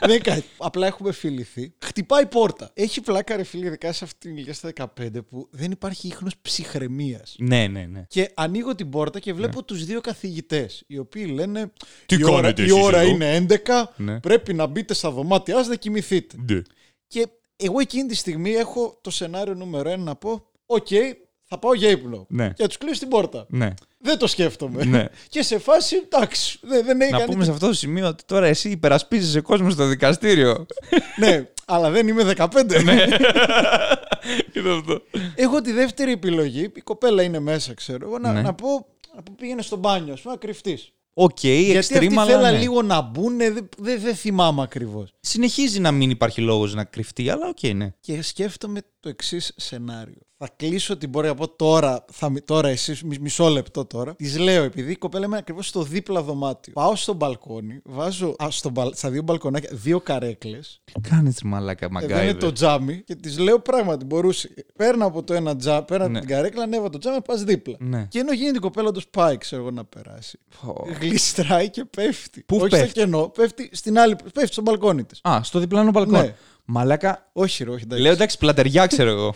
δεν 0.00 0.08
είναι 0.10 0.18
κάτι. 0.18 0.44
Απλά 0.56 0.86
έχουμε 0.86 1.12
φιληθεί. 1.12 1.74
Χτυπάει 1.84 2.22
η 2.22 2.26
πόρτα. 2.26 2.70
Έχει 2.74 3.00
πλάκα, 3.00 3.36
ρε 3.36 3.42
φίλε, 3.42 3.66
ειδικά 3.66 3.92
σε 3.92 4.04
αυτή 4.04 4.18
την 4.18 4.30
ηλικία 4.36 4.54
στα 4.54 4.72
15 5.00 5.22
που 5.28 5.48
δεν 5.50 5.70
υπάρχει 5.70 6.06
ίχνο 6.06 6.28
ψυχραιμίας. 6.42 7.34
Ναι, 7.38 7.66
ναι, 7.66 7.86
ναι. 7.90 8.04
Και 8.08 8.30
ανοίγω 8.34 8.74
την 8.74 8.88
πόρτα 8.90 9.18
και 9.18 9.32
βλέπω 9.32 9.62
τους 9.64 9.84
δύο 9.84 10.00
καθηγητές 10.00 10.84
οι 10.86 10.98
οποίοι 10.98 11.30
λένε 11.34 11.72
Τι 12.06 12.16
η 12.16 12.24
ώρα, 12.24 12.34
κάνετε 12.34 12.62
η 12.62 12.64
εσείς 12.64 12.82
ώρα 12.82 12.98
εδώ;» 12.98 13.08
είναι 13.10 13.34
11, 13.34 13.92
Ναι. 13.96 14.20
πρέπει 14.20 14.54
να 14.54 14.66
μπείτε 14.66 14.94
στα 14.94 15.10
δωμάτια 15.10 15.54
σας 15.56 15.66
να 15.68 15.74
κοιμηθείτε. 15.74 16.36
Ναι. 16.52 16.60
Και 17.06 17.26
εγώ 17.64 17.80
εκείνη 17.80 18.08
τη 18.08 18.14
στιγμή 18.14 18.52
έχω 18.52 18.98
το 19.00 19.10
σενάριο 19.10 19.54
νούμερο 19.54 19.92
1 19.92 19.98
να 19.98 20.16
πω 20.16 20.46
«OK, 20.66 20.86
θα 21.44 21.58
πάω 21.58 21.74
για 21.74 21.90
ύπνο». 21.90 22.26
Ναι. 22.28 22.48
Και 22.48 22.62
να 22.62 22.68
τους 22.68 22.78
κλείσω 22.78 22.98
την 23.00 23.08
πόρτα. 23.08 23.46
ναι. 23.48 23.74
Δεν 24.06 24.18
το 24.18 24.26
σκέφτομαι. 24.26 24.84
Ναι. 24.84 25.04
Και 25.28 25.42
σε 25.42 25.58
φάση, 25.58 25.96
εντάξει, 25.96 26.58
δεν, 26.62 26.84
δεν 26.84 26.96
Να 26.96 27.04
έκανε. 27.04 27.24
πούμε 27.24 27.44
σε 27.44 27.50
αυτό 27.50 27.66
το 27.66 27.72
σημείο 27.72 28.06
ότι 28.06 28.24
τώρα 28.24 28.46
εσύ 28.46 28.70
υπερασπίζεσαι 28.70 29.40
κόσμο 29.40 29.70
στο 29.70 29.86
δικαστήριο. 29.86 30.66
ναι, 31.20 31.48
αλλά 31.66 31.90
δεν 31.90 32.08
είμαι 32.08 32.32
15. 32.36 32.46
Είναι 34.56 34.70
αυτό. 34.78 35.02
έχω 35.34 35.60
τη 35.60 35.72
δεύτερη 35.72 36.12
επιλογή, 36.12 36.70
η 36.74 36.80
κοπέλα 36.80 37.22
είναι 37.22 37.38
μέσα, 37.38 37.74
ξέρω 37.74 38.06
εγώ, 38.06 38.18
να, 38.18 38.32
Ναι. 38.32 38.42
να 38.42 38.54
πω 38.54 38.86
να 39.16 39.22
πω, 39.22 39.34
πήγαινε 39.36 39.62
στο 39.62 39.76
μπάνιο, 39.76 40.12
ας 40.12 40.20
πούμε, 40.20 40.34
να 40.34 40.40
κρυφτείς. 41.14 41.32
Οκ, 41.32 41.42
Γιατί 41.42 41.94
extreme, 41.94 42.16
αυτή 42.18 42.18
αλλά 42.18 42.24
ήθελα 42.24 42.50
ναι. 42.50 42.58
λίγο 42.58 42.82
να 42.82 43.00
μπουν, 43.00 43.36
δεν 43.36 43.68
δεν 43.78 44.00
δεν 44.00 44.14
θυμάμαι 44.14 44.62
ακριβώς. 44.62 45.12
Συνεχίζει 45.20 45.80
να 45.80 45.92
μην 45.92 46.10
υπάρχει 46.10 46.40
λόγος 46.40 46.74
να 46.74 46.84
κρυφτεί, 46.84 47.30
αλλά 47.30 47.48
οκ, 47.48 47.74
ναι. 47.74 47.92
Και 48.00 48.22
σκέφτομαι 48.22 48.80
το 49.04 49.10
εξής 49.10 49.52
σενάριο. 49.56 50.18
Θα 50.38 50.48
κλείσω 50.56 50.96
την 50.96 51.10
πόρτα 51.10 51.30
από 51.30 51.48
τώρα, 51.48 52.04
θα, 52.12 52.28
μι- 52.30 52.44
τώρα 52.44 52.68
εσείς, 52.68 53.02
μι- 53.02 53.20
μισό 53.20 53.48
λεπτό 53.48 53.84
τώρα. 53.84 54.14
Της 54.14 54.38
λέω, 54.38 54.62
επειδή 54.62 54.92
η 54.92 54.96
κοπέλα 54.96 55.24
είναι 55.26 55.36
ακριβώς 55.36 55.66
στο 55.68 55.82
δίπλα 55.82 56.22
δωμάτιο. 56.22 56.72
Πάω 56.72 56.96
στο 56.96 57.12
μπαλκόνι, 57.12 57.80
βάζω 57.84 58.34
α, 58.42 58.46
στο 58.50 58.70
μπαλ- 58.70 58.94
στα 58.94 59.10
δύο 59.10 59.22
μπαλκονάκια 59.22 59.70
δύο 59.72 60.00
καρέκλες. 60.00 60.80
Τι 60.84 61.00
κάνεις, 61.08 61.42
μαλάκα 61.42 61.84
Εδώ 61.86 61.98
είναι 62.04 62.12
MacGyver. 62.14 62.38
το 62.38 62.52
τζάμι 62.52 63.02
και 63.06 63.14
της 63.14 63.38
λέω 63.38 63.60
πράγματι 63.60 64.04
μπορούσε. 64.04 64.54
Παίρνω 64.76 65.06
από 65.06 65.22
το 65.22 65.34
ένα 65.34 65.56
τζάμι, 65.56 65.84
παίρνω 65.84 66.08
Ναι. 66.08 66.18
από 66.18 66.26
την 66.26 66.36
καρέκλα, 66.36 66.62
ανέβα 66.62 66.90
το 66.90 66.98
τζάμι, 66.98 67.22
πας 67.22 67.44
δίπλα. 67.44 67.76
Ναι. 67.80 68.06
Και 68.10 68.18
ενώ 68.18 68.32
γίνεται 68.32 68.56
η 68.56 68.60
κοπέλα 68.60 68.90
του 68.92 69.00
πάει, 69.10 69.38
ξέρω 69.38 69.62
εγώ 69.62 69.70
να 69.70 69.84
περάσει. 69.84 70.38
Πω. 70.62 70.86
Γλιστράει 71.00 71.70
και 71.70 71.84
πέφτει. 71.84 72.42
Πού 72.46 72.56
Όχι 72.56 72.68
πέφτει; 72.68 72.88
στο 72.88 73.00
κενό, 73.00 73.28
πέφτει 73.28 73.70
στην 73.72 73.98
άλλη. 73.98 74.16
Πέφτει 74.34 74.52
στο 74.52 74.62
μπαλκόνι 74.62 75.04
της. 75.04 75.20
Α, 75.22 75.40
στο 75.42 75.58
διπλανό 75.58 75.90
μπαλκόνι. 75.90 76.20
Ναι. 76.20 76.34
Μαλάκα. 76.64 77.28
Όχι, 77.32 77.64
ρε, 77.64 77.70
όχι, 77.70 77.82
εντάξει. 77.82 78.02
Λέω 78.04 78.12
εντάξει, 78.12 78.38
πλατεριά 78.38 78.86
ξέρω 78.86 79.10
εγώ. 79.10 79.34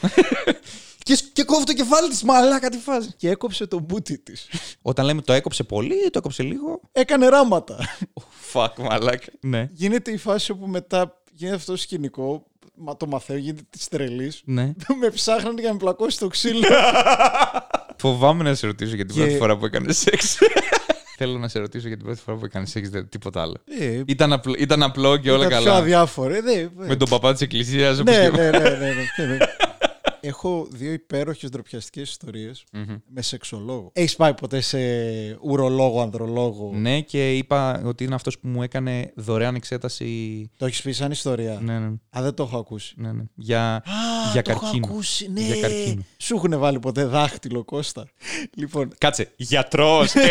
και, 1.05 1.14
σ- 1.14 1.33
και 1.33 1.43
κόβει 1.45 1.64
το 1.64 1.73
κεφάλι 1.73 2.09
της, 2.09 2.23
μαλάκα 2.23 2.69
τι 2.69 2.79
φάζει. 2.79 3.09
Και 3.17 3.29
έκοψε 3.31 3.67
το 3.67 3.79
μπούτι 3.79 4.19
της. 4.19 4.49
Όταν 4.83 5.05
λέμε 5.05 5.23
το 5.23 5.33
έκοψε 5.33 5.64
πολύ 5.64 5.95
ή 5.95 6.11
το 6.11 6.19
έκοψε 6.19 6.43
λίγο. 6.43 6.81
Έκανε 6.93 7.29
ράματα. 7.29 7.77
Fuck, 8.53 8.69
μαλάκα. 8.88 9.27
Ναι. 9.41 9.69
γίνεται 9.73 10.11
η 10.11 10.17
φάση 10.17 10.51
όπου 10.51 10.67
μετά 10.67 11.23
γίνεται 11.33 11.57
αυτό 11.57 11.73
το 11.73 11.79
σκηνικό. 11.79 12.47
Μα 12.81 12.97
το 12.97 13.07
μαθαίνω, 13.07 13.38
γίνεται 13.38 13.62
τη 13.71 13.88
τρελής. 13.88 14.43
Ναι. 14.45 14.73
με 15.01 15.09
ψάχνανε 15.11 15.61
για 15.61 15.69
να 15.69 15.73
με 15.75 15.79
πλακώσει 15.79 16.19
το 16.19 16.29
ξύλο. 16.29 16.67
Φοβάμαι 17.97 18.43
να 18.45 18.55
σε 18.55 18.67
ρωτήσω 18.67 18.95
για 18.95 19.05
την 19.05 19.14
Και- 19.14 19.21
πρώτη 19.21 19.37
φορά 19.37 19.57
που 19.57 19.64
έκανες 19.64 19.99
σεξ. 19.99 20.38
Θέλω 21.20 21.38
να 21.38 21.48
σε 21.48 21.59
ρωτήσω 21.59 21.87
για 21.88 21.96
την 21.96 22.04
πρώτη 22.07 22.20
φορά 22.20 22.37
που 22.37 22.44
έκανες 22.44 22.70
σεξ, 22.70 22.88
δεν 22.88 23.09
τίποτα 23.09 23.42
άλλο. 23.42 23.57
ε, 23.81 24.02
Ήταν 24.07 24.33
απλό, 24.33 24.54
ήταν 24.59 24.83
απλό 24.83 25.16
και 25.16 25.31
όλα 25.31 25.46
ήταν 25.46 25.59
πιο 25.59 25.66
καλά. 25.66 25.78
αδιάφορο. 25.78 26.35
Ε, 26.35 26.40
ναι, 26.40 26.68
Με 26.87 26.96
τον 26.96 27.09
παπά 27.09 27.33
της 27.33 27.40
εκκλησίας. 27.40 28.02
ναι, 28.02 28.18
ναι, 28.18 28.28
ναι, 28.28 28.50
ναι, 28.50 28.59
ναι, 28.59 28.68
ναι, 29.16 29.24
ναι. 29.26 29.37
Έχω 30.29 30.67
δύο 30.71 30.93
υπέροχες 30.93 31.51
ντροπιαστικές 31.51 32.11
ιστορίες 32.11 32.64
με 33.07 33.23
σεξολόγο. 33.23 33.91
Έχεις 33.93 34.17
πάει 34.17 34.35
ποτέ 34.35 34.61
σε 34.61 34.79
ουρολόγο, 35.41 36.01
ανδρολόγο; 36.03 36.71
Ναι, 36.75 37.01
και 37.01 37.37
είπα 37.37 37.83
ότι 37.85 38.05
είναι 38.05 38.14
αυτός 38.14 38.38
που 38.38 38.49
μου 38.49 38.62
έκανε 38.62 39.12
δωρεάν 39.17 39.55
εξέταση. 39.55 40.51
Το 40.57 40.67
έχεις 40.67 40.83
πει 40.83 40.93
σαν 40.93 41.11
ιστορία; 41.11 41.59
Ναι, 41.62 41.79
ναι. 41.79 41.87
Α, 41.87 42.23
δεν 42.23 42.35
το 42.35 42.43
έχω 42.43 42.59
ακούσει. 42.59 42.95
ναι, 42.97 43.12
ναι. 43.12 43.23
Για, 43.35 43.75
Α, 43.75 43.83
για 44.33 44.43
το 44.43 44.51
έχω 44.51 44.61
καρκίνο. 44.61 44.87
ακούσει, 44.87 45.31
ναι. 45.33 45.41
Για 45.41 45.61
καρκίνο. 45.61 46.03
Σου 46.17 46.35
έχουν 46.37 46.59
βάλει 46.59 46.79
ποτέ 46.79 47.05
δάχτυλο, 47.05 47.64
Κώστα; 47.64 48.07
λοιπόν, 48.55 48.91
Κάτσε. 48.99 49.33
Γιατρός. 49.37 50.12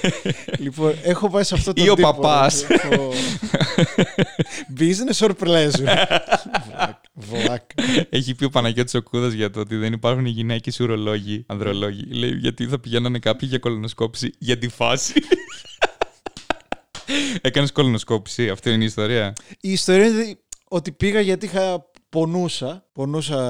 Λοιπόν, 0.60 0.94
έχω 1.02 1.30
πάει 1.30 1.42
σε 1.44 1.54
αυτό 1.54 1.72
το 1.72 1.84
Ή 1.84 1.88
ο 1.88 1.94
τύπο. 1.94 2.12
παπάς. 2.12 2.62
Έχω- 2.70 3.12
Business 4.78 5.26
or 5.26 5.30
pleasure; 5.44 5.70
Βλάκα, 6.66 7.00
Βλάκα. 7.12 7.74
Έχει 8.10 8.34
πει 8.34 8.44
ο 8.44 8.50
Παναγιώτης 8.50 8.94
ο 8.94 9.02
Κούδας 9.02 9.32
για 9.32 9.50
το 9.50 9.60
ότι 9.60 9.76
δεν 9.76 9.92
υπάρχουν 9.92 10.26
γυναίκες 10.26 10.80
ουρολόγοι, 10.80 11.44
ανδρολόγοι. 11.48 12.04
Λέει 12.10 12.30
γιατί 12.30 12.66
θα 12.66 12.78
πηγαίνανε 12.80 13.18
κάποιοι 13.18 13.48
για 13.50 13.58
κολονοσκόπηση 13.58 14.32
για 14.38 14.58
τη 14.58 14.68
φάση. 14.68 15.12
Έκανες 17.40 17.72
κολονοσκόπηση, 17.72 18.48
αυτή 18.48 18.70
είναι 18.70 18.82
η 18.82 18.86
ιστορία. 18.86 19.32
Η 19.60 19.72
ιστορία 19.72 20.06
είναι 20.06 20.38
ότι 20.68 20.92
πήγα 20.92 21.20
γιατί 21.20 21.46
είχα 21.46 21.89
πονούσα, 22.10 22.84
πονούσα 22.92 23.40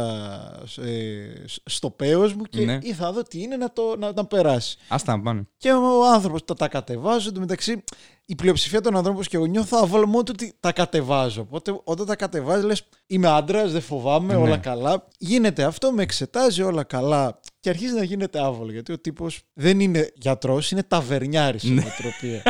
ε, 0.80 1.44
στο 1.64 1.90
πέος 1.90 2.34
μου 2.34 2.42
και 2.42 2.64
Ναι. 2.64 2.78
ήθελα 2.82 3.06
να 3.06 3.12
δω 3.12 3.22
τι 3.22 3.42
είναι 3.42 3.56
να, 3.56 3.72
το, 3.72 3.96
να, 3.98 4.12
να 4.12 4.24
περάσει. 4.26 4.76
Άστα 4.88 5.16
να 5.16 5.22
πάνε. 5.22 5.46
Και 5.56 5.72
ο 5.72 6.06
άνθρωπος 6.12 6.44
τα, 6.44 6.54
τα 6.54 6.68
κατεβάζω. 6.68 7.28
Εν 7.28 7.34
τω 7.34 7.40
μεταξύ, 7.40 7.84
η 8.24 8.34
πλειοψηφία 8.34 8.80
των 8.80 8.96
ανθρώπων 8.96 9.22
και 9.24 9.36
εγώ 9.36 9.46
νιώθω 9.46 9.78
άβολο 9.78 10.06
μόνο 10.06 10.22
του 10.22 10.32
ότι 10.34 10.56
τα 10.60 10.72
κατεβάζω. 10.72 11.40
Οπότε 11.40 11.80
όταν 11.84 12.06
τα 12.06 12.16
κατεβάζεις, 12.16 12.64
λες: 12.64 12.82
Είμαι 13.06 13.28
άντρας, 13.28 13.72
δεν 13.72 13.80
φοβάμαι, 13.80 14.34
Ναι. 14.34 14.40
όλα 14.40 14.56
καλά. 14.56 15.06
Γίνεται 15.18 15.62
αυτό, 15.64 15.92
με 15.92 16.02
εξετάζει 16.02 16.62
όλα 16.62 16.82
καλά. 16.84 17.40
Και 17.60 17.68
αρχίζει 17.68 17.94
να 17.94 18.02
γίνεται 18.02 18.40
άβολο. 18.44 18.72
Γιατί 18.72 18.92
ο 18.92 18.98
τύπος 18.98 19.40
δεν 19.52 19.80
είναι 19.80 20.10
γιατρός, 20.14 20.70
είναι 20.70 20.82
ταβερνιάρης 20.82 21.62
στην 21.62 21.78
οτροπία. 21.78 22.42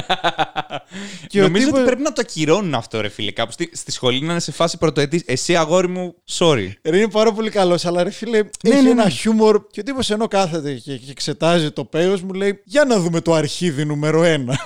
Και 1.29 1.41
ο 1.41 1.43
Νομίζω 1.43 1.65
τύπος- 1.65 1.79
ότι 1.81 1.89
πρέπει 1.89 2.03
να 2.03 2.13
το 2.13 2.21
ακυρώνουν 2.21 2.75
αυτό, 2.75 3.01
ρε 3.01 3.09
φίλε. 3.09 3.31
Κάπου 3.31 3.53
στη, 3.53 3.71
στη 3.73 3.91
σχολή 3.93 4.21
να 4.21 4.31
είναι 4.31 4.41
σε 4.41 4.53
φάση 4.53 4.79
πρωτοετής. 4.79 5.23
Εσύ, 5.27 5.57
αγόρι 5.57 5.89
μου, 5.89 6.15
sorry. 6.31 6.69
Ρε, 6.83 6.97
είναι 6.97 7.09
πάρα 7.09 7.33
πολύ 7.33 7.51
καλός, 7.51 7.85
αλλά 7.85 8.03
ρε 8.03 8.11
φίλε, 8.11 8.39
έχει 8.63 8.83
ναι, 8.83 8.91
ένα 8.91 9.05
ναι. 9.05 9.11
χιούμορ. 9.11 9.67
Και 9.71 9.81
ο 9.81 9.83
τύπος 9.83 10.11
ενώ 10.11 10.29
κάθεται 10.29 10.75
και, 10.75 10.97
και 10.97 11.11
εξετάζει 11.11 11.71
το 11.71 11.85
πέος 11.85 12.23
μου, 12.23 12.33
λέει: 12.33 12.61
Για 12.65 12.85
να 12.85 12.99
δούμε 12.99 13.21
το 13.21 13.35
αρχίδι 13.35 13.85
νούμερο 13.85 14.23
ένα. 14.23 14.59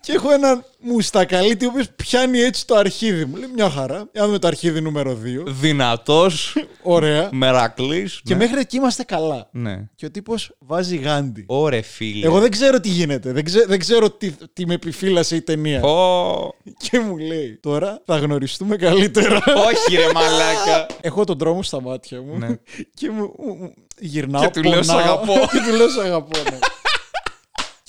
και 0.00 0.12
έχω 0.12 0.30
έναν 0.32 0.64
μουστακαλίτη 0.80 1.64
ο 1.66 1.68
οποίος 1.72 1.86
πιάνει 1.96 2.38
έτσι 2.40 2.66
το 2.66 2.74
αρχίδι 2.76 3.24
μου. 3.24 3.36
Λέει 3.36 3.50
μια 3.54 3.70
χαρά. 3.70 3.96
Για 4.12 4.20
να 4.20 4.26
δούμε 4.26 4.38
το 4.38 4.46
αρχίδι 4.46 4.80
νούμερο 4.80 5.18
2. 5.46 5.46
Δυνατός, 5.46 6.56
Ωραία. 6.82 7.28
μερακλής. 7.32 8.20
Και 8.24 8.34
μέχρι 8.34 8.60
εκεί 8.60 8.76
είμαστε 8.76 9.02
καλά. 9.02 9.48
Ναι. 9.52 9.88
Και 9.96 10.06
ο 10.06 10.10
τύπος 10.10 10.54
βάζει 10.58 10.96
γάντι. 10.96 11.44
Ωρε 11.48 11.80
φίλε. 11.82 12.26
Εγώ 12.26 12.40
δεν 12.40 12.50
ξέρω 12.50 12.80
τι 12.80 12.88
γίνεται. 12.88 13.32
Δεν, 13.32 13.44
ξέ- 13.44 13.66
δεν 13.66 13.78
ξέρω 13.78 14.10
τι, 14.10 14.32
τι 14.52 14.66
με 14.66 14.74
επιφύλασε 14.74 15.36
η 15.36 15.40
ταινία. 15.42 15.82
Ω, 15.82 16.54
Και 16.78 16.98
μου 17.00 17.16
λέει: 17.18 17.58
Τώρα 17.62 18.02
θα 18.06 18.16
γνωριστούμε 18.18 18.76
καλύτερα. 18.76 19.36
Όχι, 19.46 19.96
ρε 19.96 20.12
μαλάκα. 20.14 20.86
Έχω 21.00 21.24
τον 21.24 21.38
τρόμο 21.38 21.62
στα 21.62 21.80
μάτια 21.80 22.22
μου 22.22 22.38
Ναι. 22.38 22.48
και 22.94 23.10
μου, 23.10 23.34
μου- 23.38 23.56
μου- 23.60 23.74
γυρνάω. 23.98 24.42
Και 24.42 24.60
του 24.60 24.68
λέω, 24.68 24.82
«Σ' 24.82 24.86
πονάω». 24.86 25.02
αγαπώ. 25.04 25.32
και 25.32 25.58
του 25.70 25.76
λέω, 25.76 25.88
«Σ' 25.88 25.98
αγαπώ. 25.98 26.38
ναι. 26.50 26.58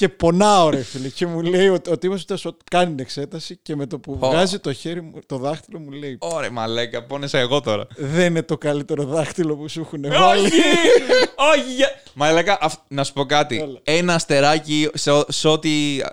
Και 0.01 0.09
πονάω, 0.09 0.69
ρε 0.69 0.83
φίλε. 0.83 1.07
Και 1.07 1.25
μου 1.25 1.41
λέει 1.41 1.67
ο, 1.67 1.77
ο 1.89 1.97
τύπος 1.97 2.19
αυτός 2.19 2.45
ότι 2.45 2.57
κάνει 2.71 2.89
την 2.89 2.99
εξέταση 2.99 3.59
και 3.61 3.75
με 3.75 3.85
το 3.85 3.99
που 3.99 4.17
Ω. 4.19 4.29
βγάζει 4.29 4.59
το 4.59 4.73
χέρι 4.73 5.01
μου, 5.01 5.11
το 5.25 5.37
δάχτυλο 5.37 5.79
μου 5.79 5.91
λέει 5.91 6.17
Ωρε 6.19 6.49
μαλάκα, 6.49 7.03
πόνεσα 7.03 7.37
εγώ 7.39 7.61
τώρα. 7.61 7.87
Δεν 7.97 8.25
είναι 8.25 8.41
το 8.43 8.57
καλύτερο 8.57 9.03
δάχτυλο 9.03 9.55
που 9.55 9.67
σου 9.69 9.79
έχουν 9.79 10.01
βάλει. 10.09 10.45
Όχι! 10.45 10.51
Όχι! 11.53 11.73
για- 11.75 11.89
Μαλάκα, 12.13 12.57
αυ- 12.61 12.79
να 12.87 13.03
σου 13.03 13.13
πω 13.13 13.25
κάτι. 13.25 13.59
Έλα. 13.61 13.79
Ένα 13.83 14.13
αστεράκι 14.13 14.89
σε, 14.93 15.11
ο- 15.11 15.25
σε 15.27 15.47
ό,τι. 15.47 15.69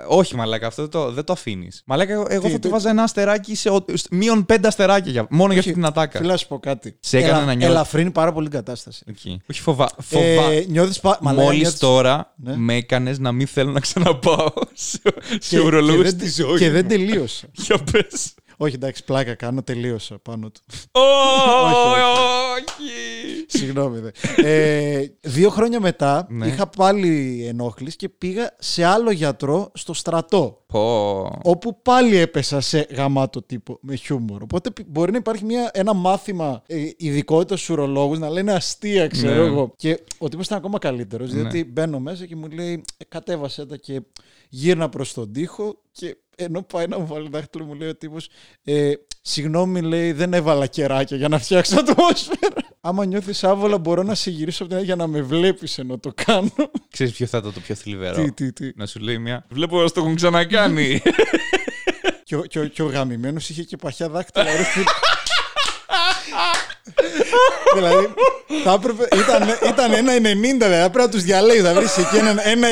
Όχι, 0.08 0.36
μαλάκα, 0.36 0.66
αυτό 0.66 0.82
δεν 0.82 0.90
το, 0.90 1.10
δεν 1.12 1.24
το 1.24 1.32
αφήνεις. 1.32 1.82
Μαλάκα, 1.86 2.12
εγώ, 2.12 2.24
εγώ 2.28 2.42
Τι, 2.44 2.48
θα 2.48 2.54
του 2.54 2.60
τι- 2.60 2.68
βάζα 2.68 2.90
ένα 2.90 3.02
αστεράκι 3.02 3.54
σε. 3.54 3.68
ο- 3.68 3.84
σ- 3.94 4.06
μείον 4.10 4.46
πέντε 4.46 4.68
αστεράκια 4.68 5.12
για, 5.12 5.26
μόνο 5.30 5.50
για 5.52 5.60
αυτή 5.60 5.72
την 5.72 5.84
ατάκα. 5.84 6.18
Φίλα, 6.18 6.30
να 6.30 6.36
σου 6.36 6.46
πω 6.48 6.58
κάτι. 6.58 6.96
Σε 7.00 7.18
έκανε 7.18 7.38
να 7.38 7.44
νιώθεις- 7.44 7.64
Ελαφρύνει 7.68 8.10
πάρα 8.10 8.32
πολύ 8.32 8.48
την 8.48 8.56
κατάσταση. 8.58 9.02
Εκεί. 9.06 9.40
Όχι, 9.50 9.60
φοβά. 9.60 9.88
φοβά. 10.02 10.24
Ε, 10.52 10.64
νιώθεις 10.68 11.00
πα... 11.00 11.18
μαλάκα, 11.20 11.44
Μόλις 11.44 11.60
νιώθεις- 11.60 11.80
τώρα 11.80 12.32
Ναι. 12.36 12.56
με 12.56 12.74
έκανες 12.74 13.18
να 13.18 13.32
μην 13.32 13.46
θέλω 13.46 13.72
να 13.78 13.80
ξαναπάω 13.80 14.52
σε, 14.74 15.00
σε 15.38 15.56
και- 15.56 15.58
ουρολόγο 15.58 16.02
και 16.02 16.08
στη 16.08 16.18
δεν- 16.18 16.30
ζωής. 16.32 16.60
Και 16.60 16.66
μου. 16.66 16.72
δεν 16.72 16.88
τελείωσα. 16.88 17.46
Για 17.52 17.78
πες. 17.92 18.34
Όχι, 18.56 18.74
εντάξει, 18.74 19.04
πλάκα 19.04 19.34
κάνω, 19.34 19.62
τελείωσα 19.62 20.18
πάνω 20.18 20.50
του. 20.50 20.60
Όχι! 22.56 23.44
Συγγνώμη. 23.46 23.98
Δε. 23.98 24.10
Ε, 24.36 25.06
δύο 25.20 25.50
χρόνια 25.50 25.80
μετά 25.80 26.26
Ναι. 26.30 26.46
είχα 26.46 26.66
πάλι 26.66 27.44
ενόχληση 27.48 27.96
και 27.96 28.08
πήγα 28.08 28.50
σε 28.58 28.84
άλλο 28.84 29.10
γιατρό 29.10 29.70
στο 29.74 29.92
στρατό. 29.94 30.64
Πω. 30.72 31.20
Όπου 31.42 31.82
πάλι 31.82 32.16
έπεσα 32.16 32.60
σε 32.60 32.86
γαμάτο 32.90 33.42
τύπο 33.42 33.78
με 33.80 33.94
χιούμορ. 33.94 34.42
Οπότε 34.42 34.70
πι- 34.70 34.86
μπορεί 34.88 35.10
να 35.12 35.16
υπάρχει 35.18 35.44
μια, 35.44 35.70
ένα 35.72 35.92
μάθημα 35.94 36.62
ε, 36.66 36.76
ειδικότητα 36.96 37.56
στους 37.56 37.68
ουρολόγους 37.68 38.18
να 38.18 38.30
λένε 38.30 38.52
αστεία, 38.52 39.06
ξέρω 39.06 39.34
Ναι. 39.42 39.46
εγώ. 39.46 39.72
Και 39.76 40.00
ο 40.18 40.28
τύπος 40.28 40.46
ήταν 40.46 40.58
ακόμα 40.58 40.78
καλύτερος, 40.78 41.32
Ναι. 41.32 41.40
διότι 41.40 41.64
μπαίνω 41.64 41.98
μέσα 42.00 42.26
και 42.26 42.36
μου 42.36 42.48
λέει 42.48 42.84
«Ε, 42.96 43.04
κατέβασε 43.04 43.66
τα 43.66 43.76
και 43.76 44.00
γύρνα 44.48 44.88
προς 44.88 45.12
τον 45.12 45.32
τοίχο. 45.32 45.80
Και 45.92 46.16
ενώ 46.36 46.62
πάει 46.62 46.86
να 46.86 46.98
μου 46.98 47.06
βάλει 47.06 47.28
δάχτυλο, 47.28 47.64
μου 47.64 47.74
λέει 47.74 47.88
ο 47.88 47.96
τύπος, 47.96 48.28
ε, 48.64 48.92
συγγνώμη, 49.22 49.80
λέει, 49.80 50.12
δεν 50.12 50.32
έβαλα 50.34 50.66
κεράκια 50.66 51.16
για 51.16 51.28
να 51.28 51.38
φτιάξω 51.38 51.76
ατμόσφαιρα. 51.80 52.67
Άμα 52.80 53.04
νιώθεις 53.04 53.44
άβολα, 53.44 53.78
μπορώ 53.78 54.02
να 54.02 54.14
σε 54.14 54.30
γυρίσω 54.30 54.62
από 54.62 54.68
την 54.68 54.76
άλλη 54.76 54.86
για 54.86 54.96
να 54.96 55.06
με 55.06 55.22
βλέπεις 55.22 55.78
ενώ 55.78 55.98
το 55.98 56.12
κάνω. 56.24 56.52
Ξέρεις 56.90 57.12
ποιο 57.12 57.26
θα 57.26 57.38
ήταν 57.38 57.52
το 57.52 57.60
πιο 57.60 57.74
θλιβερό. 57.74 58.22
τι, 58.22 58.32
τι, 58.32 58.52
τι. 58.52 58.70
Να 58.76 58.86
σου 58.86 58.98
λέει 58.98 59.18
μια. 59.18 59.44
Βλέπω 59.48 59.82
ότι 59.82 59.92
το 59.92 60.00
έχουν 60.00 60.14
ξανακάνει. 60.14 61.02
Και 62.24 62.36
ο, 62.36 62.40
και 62.40 62.58
ο, 62.58 62.66
και 62.66 62.82
ο 62.82 62.86
γαμημένος 62.86 63.48
είχε 63.48 63.62
και 63.62 63.76
παχιά 63.76 64.08
δάκτυλα. 64.08 64.46
ρε 67.30 67.80
φίλε. 67.80 67.88
δηλαδή, 67.88 68.08
θα 68.64 68.72
έπρεπε, 68.72 69.08
ήταν, 69.16 69.42
ήταν 69.68 69.92
ένα 69.92 70.12
90, 70.16 70.18
δηλαδή 70.42 70.90
πρέπει 70.90 70.98
να 70.98 71.08
τους 71.08 71.22
διαλέγεις, 71.22 71.62
θα 71.62 71.74
βρεις 71.74 71.96
εκεί 71.96 72.16
ένα, 72.16 72.48
ένα 72.48 72.68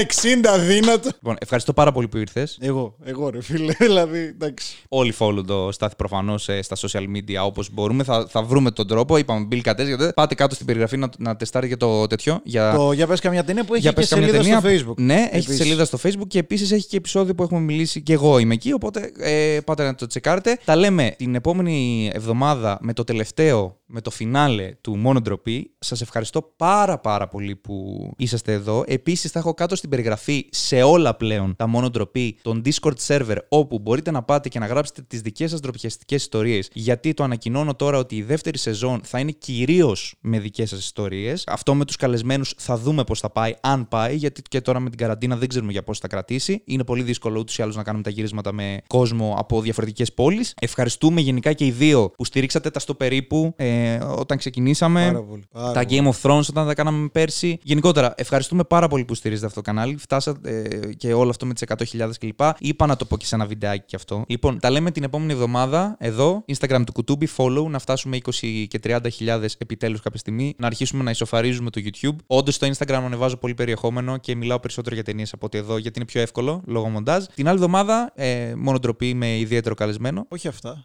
60 0.56 0.60
δύνατο. 0.66 1.08
λοιπόν, 1.14 1.36
ευχαριστώ 1.40 1.72
πάρα 1.72 1.92
πολύ 1.92 2.08
που 2.08 2.16
ήρθες. 2.16 2.58
Εγώ, 2.60 2.96
εγώ 3.04 3.30
ρε 3.30 3.42
φίλε, 3.42 3.72
δηλαδή, 3.86 4.18
εντάξει. 4.18 4.76
Όλοι 4.88 5.14
follow 5.18 5.42
το 5.46 5.68
Στάθη 5.72 5.96
προφανώς 5.96 6.48
στα 6.60 6.76
social 6.76 7.02
media 7.02 7.44
όπως 7.44 7.70
μπορούμε. 7.72 8.04
Θα, 8.04 8.26
θα 8.28 8.42
βρούμε 8.42 8.70
τον 8.70 8.86
τρόπο. 8.86 9.16
Είπαμε 9.16 9.48
Bill 9.52 9.60
Κατές, 9.60 9.86
γιατί 9.86 10.12
Πάτε 10.14 10.34
κάτω 10.34 10.54
στην 10.54 10.66
περιγραφή 10.66 10.96
να, 10.96 11.08
να 11.18 11.36
τεστάρετε 11.36 11.72
και 11.72 11.78
το 11.78 12.06
τέτοιο. 12.06 12.40
Για... 12.44 12.74
Το, 12.74 12.92
για 12.92 13.06
πες 13.06 13.20
καμιά 13.20 13.44
ταινία 13.44 13.64
που 13.64 13.72
έχει 13.72 13.82
για 13.82 13.90
και 13.90 13.96
πες 13.96 14.08
καμία 14.08 14.26
σελίδα 14.26 14.42
ταινία. 14.60 14.78
στο 14.78 14.90
facebook. 14.90 14.96
Ναι, 14.96 15.14
έχει 15.14 15.36
Επίσης. 15.36 15.56
σελίδα 15.56 15.84
στο 15.84 15.98
facebook 16.02 16.26
και 16.26 16.38
επίσης 16.38 16.72
έχει 16.72 16.86
και 16.86 16.96
επεισόδιο 16.96 17.34
που 17.34 17.42
έχουμε 17.42 17.60
μιλήσει 17.60 18.02
και 18.02 18.12
εγώ 18.12 18.38
είμαι 18.38 18.54
εκεί. 18.54 18.72
Οπότε 18.72 19.12
ε, 19.18 19.58
πάτε 19.64 19.84
να 19.84 19.94
το 19.94 20.06
τσεκάρετε. 20.06 20.58
Τα 20.64 20.76
λέμε 20.76 21.14
την 21.18 21.34
επόμενη 21.34 22.10
εβδομάδα 22.14 22.78
με 22.80 22.92
το 22.92 23.04
τελευταίο, 23.04 23.76
με 23.86 24.00
το 24.00 24.10
φινάλε 24.46 24.72
του 24.80 24.96
Μόνο 24.96 25.20
Ντροπή. 25.20 25.70
Σας 25.78 26.00
ευχαριστώ 26.00 26.52
πάρα 26.56 26.98
πάρα 26.98 27.28
πολύ 27.28 27.56
που 27.56 28.10
είσαστε 28.16 28.52
εδώ. 28.52 28.84
Επίσης 28.86 29.30
θα 29.30 29.38
έχω 29.38 29.54
κάτω 29.54 29.76
στην 29.76 29.90
περιγραφή 29.90 30.46
σε 30.50 30.82
όλα 30.82 31.14
πλέον 31.14 31.56
τα 31.56 31.66
Μόνο 31.66 31.90
Ντροπή, 31.90 32.38
τον 32.42 32.62
Discord 32.64 32.94
server, 33.06 33.36
όπου 33.48 33.78
μπορείτε 33.78 34.10
να 34.10 34.22
πάτε 34.22 34.48
και 34.48 34.58
να 34.58 34.66
γράψετε 34.66 35.02
τις 35.02 35.20
δικές 35.20 35.50
σας 35.50 35.60
ντροπιαστικές 35.60 36.22
ιστορίες. 36.22 36.68
Γιατί 36.72 37.14
το 37.14 37.24
ανακοινώνω 37.24 37.74
τώρα 37.74 37.98
ότι 37.98 38.16
η 38.16 38.22
δεύτερη 38.22 38.58
σεζόν 38.58 39.00
θα 39.04 39.18
είναι 39.18 39.30
κυρίως 39.30 40.14
με 40.20 40.38
δικές 40.38 40.68
σας 40.68 40.78
ιστορίες. 40.78 41.44
Αυτό 41.46 41.74
με 41.74 41.84
τους 41.84 41.96
καλεσμένους 41.96 42.54
θα 42.56 42.76
δούμε 42.78 43.04
πώς 43.04 43.20
θα 43.20 43.30
πάει, 43.30 43.54
αν 43.60 43.88
πάει, 43.88 44.16
γιατί 44.16 44.42
και 44.42 44.60
τώρα 44.60 44.80
με 44.80 44.88
την 44.88 44.98
καραντίνα 44.98 45.36
δεν 45.36 45.48
ξέρουμε 45.48 45.72
για 45.72 45.82
πώς 45.82 45.98
θα 45.98 46.08
κρατήσει. 46.08 46.62
Είναι 46.64 46.84
πολύ 46.84 47.02
δύσκολο 47.02 47.38
ούτως 47.38 47.58
ή 47.58 47.62
άλλως 47.62 47.76
να 47.76 47.82
κάνουμε 47.82 48.02
τα 48.02 48.10
γυρίσματα 48.10 48.52
με 48.52 48.80
κόσμο 48.86 49.34
από 49.38 49.60
διαφορετικές 49.60 50.12
πόλεις. 50.12 50.54
Ευχαριστούμε 50.60 51.20
γενικά 51.20 51.52
και 51.52 51.64
οι 51.64 51.70
δύο 51.70 52.10
που 52.16 52.24
στηρίξατε 52.24 52.70
τα 52.70 52.78
στο 52.78 52.94
περίπου 52.94 53.52
ε, 53.56 53.96
όταν 53.96 54.35
ξεκινήσαμε. 54.36 55.04
Πάρα 55.06 55.22
πολύ. 55.22 55.44
Πάρα 55.52 55.72
Τα 55.72 55.84
πολύ. 55.84 56.02
Game 56.02 56.12
of 56.12 56.30
Thrones 56.30 56.44
όταν 56.48 56.66
τα 56.66 56.74
κάναμε 56.74 57.08
πέρσι. 57.08 57.58
Γενικότερα, 57.62 58.14
ευχαριστούμε 58.16 58.64
πάρα 58.64 58.88
πολύ 58.88 59.04
που 59.04 59.14
στηρίζετε 59.14 59.46
αυτό 59.46 59.60
το 59.60 59.66
κανάλι. 59.66 59.96
Φτάσατε 59.96 60.50
ε, 60.50 60.92
και 60.94 61.12
όλο 61.12 61.30
αυτό 61.30 61.46
με 61.46 61.54
τις 61.54 61.64
100.000 61.96 62.10
κλπ. 62.20 62.40
Είπα 62.58 62.86
να 62.86 62.96
το 62.96 63.04
πω 63.04 63.16
και 63.16 63.26
σε 63.26 63.34
ένα 63.34 63.46
βιντεάκι 63.46 63.84
κι 63.86 63.96
αυτό. 63.96 64.24
Λοιπόν, 64.28 64.58
τα 64.58 64.70
λέμε 64.70 64.90
την 64.90 65.02
επόμενη 65.02 65.32
εβδομάδα 65.32 65.96
εδώ. 65.98 66.44
Instagram 66.58 66.82
του 66.86 66.92
Κουτούμπι, 66.92 67.28
follow, 67.36 67.66
να 67.68 67.78
φτάσουμε 67.78 68.18
20 68.24 68.66
και 68.68 68.80
30.000 68.84 69.44
επιτέλους 69.58 70.00
κάποια 70.00 70.18
στιγμή. 70.18 70.54
Να 70.58 70.66
αρχίσουμε 70.66 71.02
να 71.02 71.10
ισοφαρίζουμε 71.10 71.70
το 71.70 71.80
YouTube. 71.84 72.16
Όντως 72.26 72.54
στο 72.54 72.66
Instagram 72.66 73.00
ανεβάζω 73.04 73.36
πολύ 73.36 73.54
περιεχόμενο 73.54 74.16
και 74.16 74.34
μιλάω 74.34 74.60
περισσότερο 74.60 74.94
για 74.94 75.04
ταινίες 75.04 75.32
από 75.32 75.46
ότι 75.46 75.58
εδώ, 75.58 75.78
γιατί 75.78 75.98
είναι 75.98 76.06
πιο 76.06 76.20
εύκολο 76.20 76.62
λόγω 76.66 76.88
μοντάζ. 76.88 77.24
Την 77.34 77.46
άλλη 77.48 77.56
εβδομάδα, 77.56 78.12
ε, 78.14 78.54
μόνο 78.56 78.78
ντροπή 78.78 79.14
με 79.14 79.38
ιδιαίτερο 79.38 79.74
καλεσμένο. 79.74 80.26
Όχι 80.28 80.48
αυτά. 80.48 80.84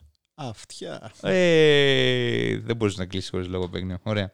Αυτιά. 0.50 1.12
Ε, 1.22 2.58
δεν 2.58 2.76
μπορείς 2.76 2.98
να 2.98 3.06
κλείσεις 3.06 3.30
χωρίς 3.30 3.48
λόγο, 3.48 3.70
παίγνιο. 3.70 3.98
Ωραία. 4.04 4.34